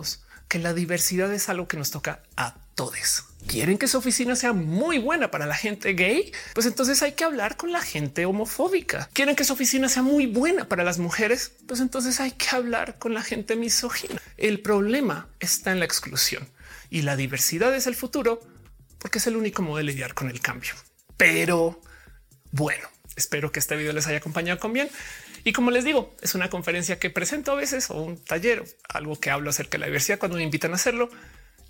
que 0.48 0.58
la 0.58 0.74
diversidad 0.74 1.32
es 1.32 1.48
algo 1.48 1.66
que 1.68 1.76
nos 1.76 1.90
toca 1.90 2.22
a 2.36 2.54
todos. 2.74 3.24
¿Quieren 3.46 3.78
que 3.78 3.88
su 3.88 3.98
oficina 3.98 4.36
sea 4.36 4.52
muy 4.52 4.98
buena 4.98 5.30
para 5.30 5.46
la 5.46 5.54
gente 5.54 5.94
gay? 5.94 6.32
Pues 6.54 6.66
entonces 6.66 7.02
hay 7.02 7.12
que 7.12 7.24
hablar 7.24 7.56
con 7.56 7.72
la 7.72 7.80
gente 7.80 8.24
homofóbica. 8.24 9.08
¿Quieren 9.12 9.36
que 9.36 9.44
su 9.44 9.52
oficina 9.52 9.88
sea 9.88 10.02
muy 10.02 10.26
buena 10.26 10.68
para 10.68 10.84
las 10.84 10.98
mujeres? 10.98 11.52
Pues 11.66 11.80
entonces 11.80 12.20
hay 12.20 12.32
que 12.32 12.54
hablar 12.54 12.98
con 12.98 13.14
la 13.14 13.22
gente 13.22 13.56
misógina. 13.56 14.20
El 14.36 14.60
problema 14.60 15.28
está 15.40 15.72
en 15.72 15.80
la 15.80 15.84
exclusión 15.84 16.48
y 16.90 17.02
la 17.02 17.16
diversidad 17.16 17.74
es 17.74 17.86
el 17.86 17.94
futuro 17.94 18.40
porque 18.98 19.18
es 19.18 19.26
el 19.26 19.36
único 19.36 19.62
modo 19.62 19.78
de 19.78 19.84
lidiar 19.84 20.14
con 20.14 20.30
el 20.30 20.40
cambio. 20.40 20.74
Pero 21.16 21.80
bueno, 22.52 22.88
espero 23.16 23.52
que 23.52 23.58
este 23.58 23.76
video 23.76 23.92
les 23.92 24.06
haya 24.06 24.18
acompañado 24.18 24.58
con 24.60 24.72
bien. 24.72 24.88
Y 25.44 25.52
como 25.52 25.70
les 25.70 25.84
digo, 25.84 26.14
es 26.22 26.34
una 26.34 26.50
conferencia 26.50 26.98
que 26.98 27.10
presento 27.10 27.52
a 27.52 27.54
veces 27.54 27.90
o 27.90 28.00
un 28.00 28.22
taller, 28.22 28.64
algo 28.88 29.18
que 29.18 29.30
hablo 29.30 29.50
acerca 29.50 29.72
de 29.72 29.78
la 29.80 29.86
diversidad 29.86 30.18
cuando 30.18 30.36
me 30.36 30.44
invitan 30.44 30.72
a 30.72 30.76
hacerlo 30.76 31.10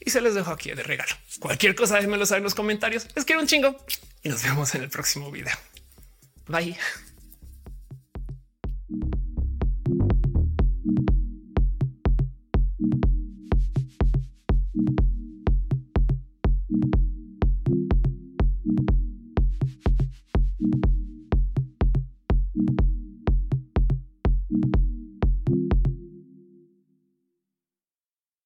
y 0.00 0.10
se 0.10 0.20
los 0.20 0.34
dejo 0.34 0.50
aquí 0.50 0.70
de 0.72 0.82
regalo. 0.82 1.12
Cualquier 1.40 1.74
cosa, 1.74 1.96
déjenmelo 1.96 2.26
saber 2.26 2.40
en 2.40 2.44
los 2.44 2.54
comentarios. 2.54 3.06
Les 3.14 3.24
quiero 3.24 3.40
un 3.40 3.46
chingo 3.46 3.76
y 4.22 4.28
nos 4.28 4.42
vemos 4.42 4.74
en 4.74 4.82
el 4.82 4.90
próximo 4.90 5.30
video. 5.30 5.56
Bye. 6.48 6.76